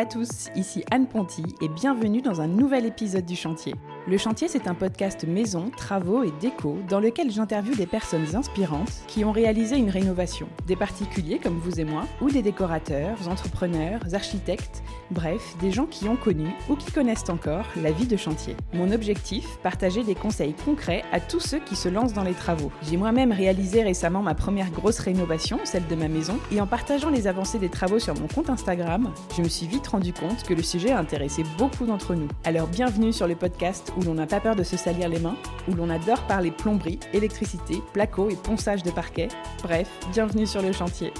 [0.00, 3.74] à tous, ici Anne Ponty et bienvenue dans un nouvel épisode du Chantier.
[4.08, 9.02] Le Chantier, c'est un podcast maison, travaux et déco dans lequel j'interviewe des personnes inspirantes
[9.08, 10.48] qui ont réalisé une rénovation.
[10.66, 16.08] Des particuliers comme vous et moi, ou des décorateurs, entrepreneurs, architectes, bref, des gens qui
[16.08, 18.56] ont connu ou qui connaissent encore la vie de chantier.
[18.72, 22.70] Mon objectif, partager des conseils concrets à tous ceux qui se lancent dans les travaux.
[22.88, 27.10] J'ai moi-même réalisé récemment ma première grosse rénovation, celle de ma maison, et en partageant
[27.10, 30.54] les avancées des travaux sur mon compte Instagram, je me suis vite rendu compte que
[30.54, 32.28] le sujet a intéressé beaucoup d'entre nous.
[32.44, 35.36] Alors bienvenue sur le podcast où l'on n'a pas peur de se salir les mains,
[35.68, 39.28] où l'on adore parler plomberie, électricité, placo et ponçage de parquet.
[39.62, 41.12] Bref, bienvenue sur le chantier.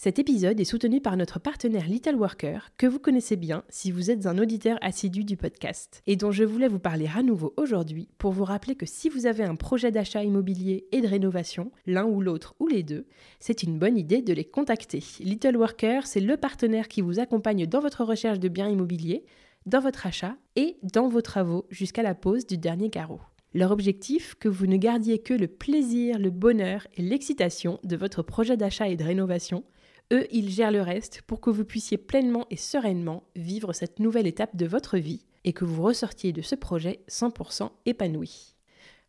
[0.00, 4.12] Cet épisode est soutenu par notre partenaire Little Worker, que vous connaissez bien si vous
[4.12, 8.08] êtes un auditeur assidu du podcast, et dont je voulais vous parler à nouveau aujourd'hui
[8.16, 12.04] pour vous rappeler que si vous avez un projet d'achat immobilier et de rénovation, l'un
[12.04, 13.06] ou l'autre ou les deux,
[13.40, 15.02] c'est une bonne idée de les contacter.
[15.18, 19.24] Little Worker, c'est le partenaire qui vous accompagne dans votre recherche de biens immobiliers,
[19.66, 23.18] dans votre achat et dans vos travaux jusqu'à la pose du dernier carreau.
[23.52, 28.22] Leur objectif, que vous ne gardiez que le plaisir, le bonheur et l'excitation de votre
[28.22, 29.64] projet d'achat et de rénovation,
[30.12, 34.26] eux, ils gèrent le reste pour que vous puissiez pleinement et sereinement vivre cette nouvelle
[34.26, 38.54] étape de votre vie et que vous ressortiez de ce projet 100% épanoui.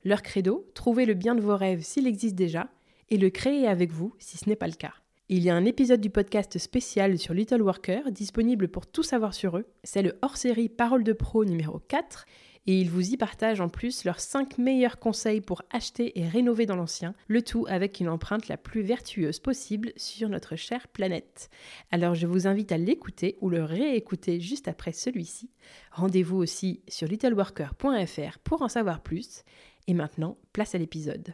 [0.03, 2.69] Leur credo, trouver le bien de vos rêves s'il existe déjà
[3.09, 4.93] et le créer avec vous si ce n'est pas le cas.
[5.31, 9.33] Il y a un épisode du podcast spécial sur Little Worker disponible pour tout savoir
[9.33, 9.65] sur eux.
[9.83, 12.25] C'est le hors-série Parole de Pro numéro 4
[12.67, 16.65] et ils vous y partagent en plus leurs 5 meilleurs conseils pour acheter et rénover
[16.65, 21.49] dans l'ancien, le tout avec une empreinte la plus vertueuse possible sur notre chère planète.
[21.91, 25.49] Alors je vous invite à l'écouter ou le réécouter juste après celui-ci.
[25.91, 29.43] Rendez-vous aussi sur littleworker.fr pour en savoir plus.
[29.87, 31.33] Et maintenant, place à l'épisode.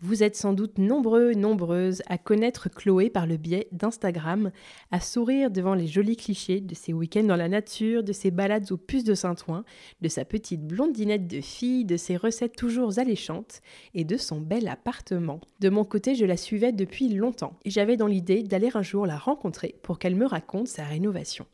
[0.00, 4.52] Vous êtes sans doute nombreux, nombreuses à connaître Chloé par le biais d'Instagram,
[4.92, 8.70] à sourire devant les jolis clichés de ses week-ends dans la nature, de ses balades
[8.70, 9.64] aux puces de Saint-Ouen,
[10.00, 13.60] de sa petite blondinette de fille, de ses recettes toujours alléchantes
[13.92, 15.40] et de son bel appartement.
[15.58, 19.04] De mon côté, je la suivais depuis longtemps et j'avais dans l'idée d'aller un jour
[19.04, 21.44] la rencontrer pour qu'elle me raconte sa rénovation.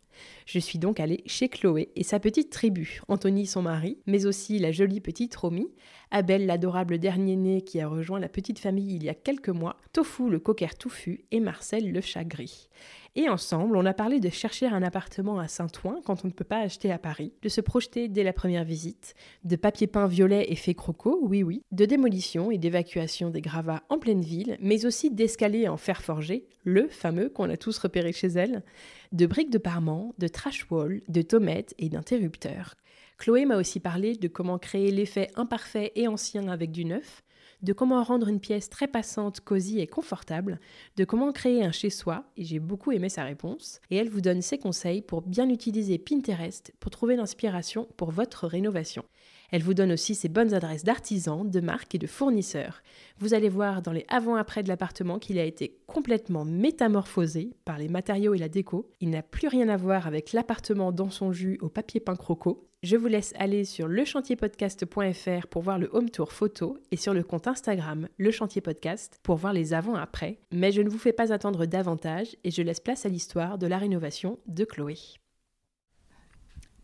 [0.47, 4.59] Je suis donc allée chez Chloé et sa petite tribu, Anthony son mari, mais aussi
[4.59, 5.69] la jolie petite Romy,
[6.11, 10.29] Abel l'adorable dernier-né qui a rejoint la petite famille il y a quelques mois, Tofu
[10.31, 12.69] le cocker touffu et Marcel le chat gris.
[13.17, 16.43] Et ensemble, on a parlé de chercher un appartement à Saint-Ouen quand on ne peut
[16.43, 20.51] pas acheter à Paris, de se projeter dès la première visite, de papier peint violet
[20.51, 24.85] et fait croco, oui oui, de démolition et d'évacuation des gravats en pleine ville, mais
[24.85, 28.65] aussi d'escalier en fer forgé, le fameux qu'on a tous repéré chez elle,
[29.13, 32.75] de briques de parement, de trash wall, de tomates et d'interrupteurs.
[33.19, 37.23] Chloé m'a aussi parlé de comment créer l'effet imparfait et ancien avec du neuf,
[37.63, 40.61] de comment rendre une pièce très passante, cosy et confortable,
[40.97, 44.43] de comment créer un chez-soi, et j'ai beaucoup aimé sa réponse, et elle vous donne
[44.43, 49.05] ses conseils pour bien utiliser Pinterest pour trouver l'inspiration pour votre rénovation.
[49.51, 52.83] Elle vous donne aussi ses bonnes adresses d'artisans, de marques et de fournisseurs.
[53.19, 57.89] Vous allez voir dans les avant-après de l'appartement qu'il a été complètement métamorphosé par les
[57.89, 58.91] matériaux et la déco.
[59.01, 62.69] Il n'a plus rien à voir avec l'appartement dans son jus au papier peint croco.
[62.85, 67.23] Je vous laisse aller sur lechantierpodcast.fr pour voir le home tour photo et sur le
[67.23, 68.31] compte Instagram Le
[68.61, 70.39] Podcast pour voir les avant-après.
[70.53, 73.67] Mais je ne vous fais pas attendre davantage et je laisse place à l'histoire de
[73.67, 74.99] la rénovation de Chloé.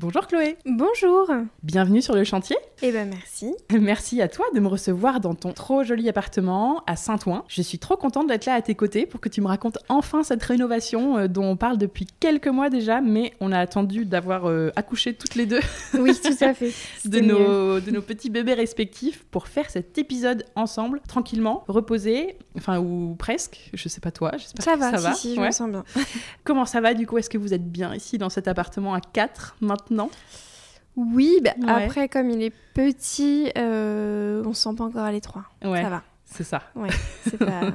[0.01, 0.57] Bonjour Chloé.
[0.65, 1.31] Bonjour.
[1.63, 2.57] Bienvenue sur le chantier.
[2.81, 3.55] Eh ben merci.
[3.79, 7.45] Merci à toi de me recevoir dans ton trop joli appartement à Saint-Ouen.
[7.49, 10.23] Je suis trop contente d'être là à tes côtés pour que tu me racontes enfin
[10.23, 14.49] cette rénovation euh, dont on parle depuis quelques mois déjà, mais on a attendu d'avoir
[14.49, 15.61] euh, accouché toutes les deux.
[15.93, 16.73] Oui, tout à fait.
[17.05, 22.79] de, nos, de nos petits bébés respectifs pour faire cet épisode ensemble, tranquillement, reposé, enfin
[22.79, 23.69] ou presque.
[23.75, 25.13] Je sais pas toi, j'espère ça que va, ça va.
[25.13, 25.85] Si, je me sens bien.
[26.45, 27.19] Comment ça va du coup?
[27.19, 29.90] Est-ce que vous êtes bien ici dans cet appartement à 4 maintenant?
[29.91, 30.11] Non
[30.97, 35.45] Oui, bah, après, comme il est petit, euh, on se sent pas encore à l'étroit.
[35.65, 36.03] Ouais, ça va.
[36.25, 36.63] C'est ça.
[36.75, 36.91] Ouais,
[37.25, 37.63] c'est pas...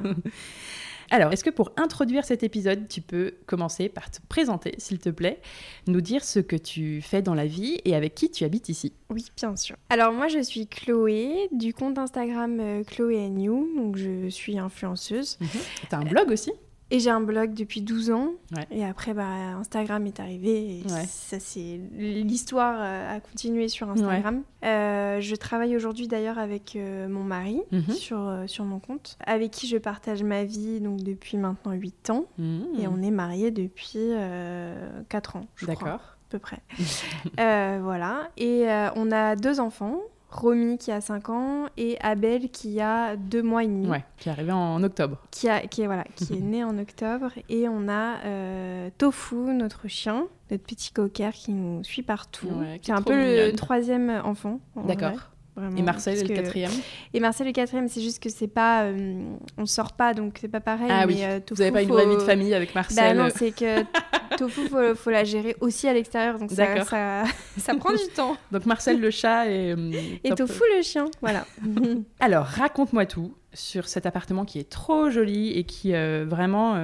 [1.12, 5.09] Alors, est-ce que pour introduire cet épisode, tu peux commencer par te présenter, s'il te
[5.09, 5.39] plaît,
[5.88, 8.94] nous dire ce que tu fais dans la vie et avec qui tu habites ici?
[9.09, 9.75] Oui, bien sûr.
[9.89, 15.38] Alors, moi, je suis Chloé, du compte Instagram euh, Chloé You, donc je suis influenceuse.
[15.39, 15.47] Mhm.
[15.89, 16.51] Tu as un blog aussi?
[16.91, 18.31] Et j'ai un blog depuis 12 ans.
[18.55, 18.67] Ouais.
[18.71, 19.25] Et après, bah,
[19.57, 20.79] Instagram est arrivé.
[20.79, 21.05] Et Ouais.
[21.07, 24.43] ça, c'est l'histoire euh, a continué sur Instagram.
[24.63, 27.89] Euh, je travaille aujourd'hui d'ailleurs avec euh, mon mari Mhm.
[27.91, 32.09] sur, euh, sur mon compte, avec qui je partage ma vie donc depuis maintenant 8
[32.11, 32.25] ans.
[32.37, 32.65] Mhm.
[32.79, 35.99] Et on est mariés depuis euh, 4 ans, je crois, D'accord.
[36.01, 36.59] à peu près.
[37.39, 38.29] Euh, voilà.
[38.38, 39.99] Et euh, on a deux enfants.
[40.30, 43.88] Romy qui a 5 ans et Abel qui a 2 mois et demi.
[43.88, 45.18] Ouais, qui est arrivé en octobre.
[45.31, 47.31] Qui, a, qui, est, voilà, qui est né en octobre.
[47.50, 52.48] Et on a Tofu, notre chien, notre petit cocker qui nous suit partout.
[52.81, 54.60] c'est un peu le troisième enfant.
[54.75, 55.30] D'accord.
[55.77, 56.71] Et Marcel est le quatrième
[57.13, 58.83] Et Marcel le quatrième, c'est juste que c'est pas.
[58.83, 59.21] Euh,
[59.57, 60.89] on sort pas, donc c'est pas pareil.
[60.89, 63.29] Ah oui, euh, vous n'avez pas une vraie vie de famille avec Marcel bah non,
[63.33, 63.83] c'est que
[64.37, 67.23] Tofu, faut, faut la gérer aussi à l'extérieur, donc ça, ça,
[67.57, 68.35] ça, prend du temps.
[68.51, 69.71] Donc Marcel le chat et.
[69.71, 69.91] Euh,
[70.23, 71.45] et Tofu le chien, voilà.
[72.19, 76.75] Alors, raconte-moi tout sur cet appartement qui est trop joli et qui vraiment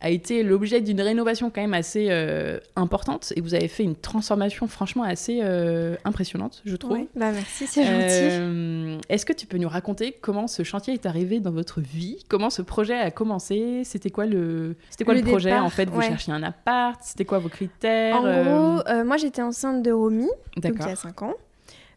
[0.00, 3.96] a été l'objet d'une rénovation quand même assez euh, importante et vous avez fait une
[3.96, 6.92] transformation franchement assez euh, impressionnante, je trouve.
[6.92, 8.36] Oui, bah merci, c'est gentil.
[8.38, 12.24] Euh, est-ce que tu peux nous raconter comment ce chantier est arrivé dans votre vie?
[12.28, 13.82] Comment ce projet a commencé?
[13.84, 15.88] C'était quoi le, c'était quoi le, projet en fait?
[15.88, 17.00] Vous cherchiez un appart?
[17.02, 18.16] C'était quoi vos critères?
[18.16, 21.34] En gros, moi j'étais enceinte de Romy, donc il y a 5 ans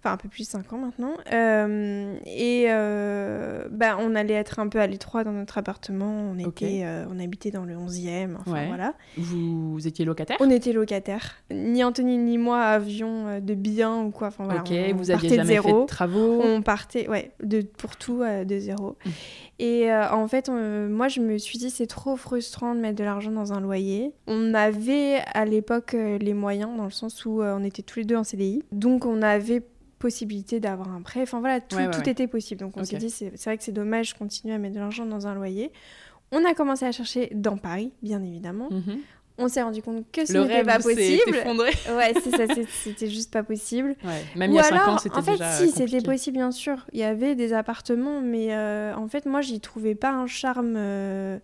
[0.01, 1.13] enfin un peu plus de 5 ans maintenant.
[1.34, 6.31] Euh, et euh, bah, on allait être un peu à l'étroit dans notre appartement.
[6.31, 8.36] On, était, euh, on habitait dans le 11e.
[8.40, 8.94] Enfin, voilà.
[9.18, 10.38] Vous, étiez locataire?
[10.40, 11.36] On était locataire.
[11.51, 14.30] Ni Anthony ni moi avions de biens ou quoi.
[14.30, 16.42] Enfin, voilà, ok, vous aviez jamais de fait de travaux?
[16.44, 18.96] On partait, ouais, de, pour tout de zéro.
[19.06, 19.10] Mmh.
[19.62, 23.31] Et en fait, moi, je me suis dit, c'est trop frustrant de mettre de l'argent
[23.31, 24.13] dans un loyer.
[24.28, 28.16] On avait à l'époque les moyens, dans le sens où on était tous les deux
[28.16, 28.63] en CDI.
[28.72, 29.66] Donc, on avait
[30.00, 31.22] possibilité d'avoir un prêt.
[31.22, 32.62] Enfin voilà, tout, tout était possible.
[32.62, 35.06] Donc on s'est dit, c'est vrai que c'est dommage de continuer à mettre de l'argent
[35.06, 35.72] dans un loyer.
[36.31, 38.69] On a commencé à chercher dans Paris, bien évidemment.
[38.72, 39.00] Mhm.
[39.42, 41.38] On s'est rendu compte que ce n'était pas possible.
[41.96, 42.54] Ouais, c'est ça,
[42.84, 43.96] c'était juste pas possible.
[44.36, 46.86] Même il y a 5 ans, c'était En fait, si, c'était possible, bien sûr.
[46.92, 50.75] Il y avait des appartements, mais euh, en fait, moi, j'y trouvais pas un charme.
[50.75, 51.40] Euh,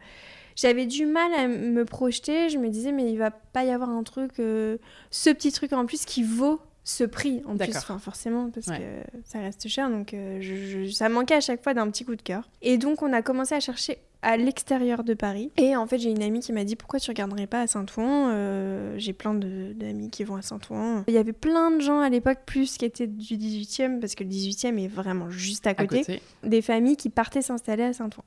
[0.57, 2.49] j'avais du mal à me projeter.
[2.49, 4.77] Je me disais, mais il va pas y avoir un truc, euh,
[5.09, 8.83] ce petit truc en plus qui vaut ce prix en plus, forcément, parce que
[9.25, 9.89] ça reste cher.
[9.89, 12.47] Donc, euh, je, ça manquait à chaque fois d'un petit coup de cœur.
[12.61, 15.51] Et donc, on a commencé à chercher à l'extérieur de Paris.
[15.57, 18.29] Et en fait, j'ai une amie qui m'a dit pourquoi tu regarderais pas à Saint-Ouen?
[18.29, 21.03] Euh, J'ai plein d'amis qui vont à Saint-Ouen.
[21.07, 24.23] Il y avait plein de gens à l'époque, plus qui étaient du 18e, parce que
[24.23, 28.23] le 18e est vraiment juste à côté, des familles qui partaient s'installer à Saint-Ouen.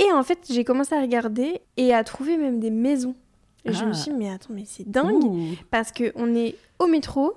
[0.00, 3.14] Et en fait, j'ai commencé à regarder et à trouver même des maisons.
[3.64, 3.94] Et je me ah.
[3.94, 7.34] suis dit, mais attends, mais c'est dingue, parce qu'on est au métro,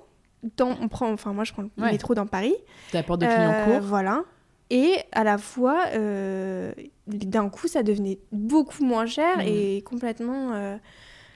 [0.60, 2.54] on prend, enfin moi je prends le métro dans Paris.
[2.92, 3.76] La porte de Clignancourt.
[3.76, 4.22] Euh, voilà.
[4.70, 6.72] Et à la fois, euh,
[7.06, 10.52] d'un coup, ça devenait beaucoup moins cher et complètement.
[10.54, 10.76] Euh,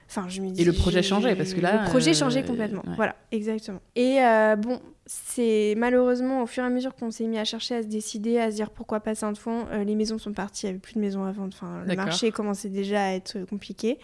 [0.08, 0.62] enfin, je me dis.
[0.62, 1.84] Et le projet changeait parce que là.
[1.84, 2.82] Le projet changeait complètement.
[2.96, 3.80] Voilà, exactement.
[3.96, 4.18] Et
[4.58, 7.88] bon, c'est malheureusement au fur et à mesure qu'on s'est mis à chercher, à se
[7.88, 10.94] décider, à se dire pourquoi pas Saint-Fond, les maisons sont parties, il n'y avait plus
[10.94, 11.52] de maisons à vendre.
[11.54, 13.98] Enfin, le marché commençait déjà à être compliqué.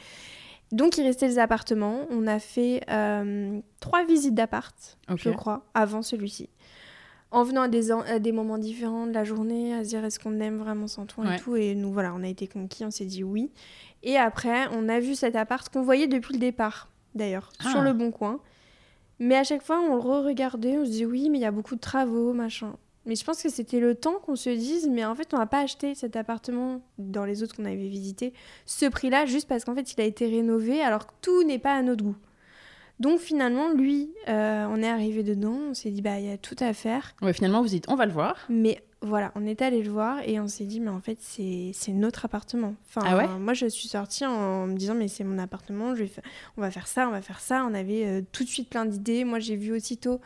[0.73, 2.07] Donc, il restait les appartements.
[2.11, 6.49] On a fait euh, trois visites d'appart, je crois, avant celui-ci.
[7.31, 10.21] En venant à des, à des, moments différents de la journée, à se dire est-ce
[10.21, 11.57] qu'on aime vraiment Santon et tout.
[11.57, 13.51] Et nous, voilà, on a été conquis, on s'est dit oui.
[14.05, 17.83] Et après, on a vu cet appart qu'on voyait depuis le départ, d'ailleurs, sur ah.
[17.83, 18.41] le bon coin.
[19.19, 21.51] Mais à chaque fois, on le re-regardait, on se dit oui, mais il y a
[21.51, 22.77] beaucoup de travaux, machin.
[23.07, 25.47] Mais je pense que c'était le temps qu'on se dise, mais en fait, on n'a
[25.47, 28.33] pas acheté cet appartement dans les autres qu'on avait visités,
[28.67, 31.75] ce prix-là, juste parce qu'en fait, il a été rénové, alors que tout n'est pas
[31.75, 32.17] à notre goût.
[33.01, 36.39] Donc finalement, lui, euh, on est arrivé dedans, on s'est dit, bah, il y a
[36.39, 37.15] tout à faire.
[37.23, 38.47] Ouais, finalement, vous dites, on va le voir.
[38.49, 41.93] Mais voilà, on est allé le voir et on s'est dit, mais en fait, c'est
[41.93, 42.75] notre appartement.
[42.89, 43.27] Enfin, ah ouais?
[43.39, 46.11] moi, je suis sortie en me disant, mais c'est mon appartement, je vais
[46.57, 47.67] on va faire ça, on va faire ça.
[47.69, 49.25] On avait euh, tout de suite plein d'idées.
[49.25, 50.21] Moi, j'ai vu aussitôt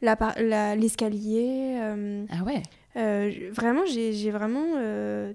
[0.00, 1.78] l'escalier.
[1.80, 2.62] Euh, ah ouais
[2.96, 5.32] euh, Vraiment, j'ai vraiment euh,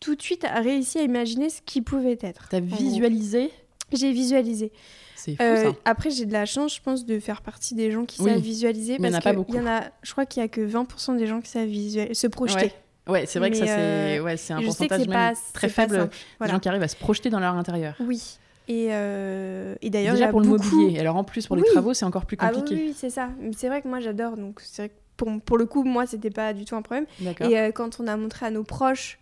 [0.00, 2.48] tout de suite réussi à imaginer ce qui pouvait être.
[2.50, 3.50] T'as visualisé?
[3.92, 4.72] J'ai visualisé.
[5.16, 5.72] C'est fou, ça.
[5.84, 8.98] Après, j'ai de la chance, je pense, de faire partie des gens qui savent visualiser.
[8.98, 9.54] Mais il n'y en a pas beaucoup.
[9.54, 11.68] Y en a, je crois qu'il n'y a que 20% des gens qui savent
[12.12, 12.72] se projeter.
[13.08, 13.24] Ouais.
[13.24, 16.10] c'est vrai que ça, c'est ouais, un pourcentage même très faible
[16.40, 17.94] des gens qui arrivent à se projeter dans leur intérieur.
[18.00, 21.00] Oui, et, euh, et d'ailleurs, déjà pour le mobilier.
[21.00, 22.74] Alors en plus pour les travaux, c'est encore plus ah compliqué.
[22.78, 23.30] Ah oui, c'est ça.
[23.56, 24.36] C'est vrai que moi j'adore.
[24.36, 27.06] Donc c'est vrai que pour, pour, le coup, moi c'était pas du tout un problème.
[27.40, 29.18] Et euh, quand on a montré à nos proches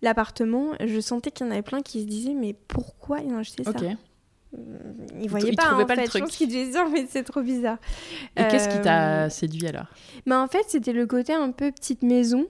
[0.00, 3.38] l'appartement, je sentais qu'il y en avait plein qui se disaient mais pourquoi ils ont
[3.38, 3.72] acheté ça?
[3.72, 4.58] Mmh,
[5.20, 6.02] ils voyaient pas, en pas fait.
[6.02, 6.22] le truc.
[6.22, 7.78] Je pense qu'ils disaient mais c'est trop bizarre.
[8.36, 9.86] Et qu'est-ce qui t'a euh, séduit alors?
[10.26, 12.46] Bah, En fait, c'était le côté un peu petite maison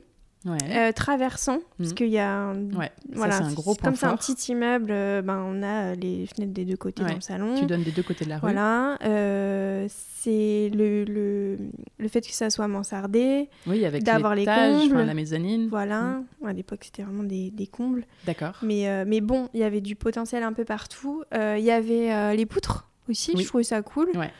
[0.48, 1.94] euh, traversant, parce mhm.
[1.94, 2.68] qu'il y a un,
[3.12, 6.52] voilà, un gros Comme c'est un petit immeuble, euh, ben, on a euh, les fenêtres
[6.52, 7.58] des deux côtés dans le salon.
[7.58, 8.52] Tu donnes des deux côtés de la rue.
[8.52, 8.96] Voilà.
[9.00, 11.56] c'est le, le,
[11.98, 13.48] le, fait que ça soit mansardé.
[13.66, 15.02] Oui, avec d'avoir les combles.
[15.02, 15.68] la mezzanine.
[15.68, 16.20] Voilà.
[16.40, 16.48] Mhm.
[16.48, 18.04] À l'époque, c'était vraiment des, des combles.
[18.24, 18.58] D'accord.
[18.62, 21.24] Mais, mais bon, il y avait du potentiel un peu partout.
[21.32, 24.10] Il y avait les poutres aussi, je trouvais ça cool.
[24.14, 24.30] Ouais.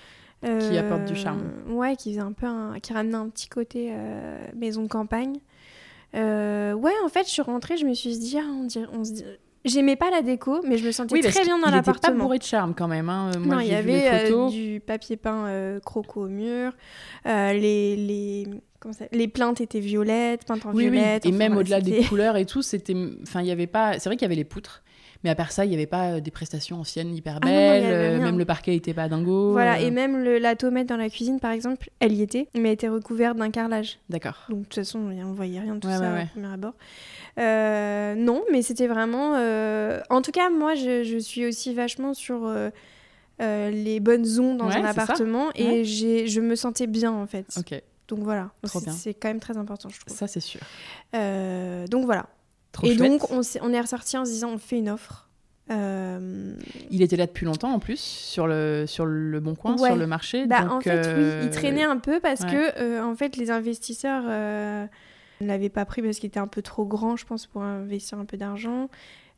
[0.42, 1.42] qui apporte du charme.
[1.68, 2.46] Ouais, qui faisait un peu
[2.80, 3.92] qui ramenait un petit côté
[4.54, 4.88] maison de
[6.16, 6.75] campagne.
[6.75, 9.12] ouais, en fait, je suis rentrée, je me suis dit, ah, on, dirait, on se
[9.12, 9.25] dit,
[9.66, 12.14] J'aimais pas la déco, mais je me sentais très bien dans l'appartement.
[12.14, 13.08] Il pas bourré de charme quand même.
[13.08, 13.32] Hein.
[13.40, 16.73] Moi, non, il y avait euh, du papier peint euh, croco au mur.
[17.26, 18.46] Euh, les, les,
[18.92, 21.25] ça, les plaintes étaient violettes, peintes en oui, violette.
[21.25, 21.30] Oui.
[21.30, 22.94] Et même au-delà des couleurs et tout, c'était.
[23.23, 23.99] Enfin, il y avait pas.
[23.99, 24.85] C'est vrai qu'il y avait les poutres.
[25.26, 28.21] Mais à part ça, il n'y avait pas des prestations anciennes hyper ah belles.
[28.21, 29.50] même le parquet n'était pas dingo.
[29.50, 32.68] Voilà, et même le, la tomate dans la cuisine, par exemple, elle y était, mais
[32.68, 33.99] elle était recouverte d'un carrelage.
[34.09, 34.45] D'accord.
[34.49, 36.75] Donc de toute façon, on ne voyait rien de tout ça au premier abord.
[37.40, 39.35] Euh, non, mais c'était vraiment.
[39.35, 42.71] Euh, en tout cas, moi, je, suis aussi vachement sur euh,
[43.40, 47.47] les bonnes ondes dans un appartement et je me sentais bien en fait.
[47.59, 47.83] Ok.
[48.06, 50.16] Donc voilà, c'est quand même très important, je trouve.
[50.16, 50.61] Ça, c'est sûr.
[51.12, 52.26] donc voilà.
[52.83, 55.28] Et donc, on, est, on est ressorti en se disant on fait une offre.
[55.68, 60.06] Il était là depuis longtemps en plus sur le sur le bon coin sur le
[60.06, 60.47] marché.
[60.47, 64.23] Bah, en fait oui, il traînait un peu parce que en fait les investisseurs
[65.40, 68.18] ne l'avait pas pris parce qu'il était un peu trop grand, je pense, pour investir
[68.18, 68.88] un peu d'argent.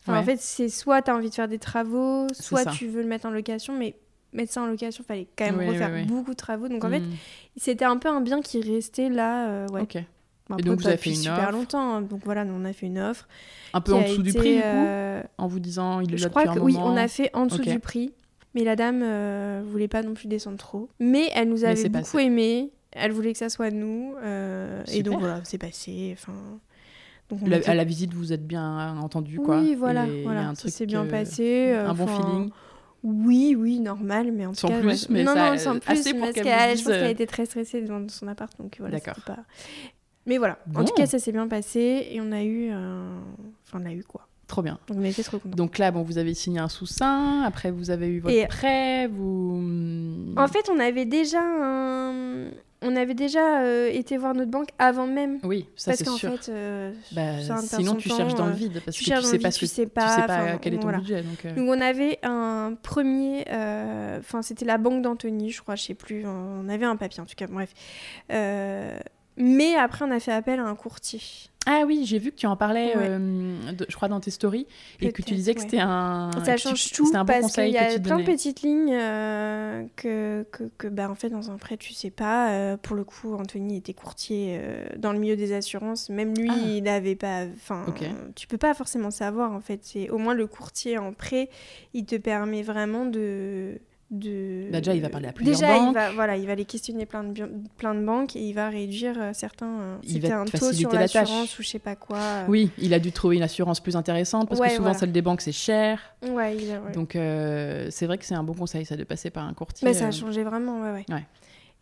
[0.07, 3.09] En fait, c'est soit tu as envie de faire des travaux, soit tu veux le
[3.09, 3.95] mettre en location, mais
[4.33, 6.69] mettre ça en location, il fallait quand même refaire beaucoup de travaux.
[6.69, 7.13] Donc en fait, hmm.
[7.57, 9.49] c'était un peu un bien qui restait là.
[9.49, 9.87] Euh, ouais.
[10.59, 11.97] Et donc vous avez fait une super longtemps.
[11.97, 12.03] Hein.
[12.03, 13.29] Donc voilà, nous, on a fait une offre.
[13.75, 16.59] Un peu en dessous du prix, euh, En vous disant, il est là crois que
[16.59, 18.13] oui, on a fait en dessous du prix.
[18.55, 20.89] Mais la dame euh, voulait pas non plus descendre trop.
[20.99, 22.71] Mais elle nous avait beaucoup aimé.
[22.93, 24.15] Elle voulait que ça soit nous.
[24.23, 26.17] Euh, et donc voilà, c'est passé.
[26.19, 26.33] Enfin.
[27.67, 29.61] à la visite, vous êtes bien entendu, quoi.
[29.61, 30.55] Oui, voilà, voilà.
[30.55, 31.73] ça s'est bien euh, passé.
[31.73, 32.51] un bon feeling.
[33.05, 34.81] Oui, oui, normal, mais en tout sans cas.
[34.81, 37.29] Plus, mais non, ça, non, sans plus, assez parce qu'elle je pense qu'elle a été
[37.29, 38.99] très stressée devant son appart, donc voilà.
[38.99, 39.23] D'accord.
[39.25, 39.37] Pas...
[40.29, 43.87] Mais voilà, en tout cas, ça s'est bien passé et on a eu, enfin, on
[43.87, 44.23] a eu quoi.
[44.47, 44.79] Trop bien.
[44.89, 45.57] Donc, on était trop contents.
[45.57, 49.63] Donc là, bon, vous avez signé un sous-sein, après vous avez eu votre prêt, vous...
[50.39, 52.49] En fait, on avait déjà un
[52.81, 55.39] on avait déjà euh, été voir notre banque avant même.
[55.43, 56.39] Oui, ça c'est sûr.
[56.39, 59.51] Fait, euh, bah, sinon, tu cherches dans le euh, vide parce que tu sais pas,
[59.51, 61.23] ce que, tu sais pas, quel est ton budget.
[61.23, 63.45] Donc, donc, on avait un premier,
[64.19, 66.25] enfin c'était la banque d'Anthony, je crois, je sais plus.
[66.27, 67.73] On avait un papier en tout cas, bref.
[69.39, 71.21] Mais après, on a fait appel à un courtier.
[71.71, 73.55] Ah oui, j'ai vu que tu en parlais, euh,
[73.87, 74.67] je crois, dans tes stories,
[75.03, 76.31] et que tu disais que c'était un.
[76.43, 80.47] Ça change tout un bon parce qu'il y a plein de petites lignes euh, que,
[80.51, 82.53] que, que bah, en fait, dans un prêt, tu sais pas.
[82.53, 84.59] Euh, pour le coup, Anthony était courtier
[84.97, 86.09] dans le milieu des assurances.
[86.09, 86.69] Même lui, ah.
[86.69, 87.45] il n'avait pas.
[87.55, 87.85] Enfin,
[88.35, 89.83] tu peux pas forcément savoir, en fait.
[90.11, 91.51] Au moins le courtier en prêt,
[91.93, 93.79] il te permet vraiment de
[94.11, 94.69] de...
[94.73, 95.91] Bah, déjà, il va parler à plusieurs déjà, banques.
[95.91, 98.69] il va, voilà, il va les questionner plein de, plein de banques et il va
[98.71, 99.81] réduire euh, certains...
[99.81, 102.19] Euh, il va un taux sur l'assurance ou je sais pas quoi.
[102.19, 102.45] Euh.
[102.49, 105.43] Oui, il a dû trouver une assurance plus intéressante parce que souvent celle des banques
[105.43, 106.01] c'est cher.
[106.23, 106.57] Ouais,
[106.95, 109.87] Donc c'est vrai que c'est un bon conseil ça de passer par un courtier.
[109.87, 111.25] Mais ça a changé vraiment, ouais, ouais.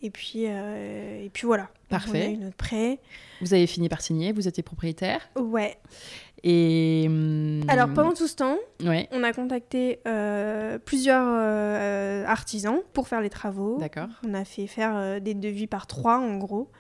[0.03, 1.69] Et puis, et puis voilà.
[1.89, 2.27] Parfait.
[2.27, 2.99] on a eu notre prêt.
[3.41, 5.21] Vous avez fini par signer, vous étiez propriétaire.
[5.37, 5.77] Ouais.
[6.49, 13.09] Et hum, alors pendant tout ce temps, on a contacté euh, plusieurs euh, artisans pour
[13.09, 13.79] faire les travaux.
[13.79, 14.07] D'accord.
[14.25, 16.71] On a fait faire euh, des devis par trois en gros.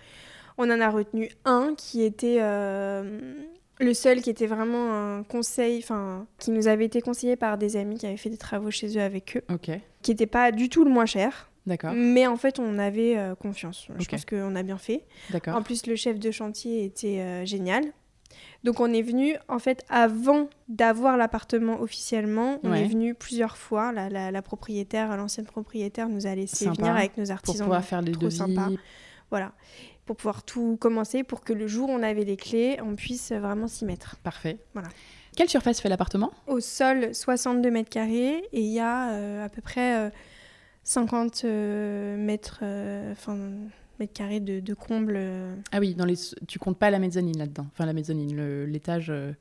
[0.56, 6.26] On en a retenu un qui était le seul qui était vraiment un conseil, enfin
[6.38, 9.02] qui nous avait été conseillé par des amis qui avaient fait des travaux chez eux
[9.02, 9.42] avec eux.
[9.52, 9.70] Ok.
[10.00, 11.50] Qui n'était pas du tout le moins cher.
[11.66, 11.92] D'accord.
[11.92, 13.88] Mais en fait, on avait confiance.
[13.98, 15.04] Je pense qu'on a bien fait.
[15.30, 15.56] D'accord.
[15.56, 17.82] En plus, le chef de chantier était génial.
[18.64, 23.92] Donc on est venu, en fait, avant d'avoir l'appartement officiellement, on est venu plusieurs fois.
[23.92, 27.58] La, la, propriétaire, l'ancienne propriétaire nous a laissé venir avec nos artisans.
[27.58, 28.36] Pour pouvoir faire les devis.
[28.36, 28.68] Sympa.
[29.30, 29.52] Voilà.
[30.04, 33.32] Pour pouvoir tout commencer, pour que le jour où on avait les clés, on puisse
[33.32, 34.16] vraiment s'y mettre.
[34.18, 34.58] Parfait.
[34.72, 34.88] Voilà.
[35.36, 36.32] Quelle surface fait l'appartement?
[36.46, 40.10] Au sol, 62 mètres carrés et il y a euh, à peu près
[40.82, 42.60] 50 euh, euh, mètres,
[43.12, 43.36] enfin
[44.00, 45.14] mètres carrés de, de comble.
[45.16, 45.54] Euh.
[45.72, 47.66] Ah oui, dans les, tu comptes pas la mezzanine là-dedans.
[47.72, 49.10] Enfin, la mezzanine, l'étage.
[49.10, 49.32] Euh.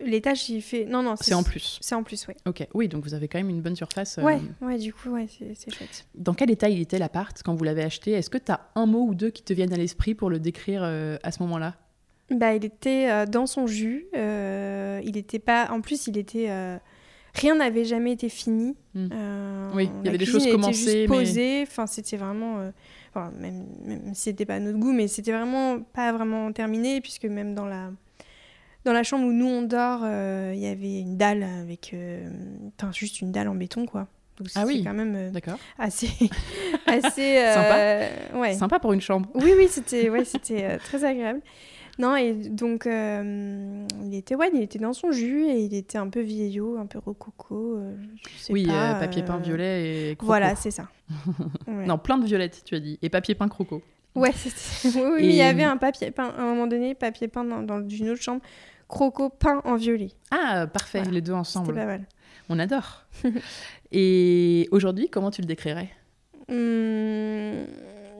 [0.00, 0.84] L'étage, il fait.
[0.86, 1.14] Non, non.
[1.20, 1.78] C'est en plus.
[1.80, 2.34] C'est en plus, oui.
[2.46, 4.18] Ok, oui, donc vous avez quand même une bonne surface.
[4.18, 4.22] Euh.
[4.22, 6.06] Ouais, ouais, du coup, ouais, c'est chouette.
[6.14, 8.12] Dans quel état il était l'appart quand vous l'avez acheté?
[8.12, 10.40] Est-ce que tu as un mot ou deux qui te viennent à l'esprit pour le
[10.40, 11.76] décrire à ce moment-là?
[12.30, 14.06] Bah, il était dans son jus.
[14.14, 15.70] il était pas.
[15.70, 16.48] En plus, il était.
[17.34, 18.76] Rien n'avait jamais été fini.
[18.94, 19.08] Hmm.
[19.74, 21.06] oui, il y avait des choses commencées.
[21.06, 21.62] posées.
[21.62, 22.70] Enfin, c'était vraiment
[23.40, 27.24] même, même si c'était pas à notre goût, mais c'était vraiment pas vraiment terminé, puisque
[27.24, 27.90] même dans la,
[28.84, 31.92] dans la chambre où nous on dort, euh, il y avait une dalle avec.
[31.94, 32.28] Euh,
[32.78, 34.06] enfin, juste une dalle en béton, quoi.
[34.38, 36.08] Donc ah oui, quand même euh, d'accord assez,
[36.86, 38.38] assez sympa.
[38.38, 38.54] Ouais.
[38.54, 39.28] Sympa pour une chambre.
[39.34, 41.40] Oui, oui, c'était ouais, c'était très agréable.
[41.98, 45.98] Non, et donc, euh, il, était, ouais, il était dans son jus et il était
[45.98, 47.76] un peu vieillot, un peu rococo.
[47.76, 47.94] Euh,
[48.50, 50.26] oui, papier peint violet et croco.
[50.26, 50.88] Voilà, c'est ça.
[51.68, 52.98] Non, plein de violettes, tu as dit.
[53.02, 53.82] Et papier peint croco.
[54.14, 54.32] Ouais,
[54.84, 57.62] oui, oui il y avait un papier peint, à un moment donné, papier peint dans,
[57.62, 58.42] dans une autre chambre,
[58.88, 60.10] croco peint en violet.
[60.30, 61.66] Ah, parfait, les deux ensemble.
[61.68, 62.06] C'était pas mal.
[62.48, 63.04] On adore.
[63.92, 65.90] et aujourd'hui, comment tu le décrirais?
[66.48, 67.66] Hum,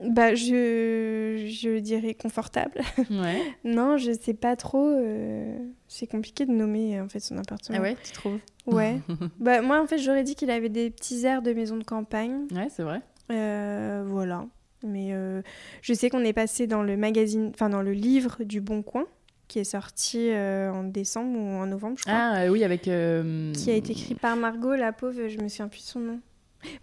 [0.03, 2.81] bah, je, je dirais confortable.
[3.09, 3.41] Ouais.
[3.63, 4.87] non, je sais pas trop.
[4.87, 7.77] Euh, c'est compliqué de nommer en fait son appartement.
[7.79, 8.99] Ah ouais, tu trouves Ouais.
[9.39, 12.47] bah, moi, en fait, j'aurais dit qu'il avait des petits airs de maison de campagne.
[12.51, 13.01] Ouais, c'est vrai.
[13.31, 14.45] Euh, voilà.
[14.83, 15.41] Mais euh,
[15.81, 19.05] je sais qu'on est passé dans le magazine, enfin dans le livre du Bon Coin,
[19.47, 22.13] qui est sorti en décembre ou en novembre, je crois.
[22.15, 22.83] Ah oui, avec.
[22.83, 26.19] Qui a été écrit par Margot, la pauvre, je me souviens plus de son nom.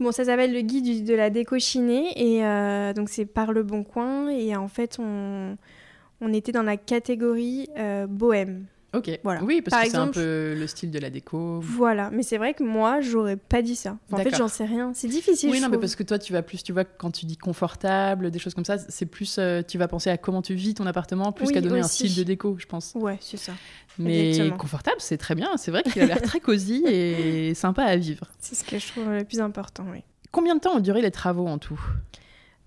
[0.01, 3.63] Bon, ça s'appelle le guide de la déco chinée et euh, donc c'est par le
[3.63, 5.57] Bon Coin et en fait on,
[6.21, 8.67] on était dans la catégorie euh, bohème.
[8.95, 9.11] Ok.
[9.25, 9.43] Voilà.
[9.43, 11.61] Oui, parce que c'est un peu le style de la déco.
[11.61, 13.97] Voilà, mais c'est vrai que moi, j'aurais pas dit ça.
[14.11, 14.93] en fait, j'en sais rien.
[14.95, 15.51] C'est difficile.
[15.51, 18.31] Oui, non, mais parce que toi, tu vas plus, tu vois, quand tu dis confortable,
[18.31, 20.87] des choses comme ça, c'est plus, euh, tu vas penser à comment tu vis ton
[20.87, 22.93] appartement, plus qu'à donner un style de déco, je pense.
[22.95, 23.53] Ouais, c'est ça.
[23.99, 25.51] Mais confortable, c'est très bien.
[25.57, 28.27] C'est vrai qu'il a l'air très cosy et sympa à vivre.
[28.39, 30.03] C'est ce que je trouve le plus important, oui.
[30.31, 31.81] Combien de temps ont duré les travaux en tout?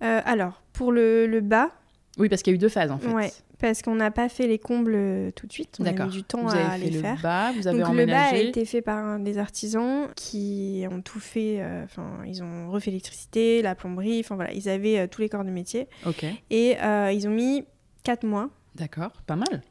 [0.03, 1.71] Euh, Alors, pour le, le bas?
[2.17, 3.09] Oui, parce qu'il y a eu deux phases en fait.
[3.11, 5.77] Ouais parce qu'on n'a pas fait les combles euh, tout de suite.
[5.79, 7.19] On a eu du temps à les faire.
[7.21, 11.19] Bas, vous avez Donc le bas a été fait par des artisans qui ont tout
[11.19, 11.57] fait.
[11.59, 14.19] Euh, enfin, ils ont refait l'électricité, la plomberie.
[14.19, 15.87] Enfin voilà, ils avaient euh, tous les corps de métier.
[16.05, 16.25] Ok.
[16.49, 16.77] Et
[17.11, 17.65] ils ont mis
[18.03, 18.49] 4 mois.
[18.75, 19.61] D'accord, pas mal.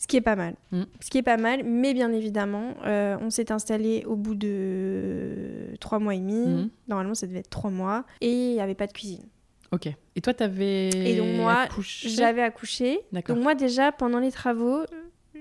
[0.00, 0.54] Ce qui est pas mal.
[0.70, 0.82] Mm.
[1.00, 5.98] Ce qui est pas mal, mais bien évidemment, on s'est installé au bout de 3
[5.98, 6.46] mois et demi.
[6.46, 6.70] Mm.
[6.88, 8.04] Normalement, ça devait être 3 mois.
[8.20, 9.24] Et il n'y avait pas de cuisine.
[9.72, 9.88] Ok.
[10.16, 13.00] Et toi, tu avais Et donc moi, j'avais accouché.
[13.12, 14.84] Donc moi déjà, pendant les travaux,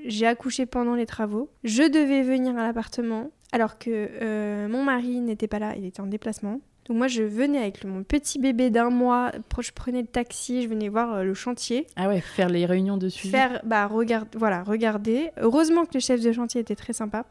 [0.06, 1.50] j'ai accouché pendant les travaux.
[1.64, 6.02] Je devais venir à l'appartement alors que euh, mon mari n'était pas là, il était
[6.02, 6.60] en déplacement.
[6.88, 10.70] Donc moi, je venais avec mon petit bébé d'un mois, je prenais le taxi, je
[10.70, 11.86] venais voir euh, le chantier.
[11.98, 13.30] Ah ouais, faire les réunions de suivi?
[13.30, 15.32] Faire, bah, regarde, voilà, regarder.
[15.42, 17.26] Heureusement que le chef de chantier était très sympa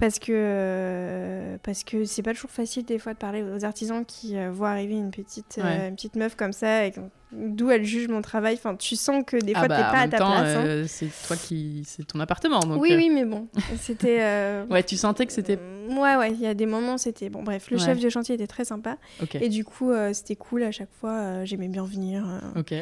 [0.00, 4.02] parce que euh, parce que c'est pas toujours facile des fois de parler aux artisans
[4.06, 6.94] qui euh, voient arriver une petite euh, une petite meuf comme ça et
[7.32, 8.54] d'où elle juge mon travail.
[8.54, 10.84] Enfin tu sens que des ah fois tu t'es bah, pas à ta place hein.
[10.86, 14.24] c'est toi qui c'est ton appartement donc oui oui mais bon c'était
[14.70, 15.58] ouais tu sentais que c'était
[15.90, 18.46] ouais ouais il y a des moments c'était bon bref le chef de chantier était
[18.46, 18.96] très sympa.
[19.34, 22.24] Et du coup c'était cool à chaque fois j'aimais bien venir
[22.56, 22.72] ok.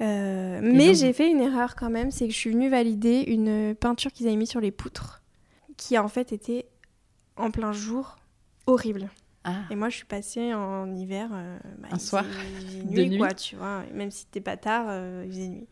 [0.00, 4.10] Mais j'ai fait une erreur quand même c'est que je suis venue valider une peinture
[4.10, 5.22] qu'ils avaient mis sur les poutres
[5.76, 6.66] qui en fait était
[7.36, 8.16] en plein jour
[8.66, 9.10] horrible.
[9.44, 9.62] Ah.
[9.70, 11.30] Et moi, je suis passée en hiver.
[11.32, 12.24] Euh, bah, un soir
[12.90, 13.84] nuit, nuit, quoi, tu vois.
[13.92, 15.68] Même si c'était pas tard, euh, il faisait nuit.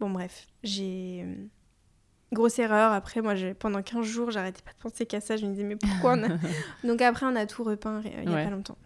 [0.00, 1.24] Bon, bref, j'ai.
[1.24, 1.34] Euh,
[2.32, 2.92] grosse erreur.
[2.92, 5.36] Après, moi, pendant 15 jours, j'arrêtais pas de penser qu'à ça.
[5.36, 6.28] Je me disais, mais pourquoi on a...
[6.86, 8.78] Donc après, on a tout repeint il y a pas longtemps.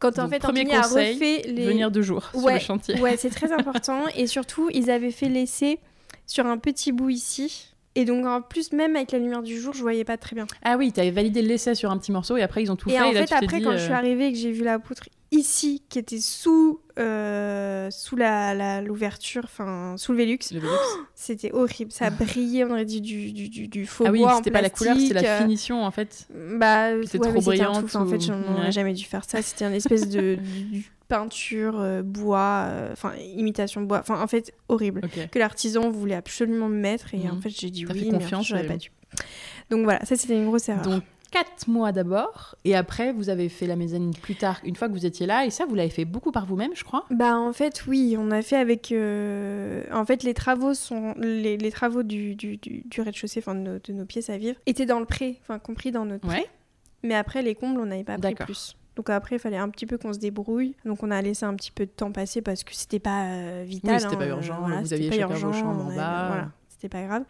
[0.00, 1.66] Quand en fait, premier Anthony conseil, a refait les...
[1.66, 3.00] venir deux jours sur le chantier.
[3.00, 4.04] Ouais, c'est très important.
[4.14, 5.80] Et surtout, ils avaient fait l'essai
[6.26, 7.67] sur un petit bout ici.
[7.98, 10.46] Et donc, en plus, même avec la lumière du jour, je voyais pas très bien.
[10.62, 12.88] Ah oui, tu avais validé l'essai sur un petit morceau et après, ils ont tout
[12.88, 12.94] fait.
[12.94, 15.08] Et en fait, après, quand je suis euh, arrivée et que j'ai vu la poutre
[15.32, 20.38] ici, qui était sous, euh, sous la, l'ouverture, enfin, sous le Velux,
[21.16, 21.90] c'était horrible.
[21.90, 24.62] Ça brillait, on aurait dit du, du, du, du faux ah oui, bois c'était pas
[24.62, 26.28] la couleur, c'était la euh, finition, en fait.
[26.32, 27.96] Bah, c'était trop brillante.
[27.96, 29.42] En fait, j'aurais jamais dû faire ça.
[29.42, 30.38] C'était une espèce de
[31.08, 35.00] peinture, euh, bois, euh, enfin imitation bois, enfin en fait horrible,
[35.32, 37.42] que l'artisan voulait absolument me mettre et en mhm.
[37.42, 38.92] fait j'ai dit oui, confiance, j'aurais pas dû.
[39.70, 40.82] Donc voilà, ça c'était une grosse erreur.
[40.82, 44.88] Donc quatre mois d'abord et après vous avez fait la mezzanine plus tard une fois
[44.88, 47.04] que vous étiez là et ça vous l'avez fait beaucoup par vous-même je crois.
[47.10, 51.58] Bah en fait oui on a fait avec euh, en fait les travaux sont les,
[51.58, 55.00] les travaux du, du, du, rez-de-chaussée enfin de, de, nos pièces à vivre étaient dans
[55.00, 56.46] le pré enfin compris dans notre pré.
[57.02, 59.86] Mais après les combles on n'avait pas pris plus donc après, il fallait un petit
[59.86, 60.74] peu qu'on se débrouille.
[60.84, 63.62] Donc on a laissé un petit peu de temps passer parce que c'était pas euh,
[63.64, 63.94] vital.
[63.94, 64.60] Oui, c'était pas hein, urgent.
[64.80, 66.26] vous aviez chacun vos chambres en bas.
[66.26, 67.22] Voilà, c'était pas grave.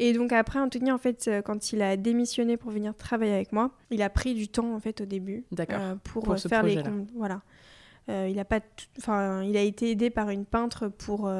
[0.00, 3.52] Et donc après, Anthony, en fait, euh, quand il a démissionné pour venir travailler avec
[3.52, 6.82] moi, il a pris du temps en fait au début euh, pour, pour faire les
[7.14, 7.42] Voilà.
[8.08, 8.58] il a pas
[8.98, 11.30] enfin il a été aidé par une peintre pour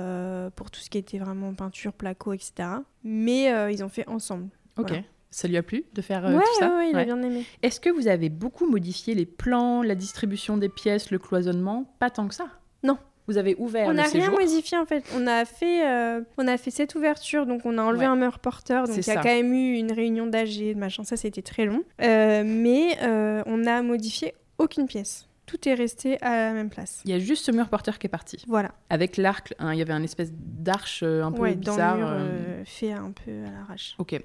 [0.55, 2.69] pour tout ce qui était vraiment peinture placo etc
[3.03, 6.75] mais ils ont fait ensemble ok ça lui a plu de faire euh, tout ça
[6.79, 7.45] Oui, il a bien aimé.
[7.63, 11.93] Est-ce que vous avez beaucoup modifié les plans, la distribution des pièces, le cloisonnement?
[11.99, 12.49] Pas tant que ça?
[12.83, 12.99] Non.
[13.29, 15.05] Vous avez ouvert On n'a rien modifié en fait.
[15.17, 18.41] On a fait, euh, on a fait cette ouverture, donc on a enlevé un mur
[18.41, 21.05] porteur, donc il y a quand même eu une réunion d'AG, machin.
[21.05, 21.83] Ça, c'était très long.
[22.03, 22.99] Euh, mais
[23.47, 25.29] on n'a modifié aucune pièce.
[25.47, 27.01] tout est resté à la même place.
[27.05, 28.43] Il y a juste ce mur porteur qui est parti.
[28.49, 28.73] Voilà.
[28.91, 31.99] Avec l'arc, hein, il y avait un espèce d'arche un peu ouais, bizarre.
[31.99, 33.95] Dans le mur, euh, fait un peu à l'arrache.
[33.99, 34.21] Ok.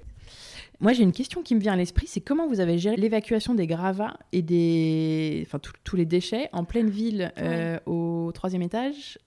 [0.80, 3.54] Moi, j'ai une question qui me vient à l'esprit, c'est comment vous avez géré l'évacuation
[3.54, 7.32] des gravats et des, enfin tous les déchets en pleine ville
[7.86, 9.18] au troisième étage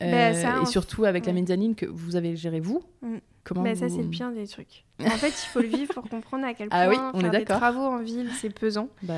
[0.00, 2.82] ben, et surtout avec la mezzanine que vous avez géré vous.
[3.02, 3.16] Mm.
[3.44, 4.84] Comment bah, Ça, c'est le pire des trucs.
[5.00, 7.34] En fait, il faut le vivre pour comprendre à quel point ah oui, on faire
[7.34, 8.90] est des travaux en ville, c'est pesant.
[9.02, 9.14] Bah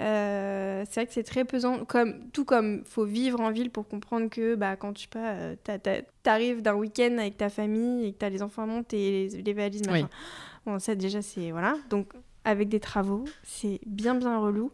[0.00, 1.84] euh, c'est vrai que c'est très pesant.
[1.84, 5.32] Comme, tout comme il faut vivre en ville pour comprendre que bah, quand tu pas,
[5.32, 9.24] euh, arrives d'un week-end avec ta famille et que tu as les enfants à monter
[9.24, 10.08] et les, valises, machin.
[10.66, 11.50] Bon, ça déjà, c'est...
[11.50, 11.76] Voilà.
[11.90, 12.12] Donc,
[12.44, 14.70] avec des travaux, c'est bien, bien relou.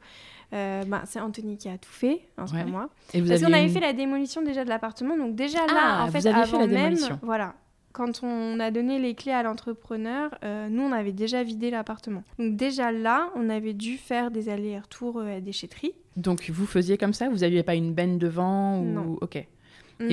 [0.52, 2.88] Euh, bah, c'est Anthony qui a tout fait, hein, c'est pas moi.
[3.14, 6.04] Et vous Parce qu'on avait fait la démolition déjà de l'appartement, donc déjà là, ah,
[6.04, 7.54] en fait, avant fait la même, voilà,
[7.92, 12.24] quand on a donné les clés à l'entrepreneur, euh, nous, on avait déjà vidé l'appartement.
[12.38, 15.92] Donc déjà là, on avait dû faire des allers-retours euh, à déchetterie.
[16.16, 17.28] Donc vous faisiez comme ça?
[17.28, 18.84] Vous n'aviez pas une benne devant ou...
[18.84, 19.18] Non.
[19.20, 19.36] Ok.
[19.36, 19.46] Et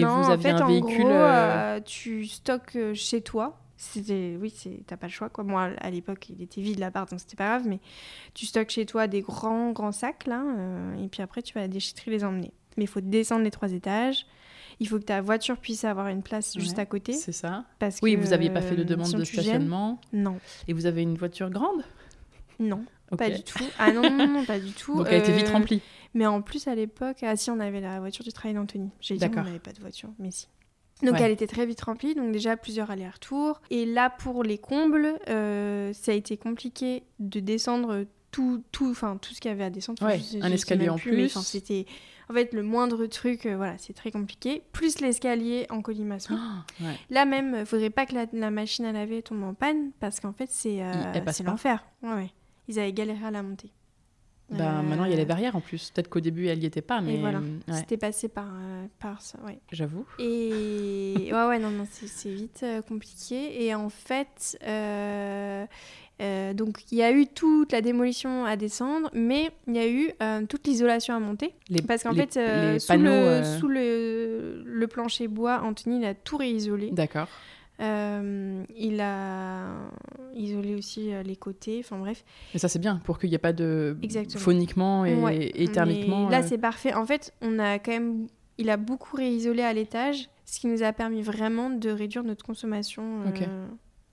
[0.01, 3.57] non, vous aviez en fait, un véhicule en gros, euh, tu stockes chez toi.
[3.77, 4.53] C'était, oui,
[4.87, 5.43] t'as pas le choix quoi.
[5.43, 7.67] Moi, à l'époque, il était vide l'appart, donc c'était pas grave.
[7.67, 7.79] Mais
[8.33, 10.43] tu stockes chez toi des grands grands sacs là,
[10.99, 12.51] et puis après tu vas à la déchetterie les emmener.
[12.77, 14.25] Mais il faut descendre les trois étages
[14.79, 17.13] il faut que ta voiture puisse avoir une place juste à côté.
[17.13, 17.65] C'est ça.
[17.79, 19.99] Parce oui, vous n'aviez pas fait de demande de stationnement.
[20.13, 20.39] non.
[20.67, 21.83] Et vous avez une voiture grande?
[22.59, 22.83] Non,
[23.17, 23.63] pas du tout.
[23.77, 24.97] Ah non, non, non, pas du tout.
[24.97, 25.81] Donc elle était vite euh, remplie.
[26.13, 28.89] Mais en plus, à l'époque, ah si, on avait la voiture du travail d'Anthony.
[28.99, 30.47] J'ai dit qu'on n'avait pas de voiture, mais si.
[31.03, 33.61] Donc elle était très vite remplie, donc déjà plusieurs allers-retours.
[33.69, 39.17] Et là, pour les combles, euh, ça a été compliqué de descendre tout, tout, enfin
[39.21, 40.03] tout ce qu'il y avait à descendre.
[40.05, 41.29] Ouais, un escalier en plus.
[41.29, 41.85] C'était
[42.29, 44.61] en fait, le moindre truc, euh, voilà, c'est très compliqué.
[44.73, 46.37] Plus l'escalier en colimaçon.
[46.37, 46.65] Ah,
[47.09, 50.33] Là même, il faudrait pas que la, machine à laver tombe en panne parce qu'en
[50.33, 50.93] fait, c'est euh,
[51.45, 51.85] l'enfer.
[52.03, 52.29] Ouais,
[52.67, 53.71] Ils avaient galéré à la monter.
[54.49, 55.91] Bah, Maintenant, il y a les barrières en plus.
[55.91, 57.17] Peut-être qu'au début, elle n'y était pas, mais.
[57.17, 58.49] voilà, c'était passé par,
[58.99, 59.59] par ça, ouais.
[59.71, 60.05] J'avoue.
[60.19, 63.65] Et ouais, ouais, non, non, c'est vite compliqué.
[63.65, 64.57] Et en fait,
[66.19, 69.87] euh, donc il y a eu toute la démolition à descendre, mais il y a
[69.87, 71.53] eu euh, toute l'isolation à monter.
[71.87, 76.37] parce qu'en fait, euh, sous, le, sous le, le, plancher bois, Anthony il a tout
[76.37, 76.89] réisolé.
[76.91, 77.27] D'accord.
[77.79, 79.67] Il a
[80.35, 82.23] isolé aussi les côtés, enfin bref.
[82.53, 83.97] Et ça c'est bien pour qu'il n'y ait pas de
[84.37, 86.29] phoniquement et, thermiquement.
[86.29, 86.93] là c'est parfait.
[86.93, 90.83] En fait, on a quand même, il a beaucoup réisolé à l'étage, ce qui nous
[90.83, 93.23] a permis vraiment de réduire notre consommation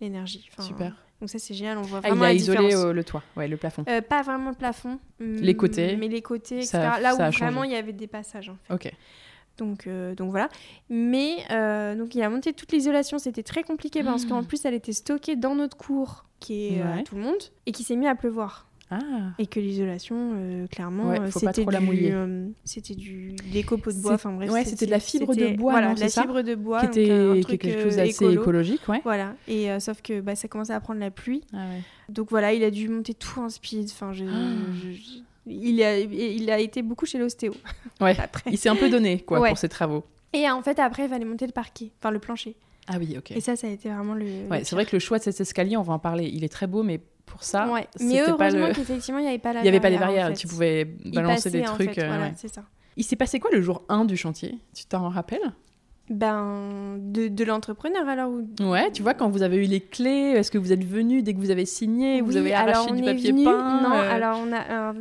[0.00, 0.50] d'énergie.
[0.58, 0.94] Super.
[1.20, 3.56] Donc ça c'est génial, on voit ah, il a isolé euh, le toit, ouais, le
[3.56, 3.84] plafond.
[3.88, 4.98] Euh, pas vraiment le plafond.
[5.20, 5.96] les côtés.
[5.96, 6.78] Mais les côtés, etc.
[7.00, 8.74] Là où vraiment il y avait des passages en fait.
[8.74, 8.92] Ok.
[9.58, 10.48] Donc, euh, donc voilà.
[10.88, 11.36] Mais
[11.96, 15.36] donc il a monté toute l'isolation, c'était très compliqué parce qu'en plus elle était stockée
[15.36, 18.66] dans notre cour qui est à tout le monde et qui s'est mis à pleuvoir.
[18.90, 19.32] Ah.
[19.38, 24.14] Et que l'isolation, euh, clairement, euh, c'était du, euh, c'était du des copeaux de bois.
[24.14, 26.86] Enfin bref, ouais, c'était de la fibre de bois, voilà, de la fibre de bois,
[26.86, 29.00] qui était quelque chose d'assez écologique, ouais.
[29.04, 29.34] Voilà.
[29.48, 31.42] Et sauf que bah, ça commençait à prendre la pluie.
[31.52, 31.66] Ah.
[32.08, 33.88] Donc voilà, il a dû monter tout en speed.
[33.90, 35.22] Enfin, je, ah.
[35.46, 37.54] Il a, il a été beaucoup chez l'ostéo.
[38.00, 38.16] Ouais.
[38.18, 38.50] après.
[38.50, 40.04] Il s'est un peu donné quoi pour ses travaux.
[40.32, 42.56] Et en fait, après, il fallait monter le parquet, enfin le plancher.
[42.88, 43.30] Ah oui, ok.
[43.30, 44.48] Et ça, ça a été vraiment le.
[44.50, 46.28] Ouais, c'est vrai que le choix de cet escalier, on va en parler.
[46.32, 47.72] Il est très beau, mais pour ça.
[47.72, 47.86] Ouais.
[48.00, 50.46] Mais heureusement qu'effectivement, il n'y avait pas la Il n'y avait pas les barrières, tu
[50.46, 51.98] pouvais balancer des trucs.
[51.98, 52.64] Euh, voilà, c'est ça.
[52.96, 54.58] Il s'est passé quoi le jour 1 du chantier?
[54.74, 55.52] Tu t'en rappelles?
[56.10, 58.30] Ben, de, de l'entrepreneur alors
[58.60, 61.32] Ouais, tu vois, quand vous avez eu les clés, est-ce que vous êtes venu dès
[61.32, 64.92] que vous avez signé Vous avez arraché du papier peint Non, euh alors on a.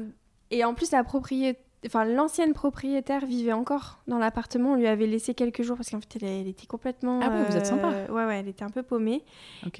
[0.54, 1.60] Et en plus, la propriété.
[1.86, 4.72] Enfin, l'ancienne propriétaire vivait encore dans l'appartement.
[4.72, 7.20] On lui avait laissé quelques jours parce qu'en fait, elle, était complètement.
[7.22, 7.88] Ah bon, vous êtes sympa.
[7.88, 9.22] Euh, ouais, ouais, elle était un peu paumée.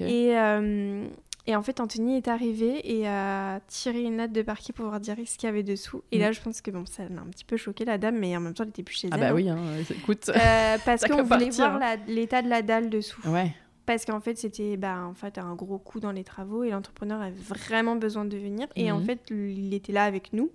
[0.00, 0.34] Et,
[1.46, 4.98] et en fait, Anthony est arrivé et a tiré une natte de parquet pour voir
[4.98, 6.02] dire ce qu'il y avait dessous.
[6.10, 6.34] Et là, mm.
[6.34, 8.54] je pense que bon, ça l'a un petit peu choqué la dame, mais en même
[8.54, 9.24] temps, elle était plus chez ah elle.
[9.24, 9.34] Ah bah hein.
[9.34, 9.58] oui, hein,
[9.90, 10.30] écoute.
[10.30, 13.20] Euh, parce qu'on voulait voir l'état de la dalle dessous.
[13.28, 13.54] Ouais.
[13.84, 17.20] Parce qu'en fait, c'était bah, en fait, un gros coup dans les travaux et l'entrepreneur
[17.20, 18.66] avait vraiment besoin de venir.
[18.74, 19.04] Et en mm-hmm.
[19.04, 20.50] fait, il était là avec nous.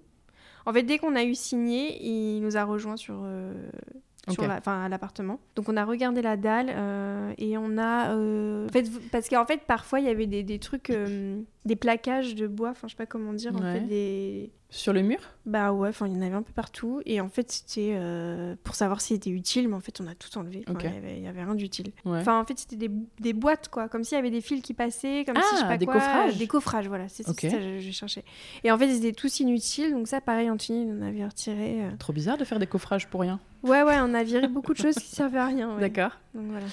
[0.69, 3.71] En fait, dès qu'on a eu signé, il nous a rejoints sur, euh,
[4.27, 5.39] à l'appartement.
[5.55, 8.15] Donc on a regardé la dalle euh, et on a...
[8.15, 11.75] Euh, en fait, parce qu'en fait, parfois, il y avait des, des trucs, euh, des
[11.75, 14.51] plaquages de bois, enfin je sais pas comment dire, en fait, des...
[14.71, 15.17] Sur le mur?
[15.47, 17.01] Bah ouais, enfin il y en avait un peu partout.
[17.07, 17.97] Et en fait, c'était
[18.63, 20.63] pour savoir s'il était utile, mais en fait, on a tout enlevé.
[20.67, 21.91] Il y, avait rien d'utile.
[22.05, 24.75] Enfin, en fait, c'était des, des, boîtes, quoi, comme s'il y avait des fils qui
[24.75, 27.79] passaient, comme si je sais ah, pas des coffrages Des coffrages, voilà, c'est ça que
[27.79, 28.23] j'ai cherché.
[28.63, 31.79] Et en fait, ils étaient tous inutiles, donc ça, pareil, Anthony, on avait retiré.
[31.97, 33.39] Trop bizarre de faire des coffrages pour rien.
[33.63, 35.77] Ouais, ouais, on a viré beaucoup de choses qui servaient à rien.
[35.79, 36.11] D'accord.
[36.33, 36.65] Voilà.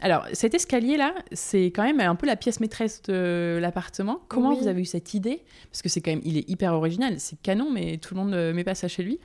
[0.00, 4.20] Alors, cet escalier-là, c'est quand même un peu la pièce maîtresse de l'appartement.
[4.28, 5.42] Comment vous avez eu cette idée?
[5.70, 8.30] Parce que c'est quand même, il est hyper original, c'est canon, mais tout le monde
[8.30, 9.20] ne met pas ça chez lui.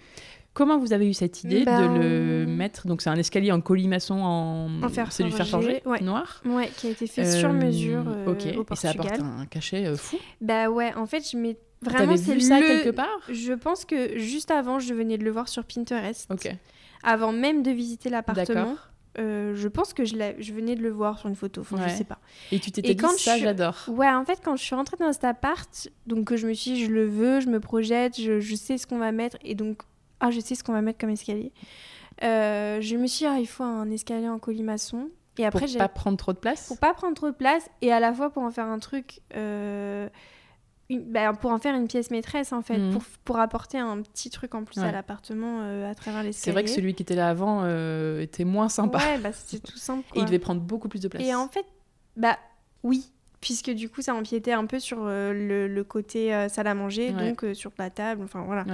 [0.54, 2.88] comment vous avez eu cette idée de ben, le mettre?
[2.88, 6.42] Donc c'est un escalier en colimaçon en, en fer c'est du fer forgé noir?
[6.46, 8.06] Ouais, qui a été fait sur mesure.
[8.28, 8.46] ok.
[8.46, 10.18] et ça apporte un cachet fou?
[10.42, 13.20] Bah ouais, en fait je mets Vraiment, c'est ça quelque part?
[13.30, 16.28] Je pense que juste avant, je venais de le voir sur Pinterest.
[16.32, 16.52] Ok.
[17.04, 18.76] Avant même de visiter l'appartement.
[19.20, 21.94] Euh, je pense que je, je, venais de le voir sur une photo, enfin, je
[21.94, 22.20] sais pas.
[22.52, 23.76] Et tu t'étais dit ça, j'adore.
[23.88, 26.86] Ouais, en fait, quand je suis rentrée dans cet appart, donc je me suis dit,
[26.86, 29.82] je le veux, je me projette, je, je sais ce qu'on va mettre, et donc,
[30.20, 31.52] ah, je sais ce qu'on va mettre comme escalier.
[32.24, 35.10] Euh, je me suis dit, ah, il faut un escalier en colimaçon.
[35.40, 37.92] Et après, pour pas prendre trop de place Pour pas prendre trop de place, et
[37.92, 39.22] à la fois pour en faire un truc...
[39.36, 40.10] Euh,
[40.90, 42.94] bah, pour en faire une pièce maîtresse en fait, mhm.
[42.94, 46.52] pour, pour, apporter un petit truc en plus à l'appartement euh, à travers les C'est
[46.52, 49.00] vrai que celui qui était là avant euh, était moins sympa.
[49.00, 50.06] Ouais, bah, c'était tout simple.
[50.16, 51.22] Et il devait prendre beaucoup plus de place.
[51.22, 51.66] Et en fait,
[52.16, 52.38] bah
[52.84, 56.74] oui, puisque du coup ça empiétait un peu sur euh, le, le, côté salle à
[56.74, 58.66] manger, donc sur la table, enfin voilà.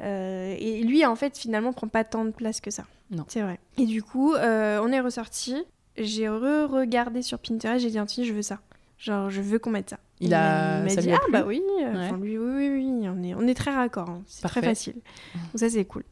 [0.00, 2.84] et lui en fait finalement prend pas tant de place que ça.
[3.10, 3.24] Non.
[3.26, 3.58] C'est vrai.
[3.76, 5.56] Et du coup, on est ressorti.
[5.96, 8.60] J'ai re-regardé sur Pinterest, j'ai dit, je veux ça.
[9.00, 9.98] Genre, je veux qu'on mette ça.
[10.20, 10.82] Il, a.
[10.82, 13.70] m'a dit, ah bah oui, euh, lui, oui, oui, oui, on est, on est très
[13.70, 14.10] raccord.
[14.10, 14.22] Hein.
[14.26, 14.94] C'est très facile.
[15.34, 16.04] Donc ça, c'est cool.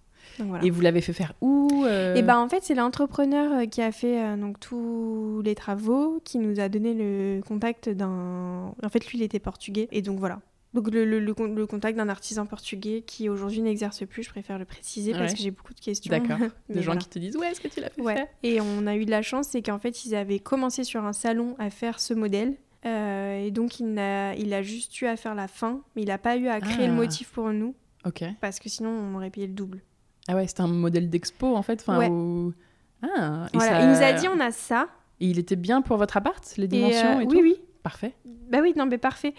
[0.62, 3.83] Et vous l'avez fait faire où euh Et bah en fait, c'est l'entrepreneur euh, qui
[3.83, 8.72] a fait donc tous les travaux, qui nous a donné le contact d'un.
[8.83, 9.88] En fait, lui, il était portugais.
[9.90, 10.40] Et donc voilà.
[10.74, 14.66] Donc le, le, le, contact d'un artisan portugais qui aujourd'hui n'exerce plus, je préfère le
[14.66, 16.11] préciser parce que j'ai beaucoup de questions.
[16.11, 16.38] D'accord.
[16.68, 18.29] Des gens qui te disent ouais, est-ce que tu l'as fait ouais.
[18.42, 21.14] Et on a eu de la chance, c'est qu'en fait ils avaient commencé sur un
[21.14, 22.55] salon à faire ce modèle
[22.87, 26.09] euh, et donc, il a, il a juste eu à faire la fin, mais il
[26.09, 26.97] n'a pas eu à créer le ah.
[26.97, 27.75] motif pour nous.
[28.05, 28.25] Ok.
[28.41, 29.83] Parce que sinon, on aurait payé le double.
[30.29, 31.81] Ah ouais, c'était un modèle d'expo en fait.
[31.81, 32.53] Enfin, ouais.
[33.03, 33.83] ah, voilà.
[33.83, 34.88] Il nous a dit on a ça.
[35.21, 37.57] Et il était bien pour votre appart, les dimensions et, euh, Oui, oui.
[37.83, 38.12] Parfait.
[38.51, 39.35] Bah oui, non, mais parfait.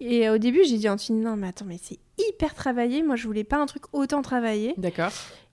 [0.00, 3.02] Et au début, j'ai dit à Anthony, non, mais attends, mais c'est hyper travaillé.
[3.02, 4.74] Moi, je voulais pas un truc autant travaillé.
[4.76, 5.12] D'accord.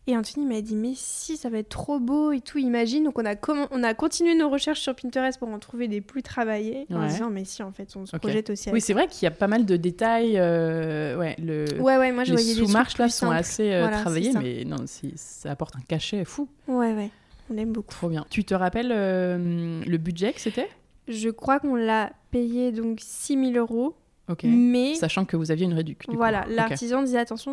[0.10, 3.04] Et Anthony m'a dit, mais si, ça va être trop beau et tout, imagine.
[3.04, 3.36] Donc on a,
[3.70, 6.88] on a continué nos recherches sur Pinterest pour en trouver des plus travaillés.
[6.92, 8.72] En disant, mais si, en fait, on se projette aussi.
[8.72, 10.34] Oui, c'est vrai qu'il y a pas mal de détails.
[10.40, 14.66] Euh, ouais, le, ouais, ouais, moi je les sous-marches là sont assez euh, travaillés, mais
[14.66, 16.50] non, ça apporte un cachet fou.
[16.68, 17.12] Ouais, ouais,
[17.52, 17.92] on aime beaucoup.
[17.92, 18.26] Trop bien.
[18.32, 20.72] Tu te rappelles euh, le budget que c'était?
[21.08, 23.94] Je crois qu'on l'a payé donc 6000 euros.
[24.28, 24.44] Ok.
[24.46, 24.96] Mais...
[24.96, 26.12] Sachant que vous aviez une réduction.
[26.16, 27.52] Voilà, l'artisan disait attention,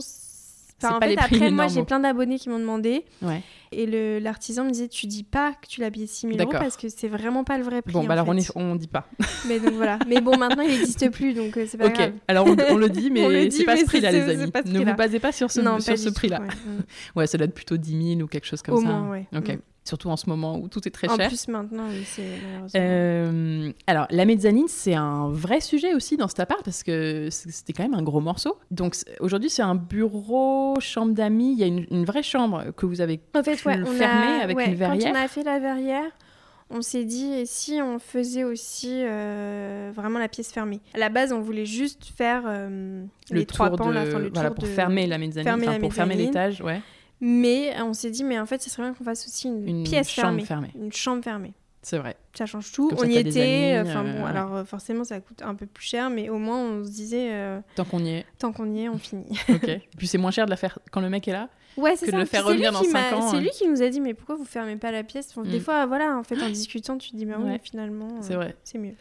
[0.82, 3.04] Enfin, en fait, après, moi, j'ai plein d'abonnés qui m'ont demandé.
[3.22, 3.42] Ouais.
[3.72, 6.76] Et l'artisan me disait, tu dis pas que tu l'as payé 6 000 euros parce
[6.76, 7.92] que c'est vraiment pas le vrai prix.
[7.92, 9.08] Bon, bah alors on, est, on dit pas.
[9.48, 9.98] Mais donc voilà.
[10.06, 12.08] Mais bon, maintenant, il n'existe plus, donc euh, c'est pas grave.
[12.08, 14.52] Ok, alors on, le dit, mais c'est pas ce prix-là, les amis.
[14.66, 16.42] Ne vous basez pas sur ce, sur ce prix-là.
[17.14, 17.26] Ouais.
[17.26, 18.86] ça doit être plutôt 10 000 ou quelque chose comme Au ça.
[18.86, 19.26] Moins, ouais.
[19.34, 19.58] Ok.
[19.86, 21.26] Surtout en ce moment où tout est très cher.
[21.26, 22.24] En plus maintenant, oui, c'est
[22.74, 27.72] euh, alors, la mezzanine, c'est un vrai sujet aussi dans cet appart parce que c'était
[27.72, 28.58] quand même un gros morceau.
[28.72, 31.52] Donc aujourd'hui, c'est un bureau, chambre d'amis.
[31.52, 35.12] Il y a une, vraie chambre que vous avez en fait, fermée avec une verrière.
[35.12, 36.10] Quand on a fait la verrière,
[36.68, 40.80] on s'est dit et si on faisait aussi euh, vraiment la pièce fermée?
[40.94, 44.66] À la base, on voulait juste faire euh, les trois pans, la, le voilà, pour
[44.66, 46.80] fermer la mezzanine, pour fermer l'étage, ouais.
[47.20, 50.10] Mais on s'est dit, mais en fait, ce serait bien qu'on fasse aussi une, pièce
[50.10, 51.54] fermée, Une chambre fermée.
[51.86, 52.16] C'est vrai.
[52.34, 52.90] Ça change tout.
[52.98, 53.80] on y était.
[53.80, 56.58] Enfin bon, euh, alors euh, forcément, ça coûte un peu plus cher, mais au moins,
[56.58, 57.28] on se disait.
[57.30, 58.26] Euh, tant qu'on y est.
[58.40, 59.38] Tant qu'on y est, on finit.
[59.48, 59.68] ok.
[59.68, 61.48] Et puis c'est moins cher de la faire quand le mec est là.
[61.76, 62.12] Ouais, c'est ça.
[62.12, 63.30] de le faire revenir dans 5 ans.
[63.30, 65.32] C'est lui qui nous a dit, mais pourquoi vous fermez pas la pièce?
[65.44, 65.60] Des mm.
[65.60, 68.56] fois, voilà, en fait, en discutant, tu te dis, mais oui, finalement, c'est vrai.
[68.64, 68.94] C'est mieux.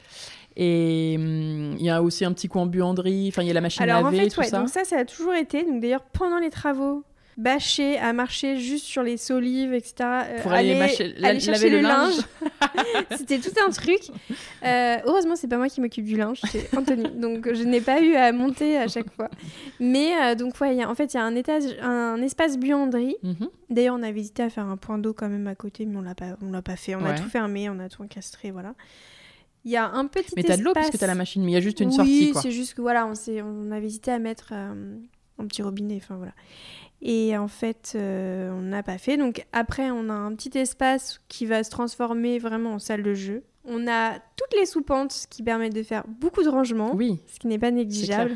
[0.56, 3.54] Et hum, il y a aussi un petit coin en buanderie, enfin il y a
[3.56, 4.60] la machine à laver, en fait, tout ça.
[4.60, 5.63] Donc ça, ça a toujours été.
[5.63, 7.04] Donc d'ailleurs, pendant les travaux,
[7.38, 9.93] bâcher, à marcher juste sur les solives, etc.
[10.02, 10.76] Euh, Pour aller,
[11.39, 12.15] chercher le, linge.
[13.17, 14.00] C'était tout un truc.
[14.63, 17.10] Euh, heureusement, c'est pas moi qui m'occupe du linge, c'est Anthony.
[17.19, 19.30] donc je n'ai pas eu à monter à chaque fois.
[19.80, 23.17] Mais euh, donc ouais, en fait, il y a un, étage, un espace buanderie.
[23.24, 23.50] Mhm.
[23.69, 26.02] D'ailleurs, on a hésité à faire un point d'eau quand même à côté, mais on
[26.02, 26.95] l'a pas, on l'a pas fait.
[26.95, 28.76] On a tout fermé, on a tout encastré, voilà.
[29.65, 31.52] Il y a un petit Mais t'as de l'eau parce que t'as la machine, mais
[31.52, 32.32] il y a juste une oui, sortie.
[32.36, 36.15] Oui, c'est juste que voilà, on, on avait hésité à mettre un petit robinet, enfin
[36.15, 36.34] voilà.
[37.08, 39.15] Et en fait, euh, on n'a pas fait.
[39.15, 43.13] Donc après, on a un petit espace qui va se transformer vraiment en salle de
[43.13, 43.44] jeu.
[43.63, 47.22] On a toutes les soupentes qui permettent de faire beaucoup de rangements, oui.
[47.28, 48.36] ce qui n'est pas négligeable,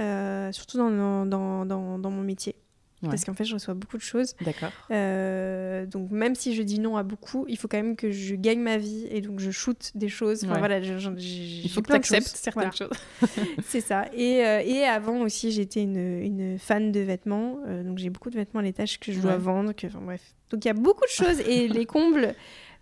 [0.00, 0.90] euh, surtout dans,
[1.26, 2.56] dans, dans, dans, mon métier.
[3.02, 4.34] Parce qu'en fait, je reçois beaucoup de choses.
[4.40, 4.70] D'accord.
[4.90, 8.34] Euh, donc, même si je dis non à beaucoup, il faut quand même que je
[8.34, 10.44] gagne ma vie et donc je shoote des choses.
[10.44, 12.90] Enfin, voilà, il faut que tu acceptes certaines choses.
[13.64, 14.06] c'est ça.
[14.12, 17.58] Et, euh, et, avant aussi, j'étais une, une, fan de vêtements.
[17.66, 19.72] Euh, donc, j'ai beaucoup de vêtements à l'étage que je dois vendre.
[19.72, 20.34] Que, enfin, bref.
[20.50, 22.34] Donc, il y a beaucoup de choses et les combles.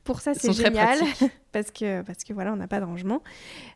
[0.05, 0.99] Pour ça, c'est génial
[1.53, 3.23] parce que, parce que voilà, on n'a pas de rangement.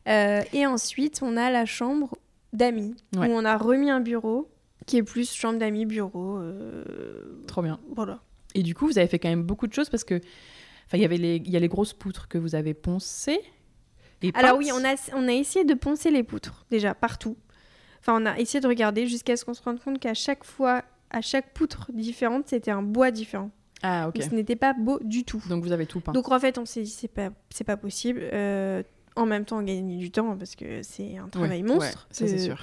[0.06, 2.16] et ensuite, on a la chambre
[2.52, 4.48] d'amis où on a remis un bureau
[4.90, 6.40] qui est plus chambre d'amis, bureau.
[7.46, 7.78] Trop bien.
[7.94, 8.20] Voilà.
[8.54, 10.14] Et du coup, vous avez fait quand même beaucoup de choses parce que,
[10.86, 13.40] enfin, il y avait les, il y a les grosses poutres que vous avez poncées.
[14.34, 17.36] Alors oui, on a, on a essayé de poncer les poutres déjà partout.
[18.00, 20.82] Enfin, on a essayé de regarder jusqu'à ce qu'on se rende compte qu'à chaque fois,
[21.10, 23.50] à chaque poutre différente, c'était un bois différent.
[23.82, 24.22] Ah, ok.
[24.22, 25.42] ce n'était pas beau du tout.
[25.48, 26.12] Donc vous avez tout peint.
[26.12, 28.20] Donc en fait, on s'est dit, c'est pas, c'est pas possible.
[28.32, 28.82] Euh,
[29.16, 32.06] en même temps, on gagne du temps parce que c'est un travail monstre.
[32.10, 32.56] ça c'est sûr.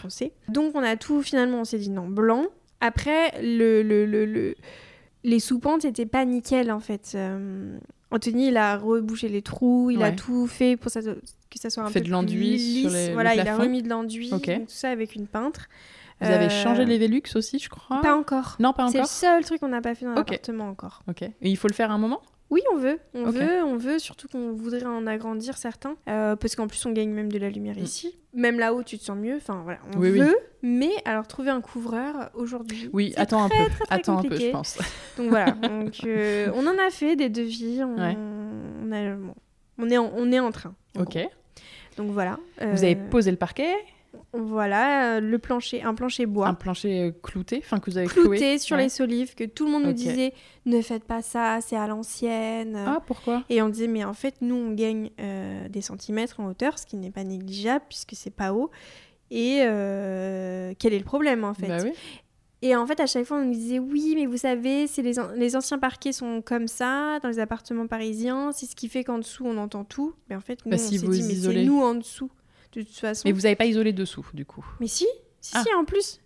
[0.50, 2.46] Donc on a tout, finalement, on s'est dit non, blanc.
[2.80, 4.56] Après, le, le, le,
[5.24, 7.14] les sous-pentes n'étaient pas nickel en fait.
[7.16, 7.78] Euh,
[8.12, 11.84] Anthony, il a rebouché les trous, il a tout fait pour ça, que ça soit
[11.84, 13.10] un fait peu de l'enduit lisse.
[13.14, 15.68] voilà, il a remis de l'enduit, tout ça avec une peintre.
[16.22, 18.02] Vous avez changé euh, les Velux aussi, je crois?
[18.02, 18.56] Pas encore.
[18.60, 18.92] Non, pas encore.
[18.94, 21.04] C'est le seul truc qu'on n'a pas fait dans l'appartement encore.
[21.08, 21.22] Ok.
[21.22, 22.22] Et il faut le faire à un moment?
[22.50, 26.56] Oui, on veut, on veut, on veut, surtout qu'on voudrait en agrandir certains, euh, parce
[26.56, 27.84] qu'en plus on gagne même de la lumière mm.
[27.84, 28.18] ici.
[28.34, 29.36] Même là-haut, tu te sens mieux.
[29.36, 30.38] Enfin voilà, on veut.
[30.62, 32.90] Mais alors trouver un couvreur aujourd'hui.
[32.94, 33.56] Oui, attends un peu,
[33.90, 34.78] attends un peu, je pense.
[35.18, 39.34] Donc voilà, donc euh, on en a fait des devis, on, on,
[39.80, 40.74] on est, en, on est en train.
[40.98, 41.18] ok.
[41.98, 42.38] Donc voilà.
[42.62, 43.74] Vous avez euh, posé le parquet?
[44.34, 46.48] Voilà, euh, le plancher, un plancher bois.
[46.48, 49.72] Un plancher euh, clouté, enfin que vous avez clouté sur les solives, que tout le
[49.72, 50.34] monde nous disait
[50.66, 52.76] ne faites pas ça, c'est à l'ancienne.
[52.76, 53.44] Ah pourquoi?
[53.50, 56.86] Et on disait mais en fait nous on gagne euh, des centimètres en hauteur, ce
[56.86, 58.70] qui n'est pas négligeable puisque c'est pas haut.
[59.30, 61.68] Et quel est le problème en fait?
[61.68, 61.90] Bah
[62.62, 65.16] Et en fait, à chaque fois, on nous disait oui, mais vous savez, c'est les,
[65.36, 68.54] les, anciens parquets sont comme ça dans les appartements parisiens.
[68.54, 70.14] C'est ce qui fait qu'en dessous, on entend tout.
[70.30, 72.32] Mais en fait, nous, bah, on s'est dit, mais c'est nous en dessous
[72.82, 73.24] de toute façon.
[73.26, 75.08] Mais vous n'avez pas isolé dessous, du coup Mais si,
[75.42, 75.64] si, ah.
[75.64, 76.20] si, en plus.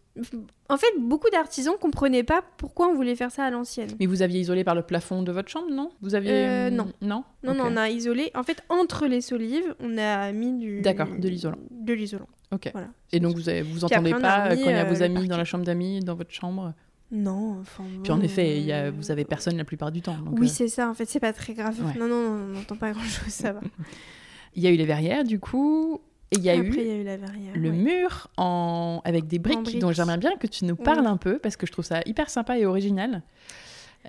[0.68, 3.92] En fait, beaucoup d'artisans comprenaient pas pourquoi on voulait faire ça à l'ancienne.
[4.00, 5.92] Mais vous aviez isolé par le plafond de votre chambre, non?
[6.02, 6.92] Vous aviez euh, non.
[7.02, 7.24] Non?
[7.44, 8.30] Non, non, on a isolé.
[8.36, 10.82] En fait, entre les solives, on a mis du.
[10.82, 11.60] D'accord, de l'isolant.
[11.70, 12.28] De l'isolant.
[12.52, 12.70] Ok.
[12.74, 12.90] Voilà.
[13.14, 15.38] Et donc vous avez, vous entendez pas quand il y a vos euh, amis dans
[15.38, 16.74] la chambre d'amis, dans votre chambre?
[17.12, 17.84] Non, enfin.
[18.04, 20.16] Puis en effet, y a, vous avez personne la plupart du temps.
[20.32, 20.50] oui, euh.
[20.50, 20.90] c'est ça.
[20.90, 21.78] En fait, c'est pas très grave.
[21.98, 23.62] Non, non, on n'entend pas grand-chose, ça va.
[24.56, 26.02] Il y a eu les verrières, du coup.
[26.32, 27.18] Et il y a eu, la
[27.54, 29.02] le mur en...
[29.04, 31.74] avec des briques, dont j'aimerais bien que tu nous parles un peu parce que je
[31.74, 33.22] trouve ça hyper sympa et original.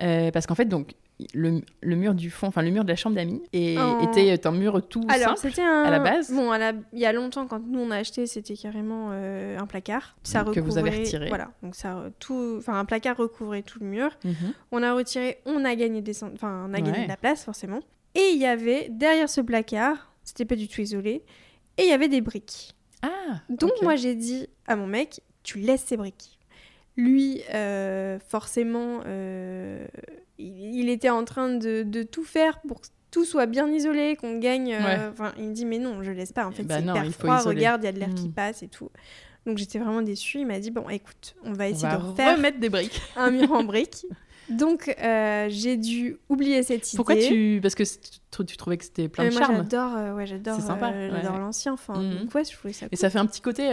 [0.01, 0.95] Euh, parce qu'en fait, donc,
[1.33, 4.81] le, le, mur du fond, enfin le mur de la chambre d'amis, était un mur
[4.87, 5.83] tout Alors, simple un...
[5.83, 6.31] à la base.
[6.31, 6.51] Bon,
[6.93, 10.15] il y a longtemps, quand nous on a acheté, c'était carrément euh, un placard.
[10.23, 11.27] Ça que vous avez retiré.
[11.27, 14.11] Voilà, donc ça tout, enfin un placard recouvrait tout le mur.
[14.23, 14.53] Mhm.
[14.71, 17.81] On a retiré, on a gagné des, enfin on a gagné de la place forcément.
[18.15, 21.23] Et il y avait derrière ce placard, c'était pas du tout isolé,
[21.77, 22.75] et il y avait des briques.
[23.01, 26.39] Ah Donc moi j'ai dit à mon mec, tu laisses ces briques.
[26.95, 29.85] Lui, euh, forcément, euh,
[30.37, 34.73] il, était en train de, tout faire pour que tout soit bien isolé, qu'on gagne.
[34.73, 36.45] Euh, il me dit mais non, je laisse pas.
[36.45, 37.37] En fait, bah c'est hyper froid.
[37.39, 38.33] Regarde, il y a de l'air qui hmm.
[38.33, 38.89] passe et tout.
[39.45, 40.39] Donc j'étais vraiment déçue.
[40.39, 43.51] Il m'a dit bon, écoute, on va essayer de refaire remettre des briques, un mur
[43.51, 44.05] en briques.
[44.49, 46.97] Donc, euh, j'ai dû oublier cette idée.
[46.97, 47.59] Pourquoi tu.
[47.61, 47.83] Parce que
[48.43, 50.55] tu, trouvais que c'était plein de charme J'adore, euh, ouais, j'adore.
[50.55, 50.91] C'est sympa.
[50.91, 51.73] Euh, j'adore l'ancien.
[51.73, 52.01] Enfin,
[52.33, 52.87] ouais, je trouvais ça.
[52.91, 53.63] Et ça fait un petit côté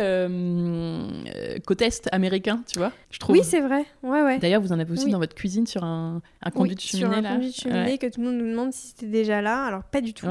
[1.67, 3.37] côte est américain, tu vois Je trouve.
[3.37, 3.85] Oui, c'est vrai.
[4.03, 4.39] Ouais, ouais.
[4.39, 7.09] D'ailleurs, vous en avez aussi dans votre cuisine sur un, un conduit de cheminée.
[7.09, 9.65] Sur un conduit de cheminée que tout le monde nous demande si c'était déjà là.
[9.65, 10.27] Alors, pas du tout.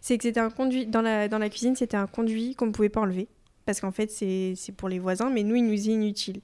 [0.00, 0.86] C'est que c'était un conduit.
[0.86, 3.28] Dans la, dans la cuisine, c'était un conduit qu'on ne pouvait pas enlever.
[3.66, 6.40] Parce qu'en fait, c'est pour les voisins, mais nous, il nous est inutile.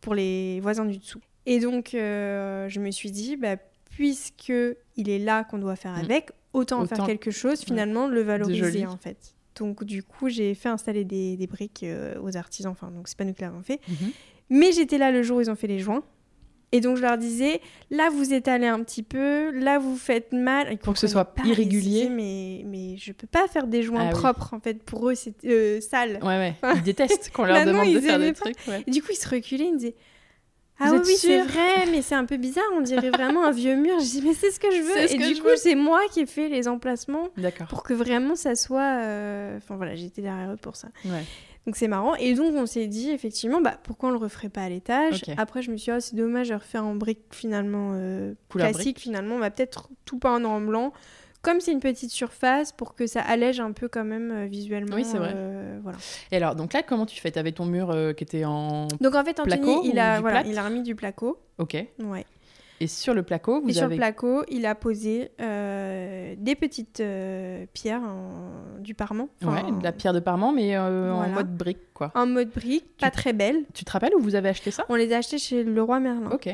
[0.00, 1.20] Pour les voisins du dessous.
[1.46, 3.56] Et donc, euh, je me suis dit, bah,
[3.90, 4.52] puisque
[4.96, 6.04] il est là qu'on doit faire mm.
[6.04, 9.34] avec, autant, en faire quelque chose, finalement, le valoriser en fait.
[9.56, 12.72] Donc, du coup, j'ai fait installer des, des briques euh, aux artisans.
[12.72, 13.80] Enfin, donc, c'est pas nous qui l'avons fait.
[13.88, 14.10] Mhm.
[14.50, 16.02] Mais j'étais là le jour où ils ont fait les joints.
[16.72, 17.60] Et donc, je leur disais,
[17.92, 20.76] là, vous étalez un petit peu, là, vous faites mal.
[20.78, 22.08] Pour que ce soit irrégulier.
[22.08, 24.82] mais, mais je peux pas faire des joints ah propres, en fait.
[24.82, 26.18] Pour eux, c'est euh, sale.
[26.20, 26.54] Ouais, ouais.
[26.74, 28.56] Ils détestent qu'on leur demande de faire des trucs.
[28.88, 29.94] du coup, ils se reculaient, ils me disaient,
[30.80, 34.00] ah oui, c'est vrai, mais c'est un peu bizarre, on dirait vraiment un vieux mur.
[34.00, 35.12] Je dis, mais c'est ce que je veux.
[35.12, 37.28] Et du coup, c'est moi qui ai fait les emplacements
[37.68, 39.02] pour que vraiment ça soit.
[39.02, 40.88] Euh, enfin voilà, j'étais derrière eux pour ça.
[41.66, 42.14] Donc c'est marrant.
[42.16, 45.22] Et donc on s'est dit, effectivement, bah, pourquoi on le referait pas à l'étage?
[45.36, 49.00] Après, je me suis dit, oh, c'est dommage de refaire en brique finalement euh, classique.
[49.00, 50.92] Finalement, on va peut-être tout peindre en blanc
[51.44, 54.96] comme c'est une petite surface pour que ça allège un peu quand même euh, visuellement.
[54.96, 55.32] Oui, c'est vrai.
[55.34, 55.98] Euh, voilà.
[56.32, 57.30] Et alors, donc là, comment tu fais?
[57.30, 60.42] Tu avais ton mur euh, qui était en Donc en fait, Anthony, il a, voilà,
[60.44, 61.38] il a remis du placo.
[61.58, 61.74] Ok.
[62.02, 62.24] Ouais.
[62.80, 63.78] Et sur le placo, vous Et avez...
[63.78, 67.02] sur le placo, il a posé des petites
[67.72, 68.02] pierres
[68.80, 69.28] du parement.
[69.42, 72.10] ouais, de la pierre de parement, mais en mode brique, quoi.
[72.14, 73.62] En mode brique, pas très belle.
[73.74, 74.84] Tu te rappelles où vous avez acheté ça?
[74.88, 76.30] On les a achetés chez le roi Merlin.
[76.32, 76.48] Ok.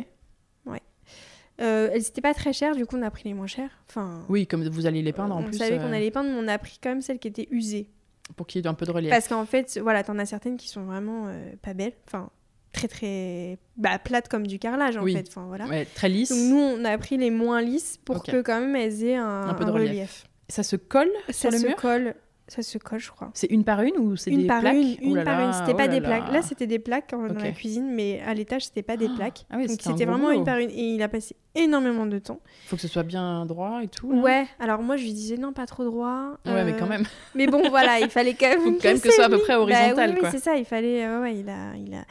[1.60, 3.70] Euh, elles n'étaient pas très chères, du coup on a pris les moins chères.
[3.88, 5.56] Enfin, oui, comme vous allez les peindre en plus.
[5.56, 7.28] On savait qu'on euh, allait les peindre, mais on a pris quand même celles qui
[7.28, 7.90] étaient usées.
[8.36, 9.10] Pour qu'il y ait un peu de relief.
[9.10, 11.92] Parce qu'en fait, voilà, t'en as certaines qui sont vraiment euh, pas belles.
[12.06, 12.30] Enfin,
[12.72, 15.26] très très bah, plates comme du carrelage en fait.
[15.28, 15.66] Enfin, voilà.
[15.94, 16.30] très lisse.
[16.30, 19.54] Donc nous, on a pris les moins lisses pour que quand même elles aient un,
[19.54, 20.24] peu de relief.
[20.48, 22.14] Ça se colle ça sur le se colle
[22.50, 23.30] ça se colle, je crois.
[23.32, 25.76] C'est une par une ou c'est des par plaques une, Une par une, c'était oh
[25.76, 26.32] pas des plaques.
[26.32, 29.46] Là, c'était des plaques dans la cuisine, mais à l'étage, c'était pas des ah, plaques.
[29.50, 30.70] Ah Donc c'était vraiment une par une.
[30.70, 32.40] Et il a passé énormément de temps.
[32.66, 34.08] Faut que ce soit bien droit et tout.
[34.08, 36.38] Ouais, alors moi, je lui disais non, pas trop droit.
[36.44, 37.04] Ouais, mais quand euh, même.
[37.36, 38.60] Mais bon, voilà, il fallait quand même.
[38.60, 40.56] Faut quand même que ce soit à peu près bah horizontal, bah, oui, c'est ça,
[40.56, 41.06] il fallait.
[41.06, 41.76] ouais, il a.
[41.76, 42.04] Il a...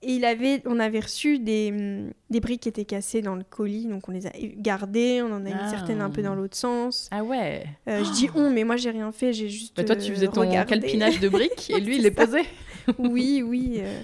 [0.00, 3.42] Et il avait, on avait reçu des, mm, des, briques qui étaient cassées dans le
[3.42, 5.68] colis, donc on les a gardées, on en a mis ah.
[5.70, 7.08] certaines un peu dans l'autre sens.
[7.10, 9.76] Ah ouais euh, Je dis on, mais moi j'ai rien fait, j'ai juste.
[9.76, 12.46] Bah toi tu faisais ton calpinage de briques et lui il les posait
[12.98, 13.78] Oui, oui.
[13.78, 14.00] Euh,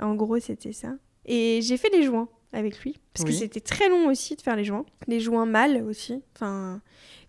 [0.00, 0.94] en gros c'était ça.
[1.26, 4.56] Et j'ai fait les joints avec lui, parce que c'était très long aussi de faire
[4.56, 4.84] les joints.
[5.08, 6.22] Les joints mâles aussi.
[6.36, 6.82] Enfin,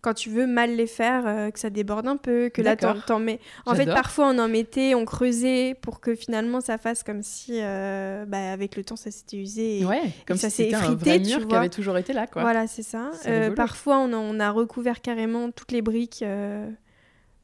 [0.03, 3.19] quand tu veux mal les faire, euh, que ça déborde un peu, que là t'en
[3.19, 3.39] mets.
[3.65, 7.53] En fait, parfois on en mettait, on creusait pour que finalement ça fasse comme si,
[7.61, 9.79] euh, bah, avec le temps, ça s'était usé.
[9.79, 12.41] Et, ouais, comme ça si c'était un vrai mur qui avait toujours été là, quoi.
[12.41, 13.11] Voilà, c'est ça.
[13.27, 16.23] Euh, parfois, on a, on a, recouvert carrément toutes les briques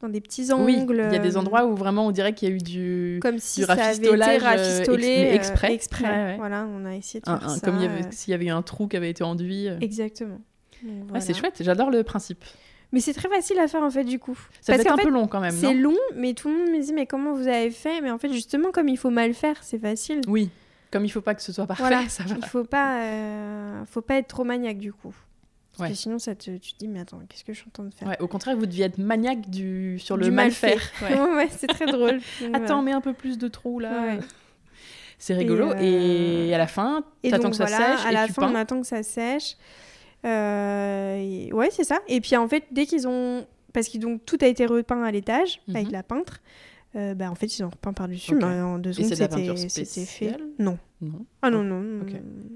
[0.02, 0.66] dans des petits angles.
[0.66, 3.20] Oui, il y a des endroits où vraiment on dirait qu'il y a eu du,
[3.22, 5.74] comme si du ça avait été rafistolé exprès.
[5.74, 6.36] exprès.
[6.36, 7.60] Voilà, on a essayé de faire ça.
[7.62, 7.80] Comme
[8.12, 9.68] s'il y avait eu un trou qui avait été enduit.
[9.80, 10.42] Exactement
[11.20, 12.44] c'est chouette, j'adore le principe.
[12.92, 14.38] Mais c'est très facile à faire en fait du coup.
[14.62, 15.52] Ça Parce être un peu long quand même.
[15.52, 18.02] C'est long, mais tout le monde me dit mais comment vous avez fait?
[18.02, 20.22] Mais en fait justement comme il faut mal faire, c'est facile.
[20.28, 20.50] Oui,
[20.92, 22.10] comme il faut pas que ce soit parfait.
[22.10, 22.36] ça va.
[22.38, 25.14] Il faut pas, euh, faut pas être trop maniaque du coup.
[25.78, 27.72] Parce que sinon ça te, tu te dis mais attends qu'est-ce que je suis en
[27.72, 28.08] train de faire?
[28.08, 30.82] Ouais, Au contraire vous deviez être maniaque du sur le mal, faire.
[31.02, 32.20] ouais, c'est très drôle.
[32.54, 34.18] attends mets un peu plus de trous là.
[35.20, 38.06] C'est rigolo et, euh, à la fin, t'attends que ça sèche.
[38.06, 39.58] À et la tu fin, on attend que ça sèche.
[40.26, 42.00] Euh, ouais, c'est ça.
[42.08, 43.46] Et puis en fait, dès qu'ils ont.
[43.74, 45.94] Parce que donc, tout a été repeint à l'étage avec mhm.
[45.94, 46.42] la peintre.
[46.96, 48.34] Euh, bah, en fait, ils ont repeint par-dessus.
[48.44, 50.38] en deux secondes, c'était fait.
[50.58, 50.78] Non.
[51.02, 51.26] Non.
[51.42, 52.06] Ah non, non.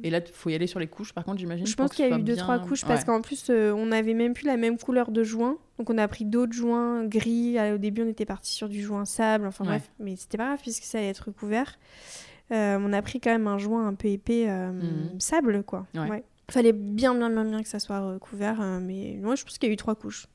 [0.03, 1.65] Et là, il faut y aller sur les couches, par contre, j'imagine.
[1.65, 4.13] Je pense qu'il y a eu deux, trois couches parce qu'en plus, euh, on n'avait
[4.13, 5.57] même plus la même couleur de joint.
[5.77, 7.57] Donc, on a pris d'autres joints gris.
[7.73, 9.45] Au début, on était parti sur du joint sable.
[9.45, 9.91] Enfin, bref.
[9.99, 11.77] Mais c'était pas grave puisque ça allait être recouvert.
[12.49, 15.19] on a pris quand même un joint un peu épais, mhm.
[15.19, 15.85] sable, quoi.
[15.93, 16.23] Ouais.
[16.53, 18.61] Fallait bien, bien, bien, bien que ça soit recouvert.
[18.61, 20.27] Euh, mais moi, je pense qu'il y a eu trois couches.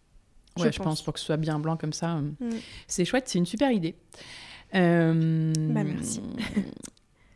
[0.58, 1.00] Ouais, je, pense.
[1.00, 2.16] pour que ce soit bien blanc comme ça.
[2.16, 2.58] Euh, mm.
[2.88, 3.94] C'est chouette, c'est une super idée.
[4.74, 6.20] Euh, bah, merci.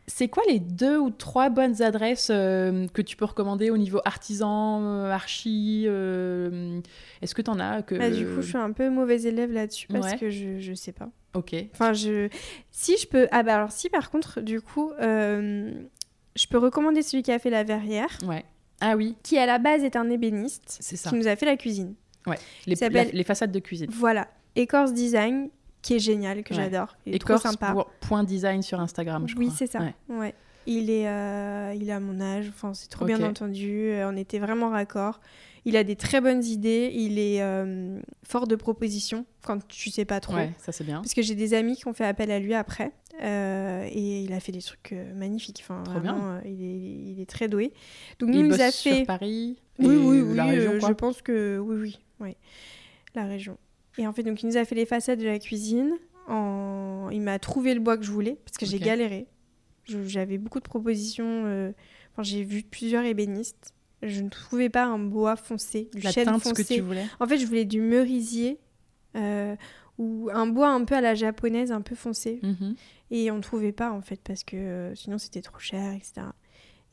[0.05, 5.05] C'est quoi les deux ou trois bonnes adresses que tu peux recommander au niveau artisan,
[5.05, 7.95] archi Est-ce que tu en as que...
[7.95, 10.91] Bah, du coup, je suis un peu mauvaise élève là-dessus parce que je ne sais
[10.91, 11.09] pas.
[11.35, 11.55] Ok.
[11.71, 12.27] Enfin, je...
[12.69, 13.29] Si je peux...
[13.31, 17.49] Ah bah alors si par contre, du coup, je peux recommander celui qui a fait
[17.49, 18.09] la verrière.
[18.27, 18.43] Ouais.
[18.85, 19.15] Ah oui.
[19.23, 20.77] Qui à la base est un ébéniste.
[20.81, 21.09] C'est ça.
[21.09, 21.93] Qui nous a fait la cuisine.
[22.27, 22.37] Ouais.
[22.67, 22.75] Les,
[23.13, 23.89] les façades de cuisine.
[23.91, 24.27] Voilà.
[24.55, 25.49] Écorce Design,
[25.81, 26.97] qui est génial, que j'adore.
[27.05, 27.73] Il est trop sympa.
[28.01, 29.45] Point design sur Instagram, je crois.
[29.45, 29.79] Oui, c'est ça.
[30.09, 30.35] Ouais.
[30.65, 32.49] Il est, euh, il est à mon âge.
[32.49, 33.89] Enfin, c'est trop bien entendu.
[33.89, 35.19] Euh, on était vraiment raccord.
[35.65, 36.91] Il a des très bonnes idées.
[36.93, 40.35] Il est euh, fort de propositions quand tu sais pas trop.
[40.35, 41.01] Ouais, ça c'est bien.
[41.01, 42.91] Parce que j'ai des amis qui ont fait appel à lui après.
[43.21, 45.59] Euh, et il a fait des trucs euh, magnifiques.
[45.61, 47.71] Enfin, vraiment, il, est, il, est, très doué.
[48.19, 48.97] Donc, nous, il, nous a fait.
[48.97, 50.35] Sur Paris Oui, oui, oui.
[50.35, 51.59] La région, je pense que.
[51.59, 52.35] Oui, oui, oui.
[53.15, 53.57] La région.
[53.97, 55.93] Et en fait, donc, il nous a fait les façades de la cuisine.
[56.27, 57.09] En...
[57.11, 59.27] Il m'a trouvé le bois que je voulais parce que j'ai galéré.
[59.85, 61.73] J'avais beaucoup de propositions.
[62.11, 63.73] Enfin, j'ai vu plusieurs ébénistes
[64.07, 66.63] je ne trouvais pas un bois foncé, du chêne foncé.
[66.63, 67.05] que tu voulais.
[67.19, 68.59] En fait, je voulais du merisier
[69.15, 69.55] euh,
[69.97, 72.39] ou un bois un peu à la japonaise, un peu foncé.
[72.41, 72.75] Mhm.
[73.11, 76.27] Et on ne trouvait pas en fait parce que euh, sinon c'était trop cher, etc.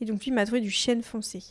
[0.01, 1.43] Et donc lui m'a trouvé du chêne foncé.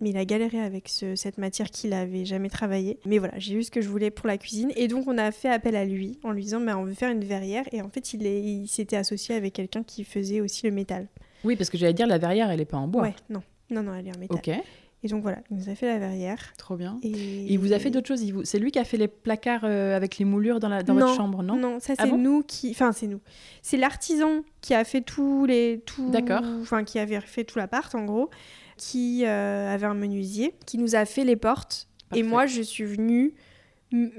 [0.00, 2.98] Mais il a galéré avec cette matière qu'il n'avait jamais travaillé.
[3.06, 4.70] Mais voilà, j'ai eu ce que je voulais pour la cuisine.
[4.76, 7.10] Et donc on a fait appel à lui en lui disant bah, on veut faire
[7.10, 7.64] une verrière.
[7.72, 11.08] Et en fait il, il s'était associé avec quelqu'un qui faisait aussi le métal.
[11.44, 13.02] Oui, parce que j'allais dire la verrière elle n'est pas en bois.
[13.02, 13.42] Ouais, non.
[13.70, 14.38] Non, non, elle est en métal.
[14.38, 14.64] Ok.
[15.04, 16.54] Et donc voilà, il nous a fait la verrière.
[16.56, 16.96] Trop bien.
[17.02, 17.10] Et,
[17.52, 20.16] il vous a fait d'autres choses C'est lui qui a fait les placards euh, avec
[20.16, 21.56] les moulures dans, la, dans votre chambre, non?
[21.56, 22.70] Non, ça ah c'est nous qui.
[22.70, 23.20] Enfin, c'est nous.
[23.60, 25.82] C'est l'artisan qui a fait tous les.
[25.84, 26.08] Tout...
[26.08, 26.40] D'accord.
[26.62, 28.30] Enfin, qui avait fait tout l'appart en gros,
[28.78, 31.86] qui euh, avait un menuisier, qui nous a fait les portes.
[32.14, 33.34] Et moi, je suis venue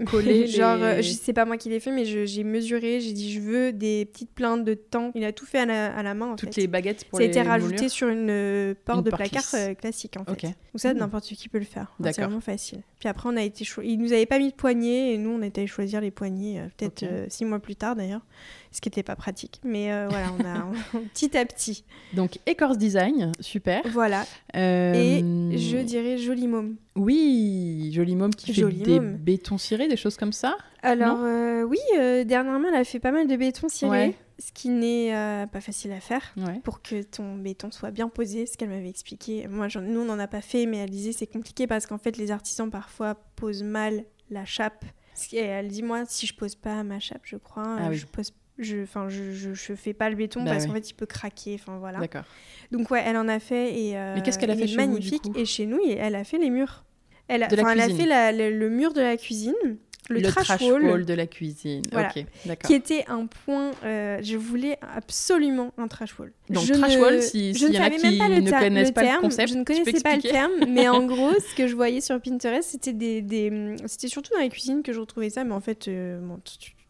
[0.06, 0.48] coller.
[0.48, 3.40] Genre, euh, je sais pas moi qui l'ai fait, mais j'ai mesuré, j'ai dit je
[3.40, 5.12] veux des petites plaintes de temps.
[5.16, 5.66] Il a tout fait à
[6.04, 9.06] la, main en Toutes les baguettes pour Ça a été rajouté sur une euh, porte
[9.06, 10.48] de placard euh, classique en fait.
[10.48, 10.98] Donc ça, hmm.
[10.98, 11.94] n'importe qui peut le faire.
[12.04, 12.82] C'est vraiment facile.
[13.00, 15.42] Puis après, on a été il nous avait pas mis de poignée et nous, on
[15.42, 18.22] était allé choisir les poignées peut-être six mois plus tard d'ailleurs
[18.76, 19.62] ce qui n'était pas pratique.
[19.64, 21.86] Mais euh, voilà, on a petit à petit.
[22.14, 23.82] Donc, Écorce Design, super.
[23.92, 24.26] Voilà.
[24.54, 26.76] Euh, Et je dirais Joli Môme.
[26.98, 31.80] Oui, Joli Môme qui fait des bétons cirés, des choses comme ça Alors, euh, oui,
[32.26, 34.14] dernièrement, elle a fait pas mal de béton ciré.
[34.40, 35.12] ce qui n'est
[35.54, 39.48] pas facile à faire pour que ton béton soit bien posé, ce qu'elle m'avait expliqué.
[39.48, 42.18] Moi, nous, on n'en a pas fait, mais elle disait c'est compliqué parce qu'en fait,
[42.18, 44.84] les artisans parfois posent mal la chape.
[45.32, 48.32] Et elle dit moi, si je pose pas ma chape, je crois, ah je pose
[48.58, 51.06] je enfin je, je, je, fais pas le béton bah parce qu'en fait il peut
[51.06, 52.24] craquer enfin voilà d'accord
[52.72, 55.38] donc ouais elle en a fait et mais qu'est-ce qu'elle a fait chez magnifique vous,
[55.38, 56.86] et chez nous elle a fait les murs
[57.28, 59.54] elle a, elle a fait le, mur de la cuisine
[60.10, 61.82] le, trash, wall, de la cuisine.
[62.64, 63.72] Qui était un point.
[63.84, 66.32] Euh, je voulais absolument un trash wall.
[66.50, 69.50] Donc, je trash wall, si, il y en a qui ne connaissent pas le concept.
[69.50, 72.70] Je ne connaissais pas le terme, mais en gros, ce que je voyais sur Pinterest,
[72.70, 73.76] c'était des, des...
[73.88, 76.40] c'était surtout dans la cuisine que je retrouvais ça, mais en fait, euh, bon,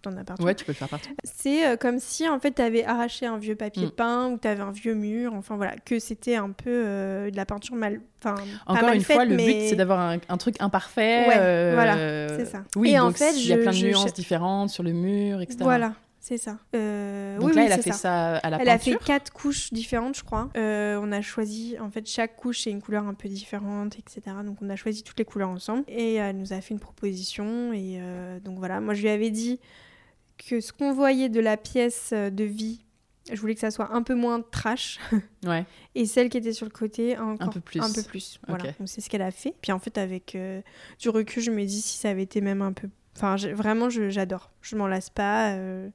[0.09, 0.43] t'en as partout.
[0.43, 1.09] Ouais, tu peux le faire partout.
[1.23, 3.91] C'est euh, comme si en fait tu avais arraché un vieux papier mm.
[3.91, 7.45] peint ou tu avais un vieux mur, enfin voilà, que c'était un peu de la
[7.45, 8.01] peinture mal
[8.65, 11.27] encore une fois, le but c'est d'avoir un, truc imparfait.
[11.27, 12.63] Ouais, voilà, c'est ça.
[12.75, 15.59] Oui, et en fait, il y a plein de nuances différentes sur le mur, etc.
[15.61, 16.57] Voilà, c'est ça.
[16.75, 18.37] Euh, donc là, elle a fait ça.
[18.37, 20.49] à la Elle a fait quatre couches différentes, je crois.
[20.57, 24.37] Euh, on a choisi, en fait, chaque couche c'est une couleur un peu différente, etc.
[24.43, 27.73] Donc on a choisi toutes les couleurs ensemble et elle nous a fait une proposition.
[27.73, 29.59] Et euh, donc voilà, moi je lui avais dit
[30.37, 32.85] que ce qu'on voyait de la pièce de vie
[33.31, 34.99] je voulais que ça soit un peu moins trash.
[35.45, 35.63] Ouais.
[35.93, 37.79] Et celle qui était sur le côté, encore un peu plus.
[37.79, 38.39] Un peu plus.
[38.47, 38.71] Voilà.
[38.79, 39.53] Donc c'est ce qu'elle a fait.
[39.61, 40.61] Puis en fait, avec euh,
[40.97, 42.89] du recul, je me dis si ça avait été même un peu.
[43.15, 44.49] Enfin, vraiment, j'adore.
[44.61, 45.51] Je, m'en lasse pas.
[45.51, 45.87] Euh,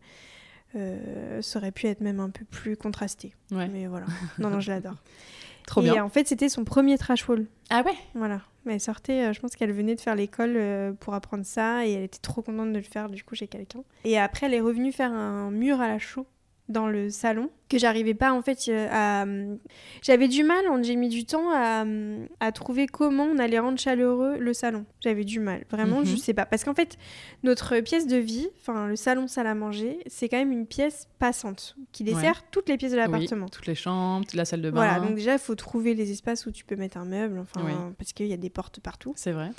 [0.77, 3.35] euh, ça aurait pu être même un peu plus contrasté.
[3.51, 3.67] Ouais.
[3.67, 4.07] Mais voilà.
[4.39, 4.97] Non, non, je l'adore.
[5.67, 6.05] Trop et bien.
[6.05, 7.47] en fait, c'était son premier trash wall.
[7.71, 7.97] Ah ouais?
[8.15, 8.41] Voilà.
[8.65, 12.03] Mais elle sortait, je pense qu'elle venait de faire l'école pour apprendre ça et elle
[12.03, 13.83] était trop contente de le faire du coup chez quelqu'un.
[14.05, 16.27] Et après, elle est revenue faire un mur à la chaux
[16.71, 17.51] dans le salon.
[17.69, 19.25] Que j'arrivais pas en fait euh, à
[20.03, 21.85] j'avais du mal j'ai mis du temps à,
[22.41, 24.87] à, trouver comment on allait rendre chaleureux le salon.
[25.01, 26.17] J'avais du mal vraiment je mhm.
[26.17, 26.47] sais pas.
[26.47, 26.99] Parce qu'en fait
[27.45, 31.09] notre pièce de vie enfin le salon salle à manger c'est quand même une pièce
[31.19, 33.49] passante qui dessert toutes les pièces de l'appartement.
[33.49, 34.81] Toutes les chambres la salle de bain.
[34.81, 37.93] voilà donc déjà il faut trouver les espaces où tu peux mettre un meuble enfin
[37.99, 39.13] parce qu'il y a des portes partout.
[39.17, 39.51] C'est vrai.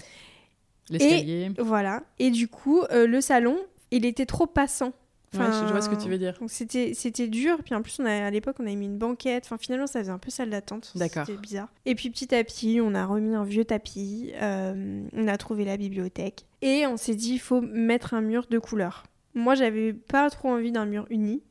[0.89, 1.51] L'escalier.
[1.59, 2.03] voilà.
[2.19, 3.57] Et du coup euh, le salon
[3.91, 4.93] il était trop passant
[5.33, 6.37] Enfin, je vois ce que tu veux dire.
[6.47, 7.59] C'était, c'était dur.
[7.63, 9.45] Puis en plus, on a, à l'époque, on avait mis une banquette.
[9.45, 10.91] Enfin, finalement, ça faisait un peu salle d'attente.
[10.95, 11.25] D'accord.
[11.25, 11.69] C'était bizarre.
[11.85, 14.33] Et puis, petit à petit, on a remis un vieux tapis.
[14.41, 16.45] Euh, on a trouvé la bibliothèque.
[16.61, 19.05] Et on s'est dit, il faut mettre un mur de couleur.
[19.33, 21.41] Moi, j'avais pas trop envie d'un mur uni.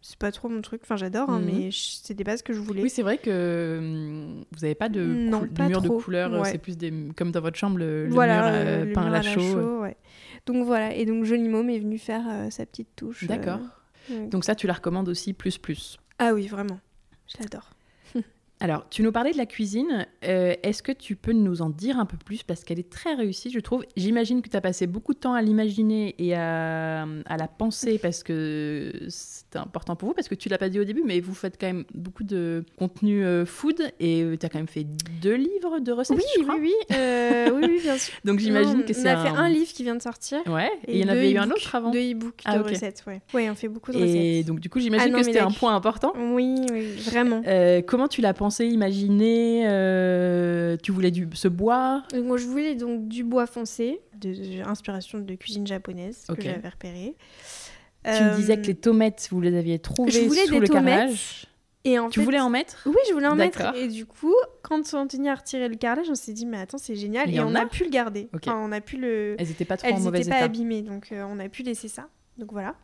[0.00, 0.80] C'est pas trop mon truc.
[0.84, 1.46] Enfin, j'adore, hein, mhm.
[1.46, 2.80] mais c'était pas ce que je voulais.
[2.80, 6.46] Oui, c'est vrai que hum, vous avez pas de, mur de couleur.
[6.46, 9.80] C'est plus des, comme dans votre chambre, le, mur euh, peint à la chaux.
[9.80, 9.96] ouais.
[10.46, 13.24] Donc voilà, et donc Joli Môme est venu faire euh, sa petite touche.
[13.24, 13.60] Euh, D'accord.
[14.30, 15.98] Donc ça, tu la recommandes aussi plus plus.
[16.18, 16.78] Ah oui, vraiment.
[17.26, 17.70] Je l'adore.
[18.58, 20.06] Alors, tu nous parlais de la cuisine.
[20.24, 22.42] Euh, est-ce que tu peux nous en dire un peu plus?
[22.42, 23.84] Parce qu'elle est très réussie, je trouve.
[23.96, 28.22] J'imagine que tu as passé beaucoup de temps à l'imaginer et à, la penser parce
[28.22, 31.34] que c'était important pour vous, parce que tu l'as pas dit au début, mais vous
[31.34, 34.86] faites quand même beaucoup de contenu euh, food et euh, tu as quand même fait
[35.20, 36.56] deux livres de recettes, oui, je crois.
[36.58, 38.14] Oui, oui, oui, bien sûr.
[38.24, 40.38] Donc j'imagine que c'est On a fait un livre qui vient de sortir.
[40.46, 41.90] Ouais, et, il y en avait eu un autre avant.
[41.90, 43.20] Deux e-books de ah, recettes, ouais.
[43.34, 44.16] Oui, on fait beaucoup de recettes.
[44.16, 46.14] Et donc du coup, j'imagine ah que c'était un point important.
[46.16, 47.42] Oui, oui, vraiment.
[47.86, 52.02] comment tu l'as pensé, imaginé euh, Tu voulais du, ce bois?
[52.14, 57.14] Moi, je voulais donc du bois foncé, de, inspiration de cuisine japonaise que j'avais repéré.
[58.04, 61.46] Tu me disais que les tomates, vous les aviez trouvées je voulais sous le carrelage.
[61.86, 62.82] Et en tu voulais en mettre?
[62.86, 63.74] Oui, je voulais en mettre.
[63.76, 66.96] Et du coup, quand Anthony a retiré le carrelage, on s'est dit, mais attends, c'est
[66.96, 67.32] génial.
[67.32, 68.28] Et, on a, pu le garder.
[68.34, 69.36] Enfin, on a pu le...
[69.38, 70.18] Elles n'étaient pas trop en mauvais état.
[70.18, 72.08] Elles n'étaient pas abîmées, donc euh, on a pu laisser ça.
[72.38, 72.74] Donc voilà.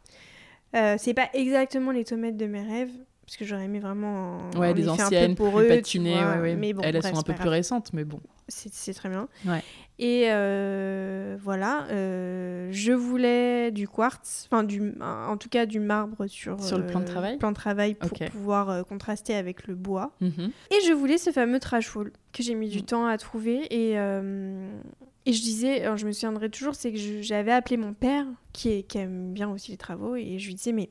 [0.76, 2.92] Euh, c'est pas exactement les tomates de mes rêves,
[3.24, 4.50] parce que j'aurais aimé vraiment.
[4.56, 6.56] Ouais, des anciennes, pour eux, patinées, ouais, ouais.
[6.56, 8.20] Mais bon, elles, sont un peu plus récentes, mais bon.
[8.48, 9.28] C'est très bien.
[9.46, 9.62] Ouais.
[9.98, 16.26] Et euh, voilà, euh, je voulais du quartz, enfin, du, en tout cas du marbre
[16.26, 19.74] sur, sur le plan de travail, plan de travail pour pouvoir euh, contraster avec le
[19.74, 20.12] bois.
[20.20, 20.50] Mhm.
[20.70, 22.86] Et je voulais ce fameux trash wall que j'ai mis du mm.
[22.86, 23.66] temps à trouver.
[23.70, 28.26] Et, et je disais, alors je me souviendrai toujours, c'est que j'avais appelé mon père,
[28.52, 30.90] qui, est, qui aime bien aussi les travaux, et je lui disais, mais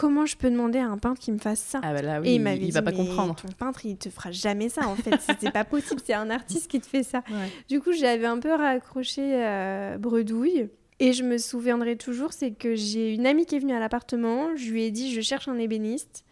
[0.00, 2.30] comment je peux demander à un peintre qui me fasse ça ah bah là, oui,
[2.30, 3.36] Et il, il dit, va pas comprendre.
[3.36, 5.20] Ton peintre, il te fera jamais ça en fait.
[5.20, 6.00] C'était pas possible.
[6.02, 7.22] C'est un artiste qui te fait ça.
[7.68, 10.70] Du coup, j'avais un peu raccroché euh, bredouille.
[11.00, 14.56] Et je me souviendrai toujours, c'est que j'ai une amie qui est venue à l'appartement.
[14.56, 16.24] Je lui ai dit, je cherche un ébéniste.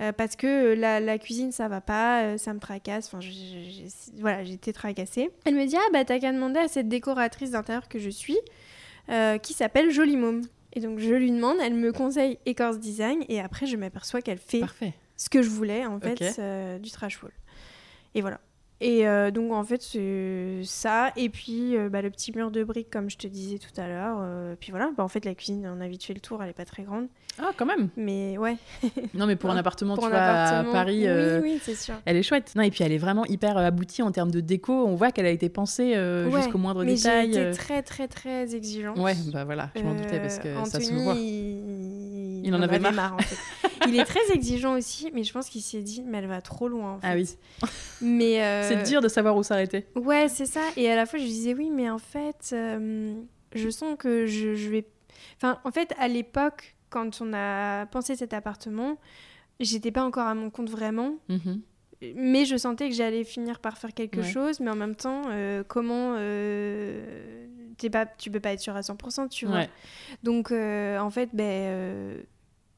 [0.00, 3.18] Euh, parce que la, cuisine ça va pas, euh, ça me tracasse, enfin
[4.18, 5.30] voilà j'étais tracassée.
[5.44, 8.38] Elle me dit ah bah t'as qu'à demander à cette décoratrice d'intérieur que je suis,
[9.42, 10.42] qui s'appelle Jolie Môme.
[10.72, 14.38] Et donc je lui demande, elle me conseille Ecorse Design et après je m'aperçois qu'elle
[14.38, 14.62] fait
[15.16, 17.32] ce que je voulais en fait euh, du trash wall.
[18.14, 18.40] Et voilà.
[18.82, 22.64] Et euh, donc en fait c'est ça et puis euh, bah, le petit mur de
[22.64, 24.16] briques comme je te disais tout à l'heure.
[24.20, 26.48] Euh, puis voilà, bah, en fait la cuisine on a vite fait le tour, elle
[26.48, 27.08] est pas très grande.
[27.38, 27.90] Ah quand même.
[27.98, 28.56] Mais ouais.
[29.14, 31.94] non mais pour un appartement tu vois à Paris, oui, oui, c'est sûr.
[32.06, 32.52] Elle est chouette.
[32.56, 34.72] Non et puis elle est vraiment hyper aboutie en termes de déco.
[34.72, 35.94] On voit qu'elle a été pensée
[36.34, 37.34] jusqu'au moindre mais détail.
[37.34, 38.98] J'ai été très très très exigeante.
[38.98, 41.14] Ouais bah voilà, je m'en doutais parce que ça se voit.
[41.16, 41.99] Il,
[42.44, 43.14] il en avait marre.
[43.14, 43.36] en fait.
[43.88, 46.68] il est très exigeant aussi, mais je pense qu'il s'est dit mais elle va trop
[46.68, 46.92] loin.
[46.92, 47.36] En ah fait.
[47.62, 47.68] Ah oui.
[48.00, 49.86] Mais c'est dur de savoir où s'arrêter.
[49.94, 50.60] Ouais, c'est ça.
[50.76, 53.14] Et à la fois, je disais oui, mais en fait, euh,
[53.54, 54.86] je sens que je, vais.
[55.36, 58.98] Enfin, en fait, à l'époque, quand on a pensé cet appartement,
[59.58, 61.16] j'étais pas encore à mon compte vraiment.
[61.28, 61.60] Mhm.
[62.16, 65.62] Mais je sentais que j'allais finir par faire quelque chose, mais en même temps, euh,
[65.66, 67.46] comment euh,
[67.92, 69.66] pas, tu peux pas être sûr à 100%, tu vois.
[70.22, 72.22] Donc, en fait, ben,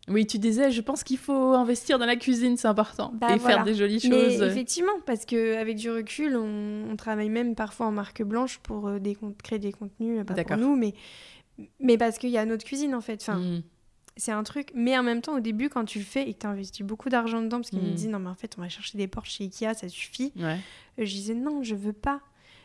[0.09, 3.12] oui, tu disais, je pense qu'il faut investir dans la cuisine, c'est important.
[3.14, 4.11] Bah, et faire des jolies choses.
[4.11, 8.99] Mais effectivement, parce qu'avec du recul, on, travaille même parfois en marque blanche pour euh,
[8.99, 10.95] des, créer des contenus, euh, pas pour nous, mais,
[11.81, 13.20] mais parce qu'il y a notre cuisine en fait.
[13.23, 13.62] Enfin, hmm.
[14.17, 14.71] C'est un truc.
[14.75, 17.09] Mais en même temps, au début, quand tu le fais et que tu investis beaucoup
[17.09, 17.95] d'argent dedans, parce qu'ils me hmm.
[17.95, 20.33] disent, non, mais en fait, on va chercher des portes chez Ikea, ça suffit.
[20.37, 20.59] Ouais.
[20.99, 22.21] Euh, je disais, non, je veux pas.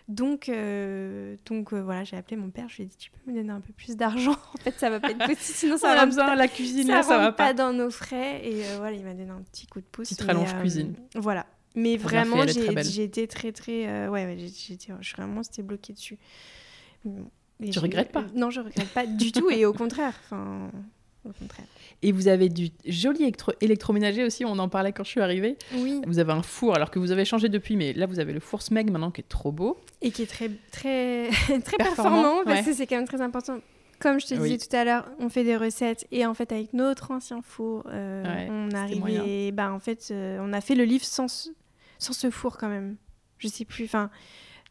[0.08, 3.30] Donc, euh, donc euh, voilà, j'ai appelé mon père, je lui ai dit Tu peux
[3.30, 5.96] me donner un peu plus d'argent En fait, ça va pas être possible, sinon ça
[5.96, 6.06] va.
[6.06, 7.54] besoin de la cuisine, ça, ça va pas.
[7.54, 8.42] dans nos frais.
[8.46, 10.10] Et euh, voilà, il m'a donné un petit coup de pouce.
[10.10, 10.96] Petite rallonge cuisine.
[11.16, 11.46] Voilà.
[11.76, 14.08] Mais vraiment, j'ai été très, très.
[14.08, 16.18] ouais, ouais j'étais vraiment, c'était bloqué dessus.
[17.04, 19.50] tu regrettes pas Non, je regrette pas du tout.
[19.50, 20.72] Et au contraire, enfin,
[21.30, 21.66] au contraire.
[22.04, 25.58] Et vous avez du joli électroménager aussi, on en parlait quand je suis arrivée.
[25.74, 26.02] Oui.
[26.06, 28.40] Vous avez un four, alors que vous avez changé depuis, mais là vous avez le
[28.40, 29.80] four Smeg maintenant qui est trop beau.
[30.02, 31.30] Et qui est très, très,
[31.64, 33.60] très performant, parce que c'est quand même très important.
[34.00, 36.74] Comme je te disais tout à l'heure, on fait des recettes et en fait avec
[36.74, 41.04] notre ancien four, euh, on arrivait, bah en fait, euh, on a fait le livre
[41.04, 41.50] sans,
[41.98, 42.98] sans ce four quand même.
[43.40, 44.12] Je sais plus, enfin,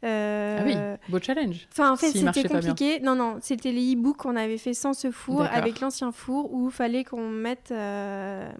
[0.04, 0.76] euh, ah oui,
[1.08, 1.66] beau challenge.
[1.72, 3.00] Enfin, en fait, c'était compliqué.
[3.00, 6.68] Non, non, c'était les e-books qu'on avait fait sans ce four, avec l'ancien four, où
[6.68, 7.70] il fallait qu'on mette.
[7.70, 8.50] Euh,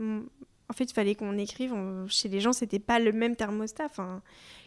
[0.69, 1.75] en fait, il fallait qu'on écrive.
[2.09, 3.85] Chez les gens, c'était pas le même thermostat.
[3.85, 4.23] Enfin,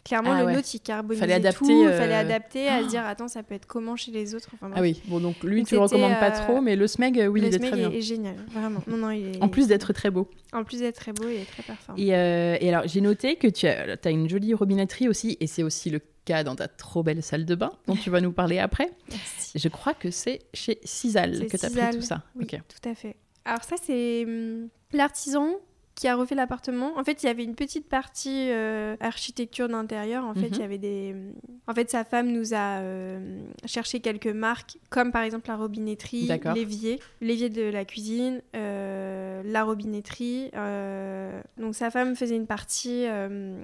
[0.06, 1.84] clairement, ah le nôtre, il carbonisait fallait adapter, tout.
[1.84, 4.50] Il fallait euh, adapter à se dire, attends, ça peut être comment chez les autres.
[4.62, 7.54] ah oui, bon, donc lui, tu le recommandes pas trop, mais le SMEG, oui, il
[7.54, 7.92] est très bien.
[7.92, 8.82] est génial, vraiment.
[8.88, 9.44] Non, non, il est...
[9.44, 10.30] En plus d'être très beau.
[10.54, 12.00] En plus d'être très beau, il est très performant.
[12.00, 15.64] Et, et alors, j'ai noté que tu as, as une jolie robinetterie aussi, et c'est
[15.64, 16.00] aussi le
[16.44, 18.92] dans ta trop belle salle de bain, dont tu vas nous parler après.
[19.56, 22.24] Je crois que c'est chez Cisal que tu as pris tout ça.
[22.36, 23.16] Oui, tout à fait.
[23.46, 25.56] Alors ça, c'est hum, l'artisan
[26.00, 26.98] qui a refait l'appartement.
[26.98, 30.24] En fait, il y avait une petite partie euh, architecture d'intérieur.
[30.24, 30.64] En fait, il y mhm.
[30.64, 31.14] avait des.
[31.68, 36.30] En fait, sa femme nous a euh, cherché quelques marques, comme par exemple la robinetterie,
[36.56, 40.52] l'évier, l'évier de la cuisine, euh, la robinetterie.
[41.58, 43.06] Donc, sa femme faisait une partie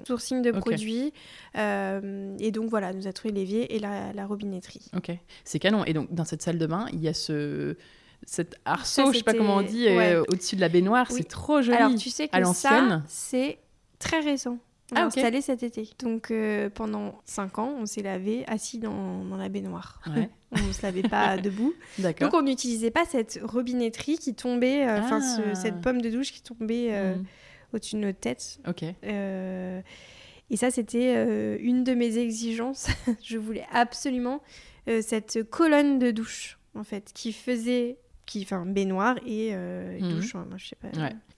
[0.06, 1.14] sourcing de produits.
[1.54, 4.90] et donc, voilà, nous a trouvé l'évier et la, la robinetterie.
[4.94, 5.10] Ok,
[5.44, 5.86] c'est canon.
[5.86, 7.78] Et donc, dans cette salle de bain, il y a ce
[8.24, 11.10] cet arceau, je sais pas comment on dit, euh, au-dessus de la baignoire.
[11.10, 11.76] C'est trop joli.
[11.76, 13.58] Alors, tu sais que ça, c'est
[13.98, 14.58] très récent.
[14.92, 15.88] On ah, installé cet été.
[15.98, 20.00] Donc, euh, pendant 5 ans, on s'est lavé assis dans, dans la baignoire.
[20.52, 21.74] on ne se lavait pas debout.
[21.98, 25.54] Donc, on n'utilisait pas cette robinetterie qui tombait, euh, enfin, ah.
[25.56, 27.24] cette pomme de douche qui tombait hmm.
[27.72, 28.60] au-dessus de notre tête.
[28.68, 28.84] Ok.
[28.84, 32.86] et ça, c'était une de mes exigences.
[33.24, 34.40] je voulais absolument
[35.00, 40.14] cette colonne de douche, en fait, qui faisait qui enfin baignoire et euh, mhm.
[40.14, 40.88] douche moi je sais pas.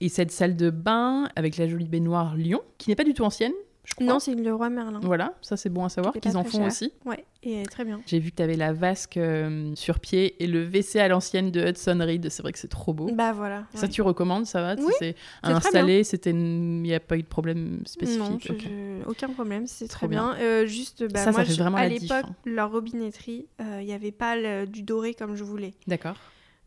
[0.01, 3.23] Et cette salle de bain avec la jolie baignoire Lyon qui n'est pas du tout
[3.23, 3.53] ancienne
[3.85, 4.05] je crois.
[4.05, 4.99] non c'est le roi Merlin.
[5.01, 6.91] Voilà ça c'est bon à savoir qu'ils en font aussi.
[7.05, 8.01] Ouais et elle est très bien.
[8.05, 11.51] J'ai vu que tu avais la vasque euh, sur pied et le WC à l'ancienne
[11.51, 12.29] de Hudson Reed.
[12.29, 13.09] C'est vrai que c'est trop beau.
[13.13, 17.17] Bah voilà ça tu recommandes ça va oui, c'est installé c'était il n'y a pas
[17.17, 18.49] eu de problème spécifique.
[18.49, 21.87] Non, aucun problème c'est très bien, euh, juste bah, ça, moi, ça fait vraiment à
[21.87, 22.35] l'époque hein.
[22.45, 25.73] leur robinetterie il n'y avait pas du doré comme je voulais.
[25.87, 26.17] D'accord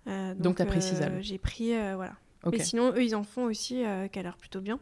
[0.07, 2.15] euh, donc, tu as pris euh, J'ai pris, euh, voilà.
[2.51, 4.79] Mais sinon, eux, ils en font aussi, qui a l'air plutôt bien.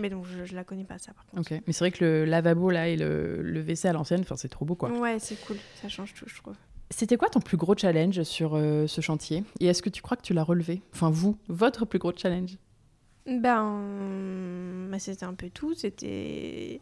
[0.00, 1.52] Mais donc, je, je, la connais pas, ça, par contre.
[1.52, 1.62] Ok.
[1.66, 4.64] Mais c'est vrai que le lavabo, là, et le, le WC à l'ancienne, c'est trop
[4.64, 4.90] beau, quoi.
[4.90, 5.56] Ouais, c'est cool.
[5.80, 6.54] Ça change tout, je trouve.
[6.90, 9.44] C'était quoi ton plus gros challenge sur ce chantier?
[9.60, 10.80] Et est-ce que tu crois que tu l'as relevé?
[10.92, 12.56] Enfin, vous, votre plus gros challenge?
[13.26, 15.74] Ben, bah, c'était un peu tout.
[15.74, 16.80] C'était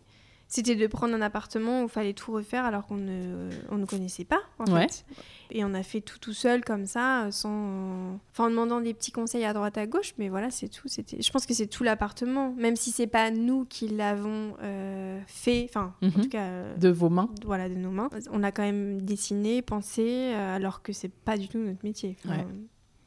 [0.52, 3.86] c'était de prendre un appartement où il fallait tout refaire alors qu'on ne, on ne
[3.86, 5.06] connaissait pas en fait.
[5.50, 9.12] Et on a fait tout tout seul comme ça, sans, enfin en demandant des petits
[9.12, 10.88] conseils à droite à gauche, mais voilà c'est tout.
[10.88, 15.22] C'était, je pense que c'est tout l'appartement, même si c'est pas nous qui l'avons euh,
[15.26, 16.12] fait, enfin en mhm.
[16.12, 17.30] tout cas euh, de vos mains.
[17.46, 18.10] Voilà de nos mains.
[18.30, 22.14] On a quand même dessiné, pensé, euh, alors que c'est pas du tout notre métier.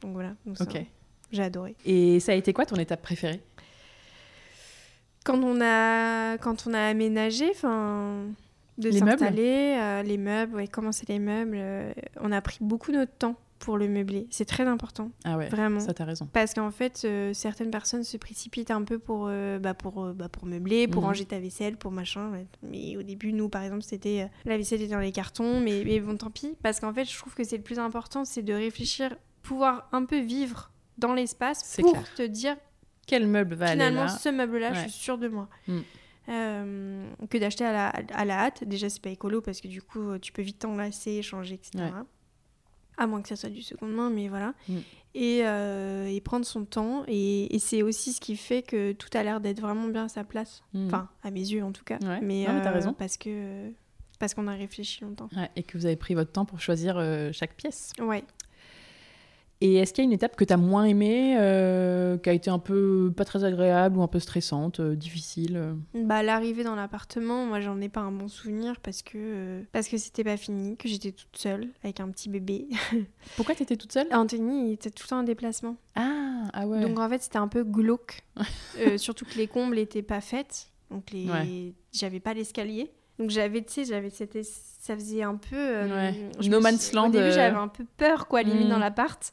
[0.00, 0.34] Donc voilà.
[0.60, 0.84] ok.
[1.30, 1.76] J'ai adoré.
[1.84, 3.40] Et ça a été quoi ton étape préférée?
[5.26, 8.26] Quand on a quand on a aménagé, enfin
[8.78, 11.58] de s'installer, les meubles, ouais, commencer les meubles.
[12.20, 14.26] on a pris beaucoup notre temps pour le meubler.
[14.30, 15.10] C'est très important.
[15.24, 15.80] Ah ouais, vraiment.
[15.80, 16.28] Ça, t'as raison.
[16.32, 20.12] Parce qu'en fait, euh, certaines personnes se précipitent un peu pour, euh, bah pour, euh,
[20.12, 21.08] bah pour meubler, pour mhm.
[21.08, 22.32] ranger ta vaisselle, pour machin.
[22.62, 26.00] Mais au début, nous, par exemple, c'était la vaisselle était dans les cartons, mais, mais
[26.00, 26.54] bon, tant pis.
[26.62, 30.04] Parce qu'en fait, je trouve que c'est le plus important, c'est de réfléchir, pouvoir un
[30.04, 32.56] peu vivre dans l'espace pour te dire
[33.06, 33.88] quel meuble va aller là.
[33.88, 35.48] Finalement, ce meuble-là, je suis sûre de moi.
[35.68, 35.80] Mm.
[36.26, 38.64] que d'acheter à la, à la hâte.
[38.64, 41.92] Déjà, c'est pas écolo parce que du coup, tu peux vite t'enlacer, changer, etc
[42.96, 44.54] à moins que ça soit du seconde main, mais voilà.
[44.68, 44.76] Mm.
[45.14, 47.04] Et, euh, et, prendre son temps.
[47.08, 50.08] Et, et c'est aussi ce qui fait que tout a l'air d'être vraiment bien à
[50.08, 50.62] sa place.
[50.72, 50.86] Mm.
[50.86, 51.98] Enfin, à mes yeux en tout cas.
[52.22, 52.90] Mais, as raison.
[52.90, 53.70] Euh, parce que
[54.18, 55.28] parce qu'on a réfléchi longtemps.
[55.56, 57.92] et que vous avez pris votre temps pour choisir euh, chaque pièce.
[57.98, 58.24] Ouais.
[59.62, 62.34] Et est-ce qu'il y a une étape que tu as moins aimée, euh, qui a
[62.34, 65.74] été un peu pas très agréable ou un peu stressante, euh, difficile euh?
[65.94, 69.96] Bah l'arrivée dans l'appartement, moi j'en ai pas un bon souvenir parce que parce que
[69.96, 72.68] c'était pas fini, que j'étais toute seule avec un petit bébé.
[73.36, 74.08] Pourquoi tu étais toute seule?
[74.12, 75.76] Anthony il était tout le temps en déplacement.
[75.94, 76.80] Ah ah ouais.
[76.80, 78.24] Donc en fait c'était un peu glauque,
[78.98, 82.92] surtout que les combles étaient pas faites, donc les j'avais pas l'escalier.
[83.18, 84.36] Donc j'avais, tu sais, j'avais cette,
[84.86, 86.12] ça faisait un peu euh,
[86.44, 87.08] no man's land.
[87.08, 87.32] Au début, euh.
[87.32, 88.80] j'avais un peu peur, quoi, limite dans mm.
[88.80, 89.32] l'appart.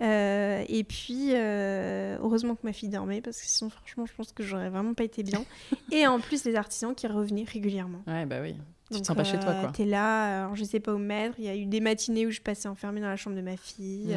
[0.00, 4.42] Euh, et puis, heureusement que ma fille dormait parce que sinon, franchement, je pense que
[4.42, 5.44] j'aurais vraiment pas été bien.
[5.92, 8.02] et en plus, les artisans qui revenaient régulièrement.
[8.06, 8.56] Ouais, bah oui.
[8.90, 9.70] Tu te sens pas chez toi, quoi.
[9.70, 11.34] T'es là, je sais pas où mettre.
[11.38, 13.56] Il y a eu des matinées où je passais enfermée dans la chambre de ma
[13.56, 14.16] fille.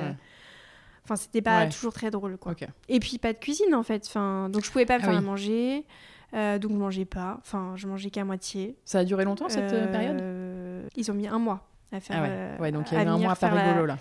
[1.04, 2.56] Enfin, c'était pas toujours très drôle, quoi.
[2.88, 4.06] Et puis, pas de cuisine, en fait.
[4.08, 5.86] Enfin, donc, je pouvais pas me ah faire à manger.
[6.34, 8.78] Euh, donc je mangeais pas, enfin je mangeais qu'à moitié.
[8.86, 12.18] Ça a duré longtemps cette euh, période Ils ont mis un mois à faire.
[12.20, 12.30] Ah ouais.
[12.32, 13.98] Euh, ouais donc il y a eu un mois pas rigolo là.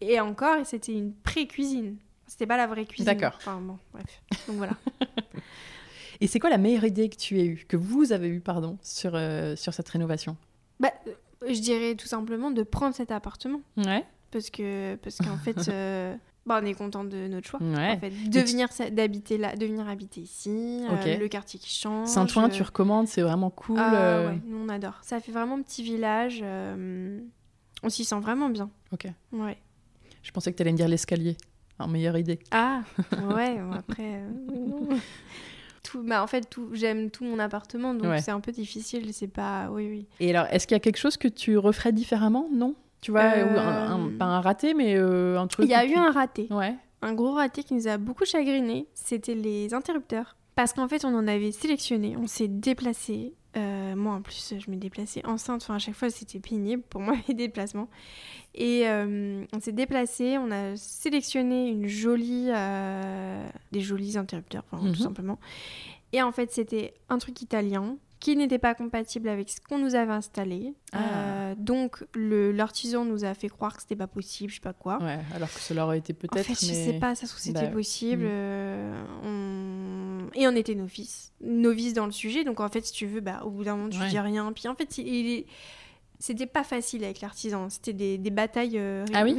[0.00, 1.96] Et encore, c'était une pré-cuisine.
[2.26, 3.06] C'était pas la vraie cuisine.
[3.06, 3.34] D'accord.
[3.36, 4.22] Enfin bon, bref.
[4.46, 4.72] Donc voilà.
[6.20, 8.78] Et c'est quoi la meilleure idée que tu aies eue, que vous avez eue, pardon,
[8.82, 9.18] sur,
[9.56, 10.36] sur cette rénovation?
[10.78, 10.92] Bah,
[11.46, 13.60] Je dirais tout simplement de prendre cet appartement.
[13.76, 14.04] Ouais.
[14.30, 15.70] Parce que parce qu'en fait,
[16.46, 17.60] bah, on est content de notre choix.
[17.60, 18.10] En fait.
[18.28, 22.08] De venir, d'habiter là, de venir habiter ici, euh, le quartier qui change.
[22.08, 23.78] Saint-Ouen, tu recommandes, c'est vraiment cool.
[23.78, 24.28] Ah, euh.
[24.28, 24.98] ouais, nous on adore.
[25.02, 26.40] Ça fait vraiment petit village.
[26.42, 27.20] Euh,
[27.82, 28.70] on s'y sent vraiment bien.
[28.92, 29.06] Ok.
[29.32, 29.56] Ouais.
[30.22, 31.36] Je pensais que tu allais me dire l'escalier.
[31.78, 32.38] En meilleure idée.
[32.52, 32.82] Ah,
[33.34, 34.22] ouais, après.
[35.82, 39.12] tout, bah, en fait, tout, j'aime tout mon appartement, donc c'est un peu difficile.
[39.12, 39.70] C'est pas.
[39.70, 40.06] Oui, oui.
[40.20, 42.48] Et alors, est-ce qu'il y a quelque chose que tu referais différemment?
[42.52, 42.76] Non?
[43.04, 45.66] Tu vois, un, pas un raté, mais euh, un truc.
[45.66, 46.48] Il y a eu un raté.
[46.50, 46.74] Ouais.
[47.02, 50.38] Un gros raté qui nous a beaucoup chagriné, c'était les interrupteurs.
[50.54, 53.34] Parce qu'en fait, on en avait sélectionné, on s'est déplacé.
[53.58, 55.64] Euh, moi, en plus, je me déplaçais enceinte.
[55.64, 57.90] Enfin, à chaque fois, c'était pénible pour moi, les déplacements.
[58.54, 62.48] Et euh, on s'est déplacé, on a sélectionné une jolie,
[63.70, 64.94] des jolis interrupteurs, tout mhm.
[64.94, 65.38] simplement.
[66.14, 69.94] Et en fait, c'était un truc italien qui n'était pas compatible avec ce qu'on nous
[69.94, 70.72] avait installé.
[70.92, 70.98] Ah.
[70.98, 74.96] Euh, donc l'artisan nous a fait croire que c'était pas possible, je sais pas quoi.
[75.02, 76.40] Ouais, alors que cela aurait été peut-être.
[76.40, 78.22] En fait, je sais pas, ça se trouve c'était bah, possible.
[78.22, 78.28] Mm.
[78.30, 82.44] Euh, Et on était novices, novices dans le sujet.
[82.44, 84.50] Donc en fait, si tu veux, bah au bout d'un moment tu dis rien.
[84.54, 85.44] Puis en fait, il
[86.24, 87.68] c'était pas facile avec l'artisan.
[87.68, 88.78] C'était des, des, batailles.
[88.78, 89.36] Euh, ah oui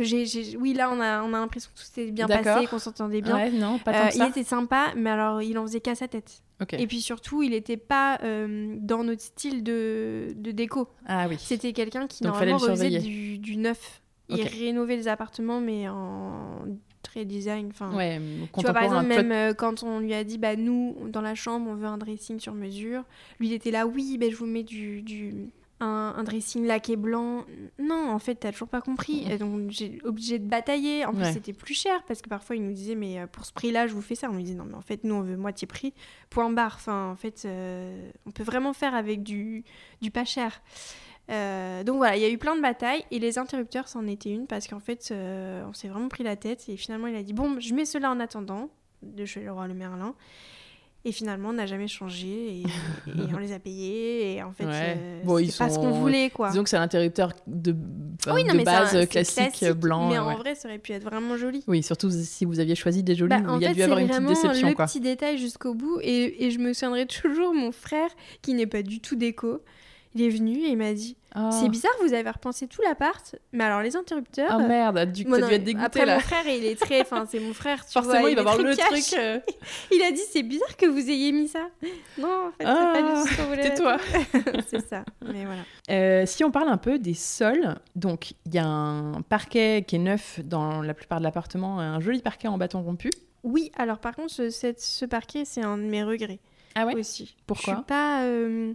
[0.59, 3.35] Oui, là, on a, on a l'impression que tout s'était bien passé, qu'on s'entendait bien.
[3.35, 6.07] Ouais, non, pas tant euh, Il était sympa, mais alors, il en faisait qu'à sa
[6.07, 6.43] tête.
[6.73, 10.87] Et puis surtout, il n'était pas euh, dans notre style de, de déco.
[11.07, 11.37] Ah oui.
[11.39, 14.03] C'était quelqu'un qui, normalement, faisait du, du, neuf.
[14.29, 16.65] Il rénovait les appartements, mais en
[17.01, 17.69] très design.
[17.71, 18.21] Enfin, ouais,
[18.55, 21.67] tu vois, par exemple, même quand on lui a dit, bah, nous, dans la chambre,
[21.67, 23.05] on veut un dressing sur mesure,
[23.39, 25.49] lui, il était là, oui, bah, je vous mets du, du
[25.79, 27.45] un, dressing laqué blanc.
[27.79, 29.25] Non, en fait, t'as toujours pas compris.
[29.29, 31.05] Et donc, j'ai obligé de batailler.
[31.05, 33.53] En plus, c'était plus cher parce que parfois, il nous disait, mais euh, pour ce
[33.53, 34.29] prix-là, je vous fais ça.
[34.29, 35.93] On lui disait, non, mais en fait, nous, on veut moitié prix.
[36.29, 36.75] Point barre.
[36.75, 39.63] Enfin, en fait, euh, on peut vraiment faire avec du,
[40.01, 40.61] du pas cher.
[41.31, 44.29] Euh, donc voilà, il y a eu plein de batailles et les interrupteurs, c'en était
[44.29, 47.33] une parce qu'en fait, on s'est vraiment pris la tête et finalement, il a dit,
[47.33, 48.69] bon, je mets cela en attendant
[49.01, 50.15] de chez le roi le Merlin.
[51.07, 52.27] Et finalement, on n'a jamais changé
[53.07, 54.33] et, on les a payés.
[54.33, 56.31] Et en fait, euh, c'est pas ce qu'on voulait.
[56.31, 56.49] Quoi.
[56.49, 57.75] Disons que c'est un interrupteur de,
[58.33, 60.09] oui, de base classique, blanc.
[60.09, 61.63] Mais en vrai, ça aurait pu être vraiment joli.
[61.67, 63.29] Oui, surtout si vous aviez choisi des jolis.
[63.29, 64.69] Bah, il y a dû avoir une petite déception.
[64.69, 65.99] le petit détail jusqu'au bout.
[66.01, 68.09] Et, et je me souviendrai toujours mon frère,
[68.41, 69.61] qui n'est pas du tout déco,
[70.15, 71.49] il est venu et il m'a dit oh.
[71.51, 74.57] C'est bizarre, vous avez repensé tout l'appart, mais alors les interrupteurs.
[74.57, 76.15] Oh merde, du coup, t'as dû être dégoûté après, là.
[76.15, 77.01] Mon frère, il est très.
[77.01, 79.03] Enfin, c'est mon frère, tu Forcément, vois, il, va voir le truc.
[79.19, 79.39] Euh.
[79.91, 81.67] il a dit C'est bizarre que vous ayez mis ça.
[82.17, 83.63] Non, en fait, c'est pas du tout ce qu'on voulait.
[83.63, 83.97] C'est toi.
[84.67, 85.61] c'est ça, mais voilà.
[85.89, 89.97] Euh, si on parle un peu des sols, donc il y a un parquet qui
[89.97, 93.09] est neuf dans la plupart de l'appartement, un joli parquet en bâton rompu.
[93.43, 96.39] Oui, alors par contre, ce, ce parquet, c'est un de mes regrets.
[96.75, 97.35] Ah ouais aussi.
[97.47, 98.23] Pourquoi Je suis pas.
[98.23, 98.73] Euh,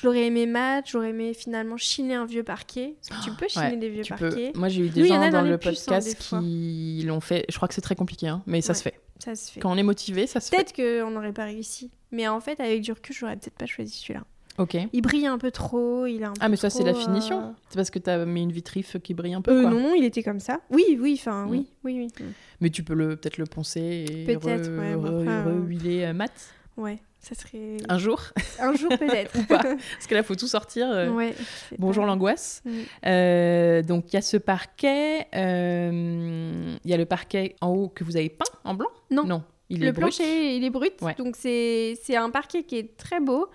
[0.00, 2.96] j'aurais aimé mat, j'aurais aimé finalement chiner un vieux parquet.
[3.08, 4.52] Parce que tu peux chiner des vieux parquets.
[4.54, 7.44] Moi, j'ai eu des gens dans, le podcast qui l'ont fait.
[7.50, 8.98] Je crois que c'est très compliqué, hein, mais ça se fait.
[9.22, 9.60] Ça se fait.
[9.60, 10.56] Quand on est motivé, ça se fait.
[10.56, 11.90] Peut-être qu'on n'aurait pas réussi.
[12.10, 14.24] Mais en fait, avec du recul, j'aurais peut-être pas choisi celui-là.
[14.56, 14.76] Ok.
[14.92, 17.52] Il brille un peu trop, il a un Ah, mais ça, c'est la finition euh,
[17.68, 19.70] C'est parce que tu as mis une vitrif qui brille un peu euh, quoi.
[19.70, 20.60] Non, il était comme ça.
[20.70, 21.66] Oui, oui, enfin, oui, mm.
[21.84, 22.24] oui, oui.
[22.60, 26.32] Mais tu peux le peut-être le poncer et re, re, mat
[26.76, 27.78] Ouais, ça serait.
[27.88, 28.22] Un jour
[28.58, 29.34] Un jour peut-être.
[29.38, 30.88] Ou pas Parce que là, il faut tout sortir.
[30.90, 31.32] Euh.
[31.78, 32.62] Bonjour l'angoisse.
[32.64, 33.82] Mm.
[33.82, 35.26] donc, il y a ce parquet.
[35.32, 38.90] Il y a le parquet en haut que vous avez peint en blanc?
[39.10, 39.24] Non.
[39.24, 39.42] Non.
[39.70, 40.94] Il le est plancher, il est brut.
[41.18, 43.48] Donc, c'est un parquet qui est très beau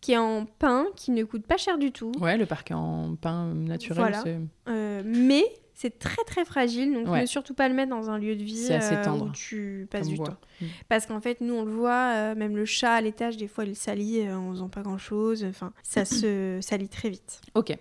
[0.00, 2.12] qui est en pain, qui ne coûte pas cher du tout.
[2.20, 3.98] Ouais, le parquet en pain naturel.
[3.98, 4.24] Voilà.
[4.68, 5.44] Euh, mais
[5.76, 8.68] c'est très très fragile, donc ne surtout pas le mettre dans un lieu de vie
[8.70, 10.36] euh, où tu passes du temps.
[10.60, 10.64] Mm.
[10.88, 13.64] Parce qu'en fait, nous on le voit, euh, même le chat à l'étage, des fois
[13.64, 15.44] il salit en faisant pas grand chose.
[15.44, 17.42] Enfin, ça se salit très vite.
[17.54, 17.76] Ok.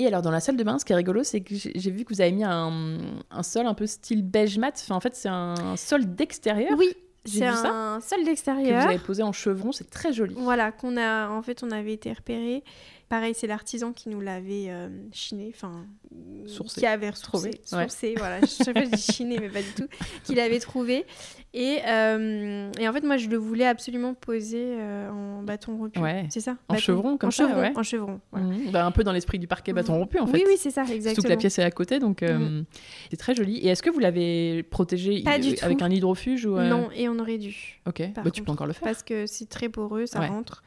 [0.00, 2.04] Et alors, dans la salle de bain, ce qui est rigolo, c'est que j'ai vu
[2.04, 2.98] que vous avez mis un,
[3.32, 4.80] un, sol un peu style beige mat.
[4.84, 6.78] Enfin, en fait, c'est un sol d'extérieur.
[6.78, 6.94] Oui,
[7.24, 8.78] c'est un sol d'extérieur.
[8.78, 10.34] Que vous avez posé en chevron, c'est très joli.
[10.38, 12.62] Voilà, qu'on a, en fait, on avait été repéré.
[13.08, 15.86] Pareil, c'est l'artisan qui nous l'avait euh, chiné, enfin,
[16.66, 18.40] qui avait retrouvé, sourcé, voilà.
[18.42, 19.88] Je sais pas si chiné, mais pas du tout,
[20.24, 21.06] qui l'avait trouvé.
[21.54, 25.98] Et, euh, et, en fait, moi, je le voulais absolument poser euh, en bâton rompu.
[26.28, 27.72] C'est ça En chevron, comme en ça, chevron, ouais.
[27.76, 28.20] En chevron.
[28.32, 28.70] Mmh.
[28.72, 30.36] Bah, un peu dans l'esprit du parquet bâton rompu, en fait.
[30.36, 31.14] Oui, oui, c'est ça, exactement.
[31.14, 32.64] Surtout que la pièce est à côté, donc mmh.
[33.08, 33.56] c'est très joli.
[33.56, 35.24] Et est-ce que vous l'avez protégé
[35.62, 37.80] avec un hydrofuge ou Non, et on aurait dû.
[37.86, 38.84] Ok, bah, tu peux encore le faire.
[38.84, 40.62] Parce que c'est très poreux, ça rentre.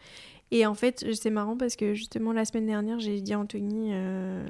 [0.53, 3.91] Et en fait, c'est marrant parce que justement la semaine dernière, j'ai dit à Anthony,
[3.93, 4.45] euh,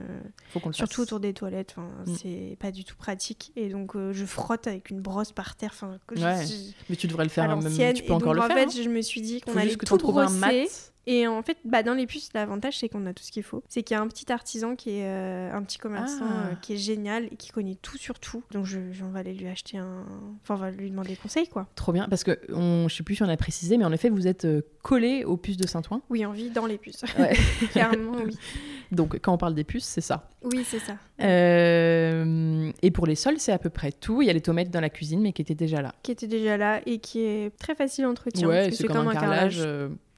[0.72, 2.16] surtout autour des toilettes, mm.
[2.16, 3.52] c'est pas du tout pratique.
[3.56, 5.74] Et donc euh, je frotte avec une brosse par terre.
[6.16, 6.45] Ouais.
[6.89, 8.68] Mais tu devrais le faire, même, tu peux encore le en faire.
[8.68, 10.36] En fait, je me suis dit qu'on allait tout brosser.
[10.36, 13.32] Un mat et en fait, bah, dans les puces, l'avantage, c'est qu'on a tout ce
[13.32, 13.64] qu'il faut.
[13.68, 16.52] C'est qu'il y a un petit artisan qui est euh, un petit commerçant ah.
[16.52, 18.43] euh, qui est génial et qui connaît tout sur tout.
[18.52, 20.06] Donc, je, on va aller lui acheter un.
[20.43, 21.68] Enfin, on va lui demander conseil, quoi.
[21.76, 24.10] Trop bien, parce que on, je sais plus si on a précisé, mais en effet,
[24.10, 26.02] vous êtes euh, collé aux puces de Saint-Ouen.
[26.12, 27.04] Oui, on vit dans les puces.
[27.72, 28.38] Clairement, oui.
[28.91, 30.30] Donc, quand on parle des puces, c'est ça.
[30.43, 30.97] Oui, c'est ça.
[31.20, 34.22] et pour les sols, c'est à peu près tout.
[34.22, 35.95] Il y a les tomates dans la cuisine, mais qui étaient déjà là.
[36.04, 38.47] Qui étaient déjà là et qui est très facile d'entretien.
[38.47, 39.66] Ouais, c'est comme, un carrelage.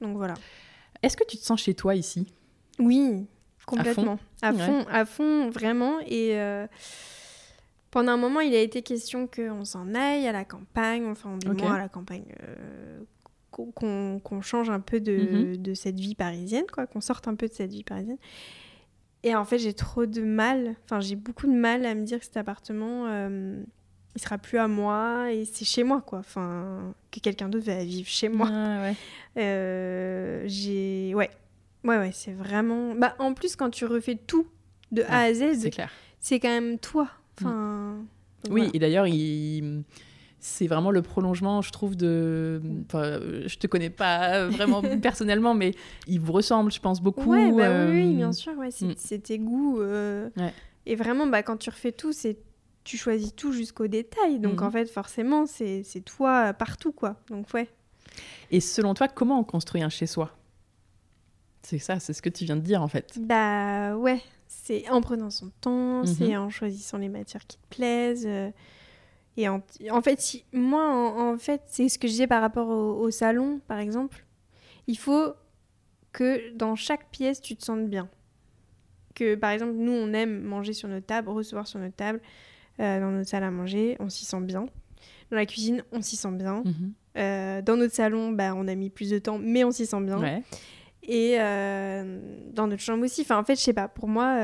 [0.00, 0.34] Donc voilà.
[1.04, 2.26] Est-ce que tu te sens chez toi ici?
[2.78, 3.26] Oui,
[3.66, 4.18] complètement.
[4.42, 6.00] À fond, à fond, vraiment.
[6.00, 6.66] Et euh,
[7.90, 11.48] pendant un moment, il a été question qu'on s'en aille à la campagne, enfin, du
[11.48, 13.00] moins à la campagne, euh,
[13.50, 15.56] qu'on change un peu mhm.
[15.56, 18.18] de, cette vie parisienne, quoi, qu'on sorte un peu de cette vie parisienne.
[19.22, 22.18] Et en fait, j'ai trop de mal, enfin, j'ai beaucoup de mal à me dire
[22.18, 23.06] que cet appartement.
[23.06, 23.62] Euh,
[24.16, 27.82] il sera plus à moi et c'est chez moi quoi enfin que quelqu'un d'autre va
[27.84, 28.94] vivre chez moi ouais.
[29.36, 31.28] Euh, j'ai ouais
[31.82, 34.46] ouais ouais c'est vraiment bah en plus quand tu refais tout
[34.92, 35.90] de A à Z c'est clair
[36.20, 37.96] c'est quand même toi enfin
[38.48, 39.82] oui et d'ailleurs il
[40.46, 42.60] c'est vraiment le prolongement, je trouve, de.
[42.84, 45.72] Enfin, je te connais pas vraiment personnellement, mais
[46.06, 47.30] il vous ressemble, je pense, beaucoup.
[47.30, 49.20] Ouais, bah oui, euh, bien sûr, ouais, c'est mm.
[49.22, 49.80] tes goûts.
[49.80, 50.28] Euh,
[50.84, 52.36] et vraiment, bah, quand tu refais tout, c'est
[52.84, 54.38] tu choisis tout jusqu'au détail.
[54.38, 54.72] Donc en mhm.
[54.72, 57.16] fait, forcément, c'est toi partout, quoi.
[57.28, 57.68] Donc ouais.
[58.50, 60.30] Et selon toi, comment on construit un chez-soi?
[61.62, 63.18] C'est ça, c'est ce que tu viens de dire en fait.
[63.18, 66.06] Bah ouais, c'est en prenant son temps, mhm.
[66.06, 68.26] c'est en choisissant les matières qui te plaisent.
[68.26, 68.50] Euh,
[69.36, 72.68] et en, en, fait, si, moi, en, fait, c'est ce que je disais par rapport
[72.68, 74.24] au, salon, par exemple.
[74.86, 75.34] Il faut
[76.12, 78.08] que dans chaque pièce, tu te sentes bien.
[79.14, 82.20] Que par exemple, nous, on aime manger sur notre table, recevoir sur notre table.
[82.80, 84.66] Euh, dans notre salle à manger, on s'y sent bien.
[85.30, 86.62] Dans la cuisine, on s'y sent bien.
[86.64, 86.92] Mhm.
[87.16, 90.00] Euh, dans notre salon, bah, on a mis plus de temps, mais on s'y sent
[90.00, 90.42] bien.
[91.06, 92.18] Et euh,
[92.52, 93.22] dans notre chambre aussi.
[93.22, 94.36] Enfin, en fait, je sais pas, pour moi.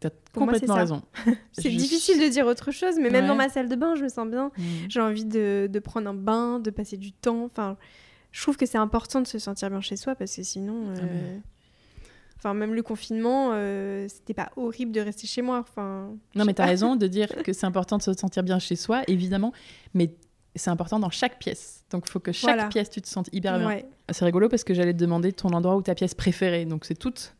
[0.00, 1.02] T'as complètement raison.
[1.52, 4.08] c'est difficile de dire autre chose, mais même dans ma salle de bain, je me
[4.08, 4.50] sens bien.
[4.58, 4.64] Mhm.
[4.88, 7.44] J'ai envie de, de, prendre un bain, de passer du temps.
[7.44, 7.78] Enfin,
[8.30, 10.92] je trouve que c'est important de se sentir bien chez soi parce que sinon.
[10.94, 11.00] Ah
[12.44, 15.60] Enfin, même le confinement, euh, c'était pas horrible de rester chez moi.
[15.60, 18.58] Enfin, non, mais tu as raison de dire que c'est important de se sentir bien
[18.58, 19.54] chez soi, évidemment,
[19.94, 20.14] mais
[20.54, 21.86] c'est important dans chaque pièce.
[21.90, 23.78] Donc, il faut que chaque pièce, tu te sentes hyper bien.
[24.12, 26.66] C'est rigolo parce que j'allais te demander ton endroit ou ta pièce préférée.
[26.66, 27.34] Donc, c'est toutes.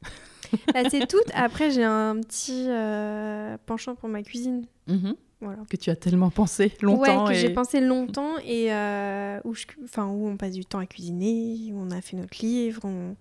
[0.73, 1.31] bah, c'est toutes.
[1.35, 4.65] Après, j'ai un petit euh, penchant pour ma cuisine.
[4.89, 5.17] Mm-hmm.
[5.43, 5.63] Voilà.
[5.69, 7.27] Que tu as tellement pensé longtemps.
[7.27, 9.67] Ouais, que j'ai pensé longtemps et euh, où, je...
[9.85, 12.81] enfin, où on passe du temps à cuisiner, où on a fait notre livre.
[12.85, 13.17] On...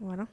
[0.00, 0.26] Voilà.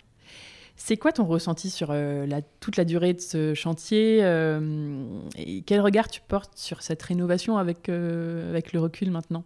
[0.81, 5.03] C'est quoi ton ressenti sur euh, la, toute la durée de ce chantier euh,
[5.35, 9.43] et Quel regard tu portes sur cette rénovation avec, euh, avec le recul maintenant?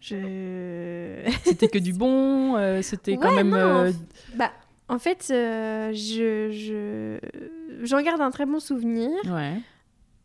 [0.00, 1.22] Je...
[1.44, 3.92] c'était que du bon C'était quand même...
[4.34, 4.50] Bah,
[4.88, 7.18] en fait, je, je...
[7.84, 9.10] j'en garde un très bon souvenir.
[9.26, 9.60] Ouais.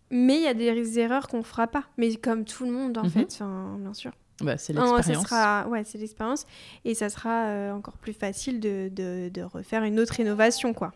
[0.09, 1.83] Mais il y a des erreurs qu'on fera pas.
[1.97, 3.09] Mais comme tout le monde, en mhm.
[3.09, 3.43] fait,
[3.79, 4.13] bien sûr.
[4.41, 5.27] Bah, c'est l'expérience.
[5.27, 5.67] Sera...
[5.67, 6.45] Ouais, c'est l'expérience.
[6.85, 10.93] Et ça sera euh, encore plus facile de, de, de, refaire une autre rénovation, quoi.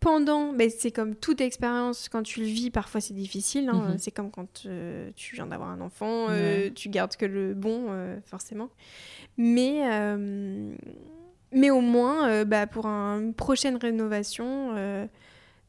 [0.00, 3.68] Pendant, mais c'est comme toute expérience, quand tu le vis, parfois c'est difficile.
[3.68, 3.90] Hein.
[3.90, 3.98] Mhm.
[3.98, 7.86] C'est comme quand euh, tu viens d'avoir un enfant, euh, tu gardes que le bon,
[8.24, 8.68] forcément.
[9.36, 9.82] Mais,
[11.52, 14.74] mais au moins, bah, pour une prochaine rénovation,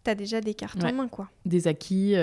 [0.03, 1.29] tu as déjà des cartes en main, quoi.
[1.45, 2.15] Des acquis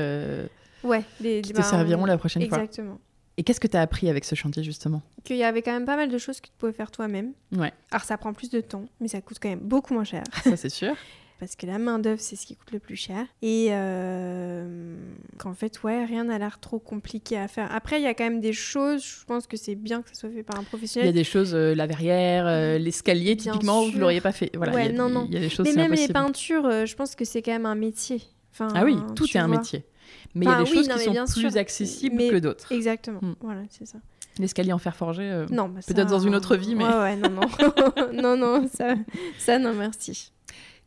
[0.83, 2.59] ouais, des, qui te serviront la prochaine fois.
[2.59, 2.99] Exactement.
[3.37, 5.03] Et qu'est-ce que tu as appris avec ce chantier justement?
[5.25, 7.33] Qu'il y avait quand même pas mal de choses que tu pouvais faire toi-même.
[7.53, 7.73] Ouais.
[7.91, 10.25] Alors ça prend plus de temps, mais ça coûte quand même beaucoup moins cher.
[10.45, 10.95] Ça c'est sûr.
[11.41, 13.25] Parce que la main-d'œuvre, c'est ce qui coûte le plus cher.
[13.41, 14.95] Et euh,
[15.39, 17.75] qu'en fait, ouais, rien n'a l'air trop compliqué à faire.
[17.75, 20.17] Après, il y a quand même des choses, je pense que c'est bien que ça
[20.17, 21.09] soit fait par un professionnel.
[21.09, 24.33] Il y a des choses, euh, la verrière, euh, l'escalier, typiquement, vous ne l'auriez pas
[24.33, 24.51] fait.
[24.55, 25.25] Voilà, ouais, y a, non, non.
[25.29, 27.65] Il y a des choses Mais même les peintures, je pense que c'est quand même
[27.65, 28.21] un métier.
[28.53, 29.83] Enfin, ah oui, tout est un métier.
[30.35, 32.71] Mais il y a des choses qui sont plus accessibles que d'autres.
[32.73, 33.21] Exactement.
[33.23, 33.35] Hmm.
[33.41, 33.99] Voilà, c'est ça.
[34.39, 36.85] L'escalier en fer forgé, euh, bah peut-être dans une autre vie, mais.
[36.85, 38.13] Ouais, ouais, non, non.
[38.13, 38.95] non, non, ça,
[39.39, 40.33] ça, non, merci.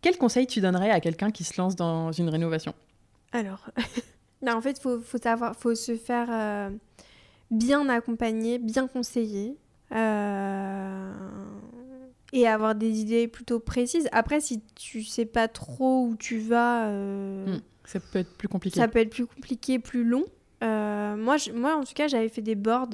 [0.02, 2.74] Quel conseil tu donnerais à quelqu'un qui se lance dans une rénovation?
[3.32, 3.70] Alors,
[4.42, 6.70] non, en fait, il faut, faut, savoir, faut se faire euh,
[7.52, 9.58] bien accompagner, bien conseiller.
[9.94, 11.12] Euh,
[12.32, 14.10] et avoir des idées plutôt précises.
[14.12, 17.62] Après, si tu sais pas trop où tu vas, hmm.
[17.86, 18.80] Ça peut être plus compliqué.
[18.80, 20.26] Ça peut être plus compliqué, plus long.
[20.64, 22.90] Euh, moi, moi, en tout cas, j'avais fait des boards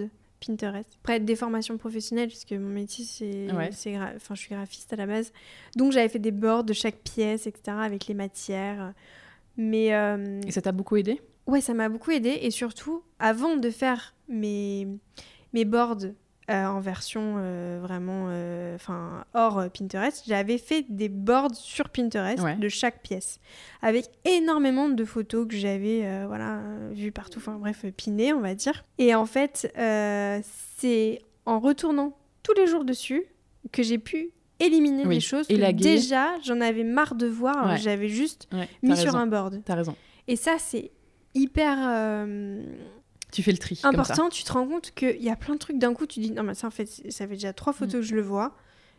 [0.46, 0.88] Pinterest.
[1.04, 3.48] Après, des formations professionnelles, puisque mon métier, c'est.
[3.52, 5.32] Enfin, je suis graphiste à la base.
[5.76, 8.94] Donc, j'avais fait des boards de chaque pièce, etc., avec les matières.
[9.58, 9.94] Mais.
[9.94, 11.22] Euh, Et ça t'a beaucoup aidé?
[11.46, 12.40] Ouais, ça m'a beaucoup aidé.
[12.42, 14.88] Et surtout, avant de faire mes,
[15.54, 16.06] mes boards
[16.50, 22.44] euh, en version euh, vraiment euh, enfin hors Pinterest, j'avais fait des boards sur Pinterest
[22.58, 23.40] de chaque pièce
[23.84, 28.84] avec énormément de photos que j'avais voilà vues partout, enfin bref pinées on va dire.
[28.98, 29.72] Et en fait,
[30.88, 33.26] c'est en retournant tous les jours dessus
[33.72, 38.50] que j'ai pu éliminer des choses que déjà j'en avais marre de voir, j'avais juste
[38.82, 39.62] mis sur un board.
[39.66, 39.96] T'as raison.
[40.28, 40.90] Et ça c'est
[41.36, 41.78] hyper
[43.32, 43.80] tu fais le tri.
[43.84, 46.32] Important, tu te rends compte qu'il y a plein de trucs d'un coup, tu dis
[46.32, 48.02] non, mais ça en fait, ça fait déjà trois photos mm.
[48.02, 48.56] que je le vois.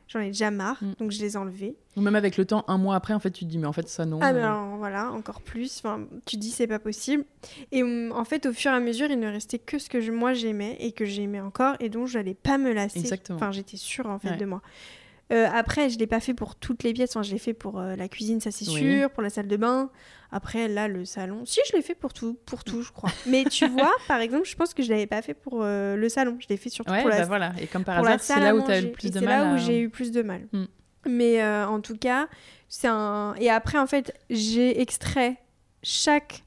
[0.08, 0.94] J'en ai déjà marre, mm.
[0.98, 1.76] donc je les ai enlevées.
[1.96, 3.72] Ou même avec le temps, un mois après, en fait, tu te dis, mais en
[3.72, 4.18] fait, ça non.
[4.20, 5.80] Ah, ben voilà, encore plus.
[5.84, 7.24] Enfin, tu te dis, c'est pas possible.
[7.70, 10.00] Et mm, en fait, au fur et à mesure, il ne restait que ce que
[10.00, 12.98] je, moi j'aimais et que j'aimais encore et dont je n'allais pas me lasser.
[12.98, 13.36] Exactement.
[13.36, 14.62] Enfin, j'étais sûre, en fait, de moi.
[15.32, 17.10] Euh, après, je l'ai pas fait pour toutes les pièces.
[17.14, 19.56] Enfin, je l'ai fait pour euh, la cuisine, ça c'est sûr, pour la salle de
[19.56, 19.90] bain.
[20.32, 21.44] Après, là, le salon.
[21.44, 23.10] Si, je l'ai fait pour tout, pour tout, je crois.
[23.26, 26.08] Mais tu vois, par exemple, je pense que je l'avais pas fait pour euh, le
[26.08, 26.36] salon.
[26.40, 27.18] Je l'ai fait surtout pour la.
[27.18, 27.52] Bah voilà.
[27.60, 29.28] Et comme par hasard, c'est là où tu as eu le plus de mal.
[29.28, 30.46] C'est là où j'ai eu plus de mal.
[30.52, 30.66] Hmm.
[31.06, 32.28] Mais en tout cas,
[32.68, 33.34] c'est un.
[33.40, 35.36] Et après, en fait, j'ai extrait
[35.82, 36.44] chaque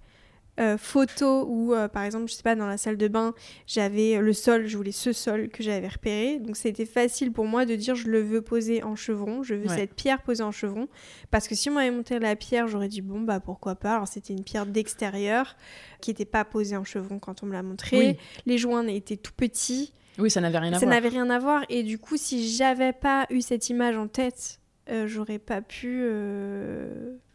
[0.60, 3.34] euh, photo où, euh, par exemple, je sais pas, dans la salle de bain,
[3.66, 6.39] j'avais le sol, je voulais ce sol que j'avais repéré.
[6.39, 9.68] Donc c'était facile pour moi de dire je le veux poser en chevron, je veux
[9.68, 10.88] cette pierre posée en chevron.
[11.32, 13.95] Parce que si on m'avait montré la pierre, j'aurais dit bon, bah pourquoi pas.
[13.95, 15.56] Alors c'était une pierre d'extérieur
[16.01, 18.20] qui n'était pas posée en chevron quand on me l'a montré.
[18.45, 19.91] Les joints étaient tout petits.
[20.20, 20.82] Oui, ça n'avait rien à voir.
[20.82, 21.64] Ça n'avait rien à voir.
[21.70, 26.04] Et du coup, si j'avais pas eu cette image en tête, euh, j'aurais pas pu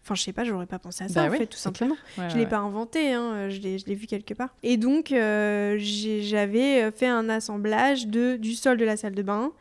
[0.09, 1.95] Enfin, je sais pas, j'aurais pas pensé à ça, bah en fait, tout simplement.
[2.17, 4.55] je l'ai pas inventé, hein, je l'ai vu quelque part.
[4.63, 9.53] Et donc, euh, j'avais fait un assemblage de, du sol de la salle de bain.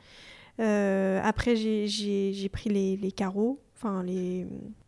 [0.61, 4.47] Euh, après, j'ai pris les, les carreaux, enfin, les,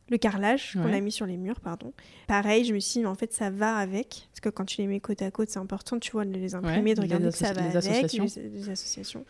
[0.10, 1.91] le carrelage qu'on a mis sur les murs, pardon.
[2.26, 4.30] Pareil, je me suis dit, mais en fait, ça va avec.
[4.32, 6.55] Parce que quand tu les mets côte à côte, c'est important, tu vois, de les
[6.55, 7.76] imprimer, de regarder que ça va avec.
[7.76, 8.26] Associations.
[8.53, 9.26] les associations.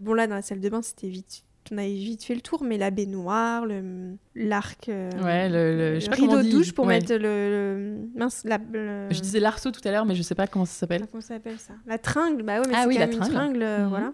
[0.00, 2.64] Bon, là, dans la salle de bain, c'était vite on avait vite fait le tour,
[2.64, 3.64] mais la baignoire,
[4.34, 8.58] l'arc, euh, ouais, le, rideau de douche pour mettre le, mince, la,
[9.10, 11.06] Je disais l'arceau tout à l'heure, mais je sais pas comment ça s'appelle.
[11.10, 11.74] Comment ça s'appelle ça?
[11.86, 13.24] La tringle, bah ouais, mais ah, oui, la tringle.
[13.24, 13.88] Une tringle euh, mhm.
[13.88, 14.12] voilà.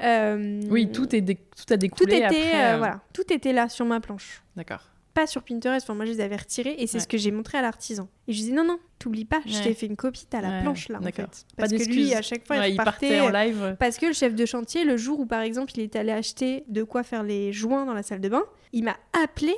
[0.00, 3.84] Euh, oui, tout, est tout a découlé tout était, après, voilà, tout était là sur
[3.84, 4.42] ma planche.
[4.54, 4.82] D'accord
[5.26, 5.84] sur Pinterest.
[5.84, 8.08] Enfin, moi, je les avais retirés et c'est ce que j'ai montré à l'artisan.
[8.26, 10.88] Et je disais non, non, t'oublies pas, je t'ai fait une copie, t'as la planche
[10.88, 10.98] là.
[10.98, 11.46] En fait.
[11.56, 13.76] Parce que lui, à chaque fois, il, partait, en live.
[13.78, 16.64] Parce que le chef de chantier, le jour où par exemple, il est allé acheter
[16.68, 19.54] de quoi faire les joints dans la salle de bain, il m'a appelé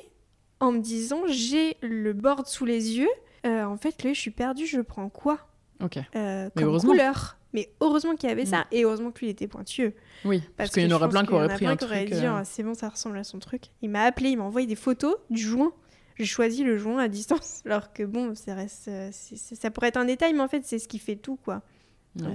[0.60, 3.08] en me disant j'ai le board sous les yeux.
[3.46, 5.38] Euh, en fait, là, je suis perdue, je prends quoi
[5.82, 5.98] Ok.
[6.14, 7.38] Euh, comme couleur?
[7.52, 8.66] Mais heureusement qu'il y avait ça, mm.
[8.72, 9.94] et heureusement que lui était pointueux.
[10.24, 11.90] Oui, parce, qu'il y en aurait plein qui auraient pris un truc.
[11.90, 13.64] Aurait dit, euh, ah, c'est bon, ça ressemble à son truc.
[13.82, 15.72] Il m'a appelé, il m'a envoyé des photos du joint.
[16.16, 19.96] J'ai choisi le joint à distance, alors que bon, ça, reste, euh, ça pourrait être
[19.96, 21.62] un détail, mais en fait, c'est ce qui fait tout, quoi.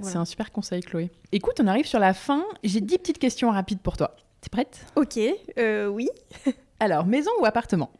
[0.03, 1.11] C'est un super conseil, Chloé.
[1.33, 2.45] Écoute, on arrive sur la fin.
[2.63, 4.15] J'ai 10 petites questions rapides pour toi.
[4.39, 4.85] T'es prête?
[4.95, 5.19] Ok,
[5.57, 6.09] euh, oui.
[6.79, 7.91] Alors, maison ou appartement?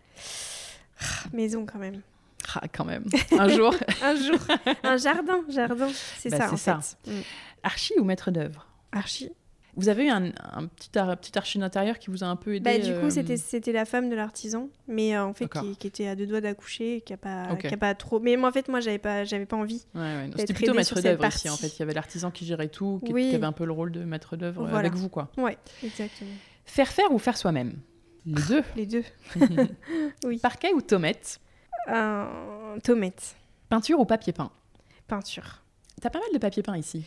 [1.34, 2.02] Maison quand même.
[2.54, 3.06] Ah, quand même.
[3.32, 3.76] Un jour.
[4.02, 4.40] un jour.
[4.84, 5.90] Un jardin, jardin.
[6.18, 6.80] C'est bah, ça, en ça.
[6.82, 7.12] fait.
[7.12, 7.22] Mm.
[7.64, 8.68] Archi ou maître d'œuvre?
[8.92, 9.32] Archi.
[9.78, 10.32] Vous avez eu un,
[10.68, 13.72] petit, petit archi d'intérieur qui vous a un peu aidé bah, Du coup, euh, c'était
[13.74, 17.12] la femme de l'artisan, mais euh, en fait, qui, était à deux doigts d'accoucher, qui
[17.12, 18.22] a pas, a pas trop.
[18.22, 19.86] Mais moi, en fait, moi, j'avais pas, j'avais pas envie.
[20.38, 21.68] C'était plutôt maître d'œuvre ici, en fait.
[21.68, 24.38] Il y avait l'artisan qui gérait tout, qui, avait un peu le rôle de maître
[24.38, 25.30] d'œuvre avec vous, quoi.
[25.38, 26.32] Ouais, exactement.
[26.66, 27.74] Faire faire ou faire soi-même?
[28.26, 28.64] Les deux.
[28.76, 29.04] Les deux.
[30.26, 30.40] oui.
[30.40, 31.40] Parquet ou tomate
[31.88, 33.36] Un tomate.
[33.70, 34.52] Peinture ou papier peint?
[35.08, 35.62] Peinture.
[36.02, 37.04] T'as pas mal de papier peint ici.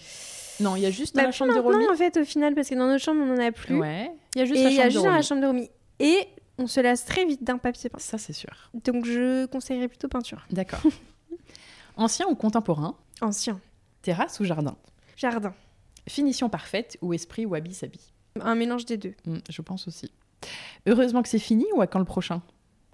[0.61, 1.89] Non, il y a juste dans bah, la chambre de Romy.
[1.89, 3.79] en fait, au final, parce que dans notre chambre, on n'en a plus.
[3.79, 4.11] Ouais.
[4.35, 5.71] Il y a juste, et la, chambre y a juste dans la chambre de Romy.
[6.01, 6.27] Et
[6.59, 7.99] on se lasse très vite d'un papier peint.
[7.99, 8.71] Ça, c'est sûr.
[8.85, 10.47] Donc, je conseillerais plutôt peinture.
[10.51, 10.81] D'accord.
[11.97, 12.97] Ancien ou contemporain?
[13.21, 13.61] Ancien.
[14.03, 14.77] Terrasse ou jardin?
[15.17, 15.55] Jardin.
[16.09, 19.15] Finition parfaite ou esprit ou habit s'habille Un mélange des deux.
[19.27, 20.11] Hmm, je pense aussi.
[20.87, 22.41] Heureusement que c'est fini ou à quand le prochain?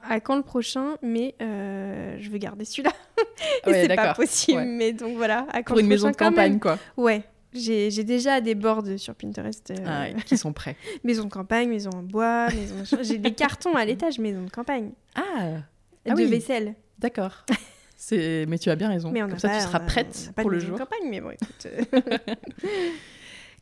[0.09, 2.93] À quand le prochain, mais euh, je veux garder celui-là.
[3.65, 5.47] c'est pas possible, mais donc voilà.
[5.53, 6.79] À quand Pour une maison de campagne, quoi.
[6.97, 9.71] Ouais, j'ai déjà des boards sur Pinterest.
[9.71, 10.77] Euh, ah qui sont prêts.
[11.03, 14.91] maison de campagne, maison en bois, maison J'ai des cartons à l'étage, maison de campagne.
[15.15, 15.61] Ah,
[16.09, 16.75] ah De vaisselle.
[16.99, 17.45] D'accord.
[18.11, 19.11] Mais tu as bien raison.
[19.11, 20.75] Mais Comme ça, tu seras prête pour le jour.
[20.75, 21.67] De campagne, mais bon, écoute.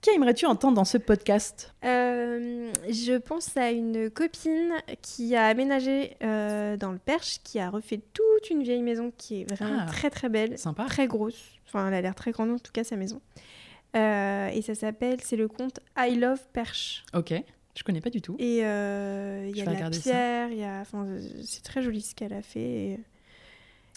[0.03, 0.11] Euh.
[0.11, 1.75] Qui aimerais-tu entendre dans ce podcast?
[1.85, 8.01] Euh, Je pense à une copine qui a aménagé dans le Perche, qui a refait
[8.13, 10.87] toute une vieille maison qui est vraiment ah, très très belle, sympa.
[10.87, 11.53] très grosse.
[11.67, 13.21] Enfin, elle a l'air très grande en tout cas sa maison.
[13.97, 17.05] Euh, et ça s'appelle, c'est le conte I Love Perche.
[17.15, 17.35] Ok,
[17.77, 18.37] je connais pas du tout.
[18.39, 21.07] Et euh, il y a la pierre, il y a, enfin,
[21.45, 22.99] c'est très joli ce qu'elle a fait.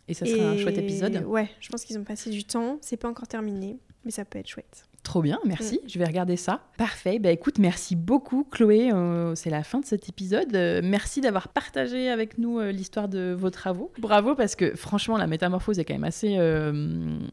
[0.08, 1.24] Et, ça sera un chouette épisode.
[1.26, 2.78] Ouais, je pense qu'ils ont passé du temps.
[2.82, 4.86] C'est pas encore terminé, mais ça peut être chouette.
[5.06, 5.76] Trop bien, merci.
[5.76, 5.88] Mm.
[5.88, 6.62] Je vais regarder ça.
[6.78, 7.20] Parfait.
[7.20, 8.92] Bah écoute, merci beaucoup Chloé.
[8.92, 10.54] Euh, c'est la fin de cet épisode.
[10.56, 13.92] Euh, merci d'avoir partagé avec nous euh, l'histoire de vos travaux.
[14.00, 16.36] Bravo parce que franchement, la métamorphose est quand même assez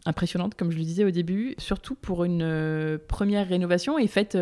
[0.04, 4.36] impressionnante, comme je le disais au début, surtout pour une première rénovation et faite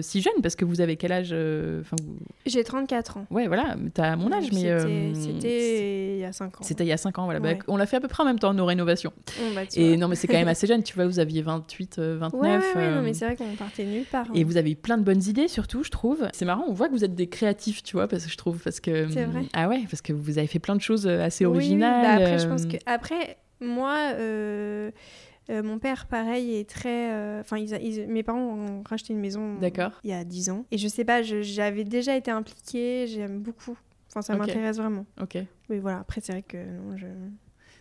[0.00, 1.34] si jeune parce que vous avez quel âge
[2.46, 3.26] J'ai 34 ans.
[3.30, 5.14] Ouais, voilà, tu as mon âge, mais.
[5.14, 6.62] C'était il y a 5 ans.
[6.62, 7.38] C'était il y a 5 ans, voilà.
[7.38, 9.12] Bah, on l'a fait à peu près en même temps, nos rénovations.
[9.54, 10.82] Bah, et non, mais c'est quand même assez jeune.
[10.82, 12.32] Tu vois, vous aviez 28, 29.
[12.34, 14.26] Ouais, non, mais euh, c'est vrai qu'on partait nulle part.
[14.34, 14.44] Et hein.
[14.46, 16.28] vous avez eu plein de bonnes idées, surtout, je trouve.
[16.32, 18.62] C'est marrant, on voit que vous êtes des créatifs, tu vois, parce que je trouve.
[18.62, 19.44] Parce que, c'est vrai.
[19.52, 22.00] Ah ouais, parce que vous avez fait plein de choses euh, assez originales.
[22.00, 22.68] Oui, bah après, je pense euh.
[22.68, 22.76] que.
[22.86, 24.14] Après, moi.
[25.48, 27.40] mon père, pareil, est très.
[27.40, 27.64] Enfin,
[28.08, 29.58] mes parents ont racheté une maison
[30.04, 30.64] il y a 10 ans.
[30.70, 33.76] Et je sais pas, j'avais déjà été impliquée, j'aime beaucoup.
[34.10, 35.06] Enfin, ça m'intéresse vraiment.
[35.20, 35.38] Ok.
[35.70, 36.00] Oui, voilà.
[36.00, 37.06] Après, c'est vrai que non, je.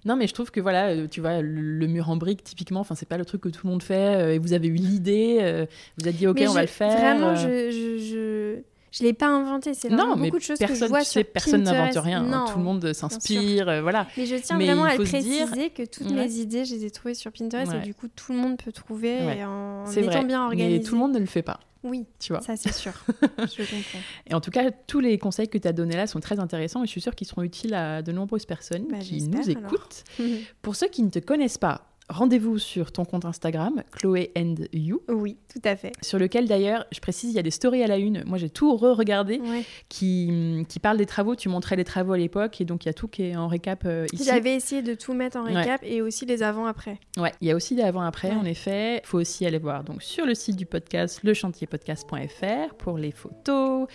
[0.04, 2.96] Non, mais je trouve que voilà, euh, tu vois, le, mur en brique, typiquement, enfin,
[2.96, 4.16] c'est pas le truc que tout le monde fait.
[4.16, 5.66] Euh, et vous avez eu l'idée, euh,
[5.98, 6.98] vous avez dit, ok, on va le faire.
[6.98, 8.62] Vraiment, je, je,
[8.92, 9.04] je...
[9.04, 11.64] L'ai pas inventé, c'est vraiment beaucoup de choses personne, que je vois tu sais, personne
[11.64, 12.46] n'invente rien, hein.
[12.52, 14.08] tout le monde s'inspire, voilà.
[14.18, 17.32] Mais je tiens vraiment à préciser que toutes mes idées, je les ai trouvées sur
[17.32, 20.80] Pinterest et du coup tout le monde peut trouver en étant bien organisé.
[20.80, 21.60] Mais tout le monde ne le fait pas.
[21.84, 22.42] Oui, tu vois.
[22.42, 22.94] ça c'est sûr.
[23.22, 24.00] je comprends.
[24.28, 26.84] Et en tout cas, tous les conseils que tu as donnés là sont très intéressants
[26.84, 30.04] et je suis sûre qu'ils seront utiles à de nombreuses personnes bah, qui nous écoutent.
[30.62, 35.02] Pour ceux qui ne te connaissent pas, rendez-vous sur ton compte Instagram, Chloé and You.
[35.08, 35.94] Oui, tout à fait.
[36.02, 38.24] Sur lequel d'ailleurs, je précise, il y a des stories à la une.
[38.26, 39.42] Moi, j'ai tout re-regardé
[39.90, 41.36] qui, qui parlent des travaux.
[41.36, 43.48] Tu montrais les travaux à l'époque et donc il y a tout qui est en
[43.48, 44.24] récap euh, ici.
[44.26, 47.00] J'avais essayé de tout mettre en récap et aussi les avant-après.
[47.18, 49.02] Ouais, il y a aussi des avant-après, en effet.
[49.04, 53.88] Il faut aussi aller voir donc sur le site du podcast, lechantierpodcast.fr pour les photos,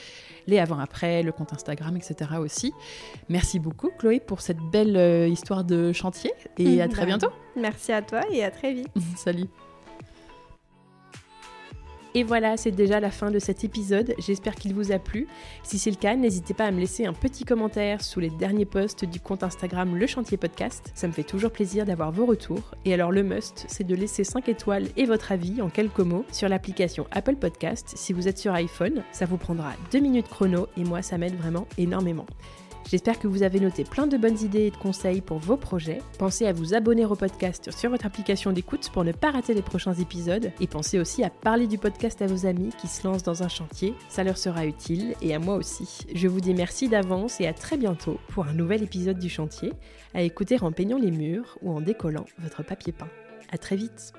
[0.47, 2.31] les avant-après, le compte Instagram, etc.
[2.39, 2.73] aussi.
[3.29, 7.31] Merci beaucoup, Chloé, pour cette belle euh, histoire de chantier et à très bah, bientôt.
[7.57, 8.89] Merci à toi et à très vite.
[9.17, 9.49] Salut.
[12.17, 14.15] Et voilà, c'est déjà la fin de cet épisode.
[14.19, 15.27] J'espère qu'il vous a plu.
[15.63, 18.65] Si c'est le cas, n'hésitez pas à me laisser un petit commentaire sous les derniers
[18.65, 20.93] posts du compte Instagram Le Chantier Podcast.
[20.95, 22.75] Ça me fait toujours plaisir d'avoir vos retours.
[22.87, 26.25] Et alors le must, c'est de laisser 5 étoiles et votre avis en quelques mots
[26.33, 29.03] sur l'application Apple Podcast si vous êtes sur iPhone.
[29.13, 32.25] Ça vous prendra 2 minutes chrono et moi ça m'aide vraiment énormément.
[32.89, 35.99] J'espère que vous avez noté plein de bonnes idées et de conseils pour vos projets.
[36.19, 39.63] Pensez à vous abonner au podcast sur votre application d'écoute pour ne pas rater les
[39.63, 40.53] prochains épisodes.
[40.61, 43.49] Et pensez aussi à parler du podcast à vos amis qui se lancent dans un
[43.49, 43.93] chantier.
[44.09, 46.07] Ça leur sera utile et à moi aussi.
[46.15, 49.73] Je vous dis merci d'avance et à très bientôt pour un nouvel épisode du chantier,
[50.15, 53.11] à écouter en peignant les murs ou en décollant votre papier peint.
[53.51, 54.13] À très vite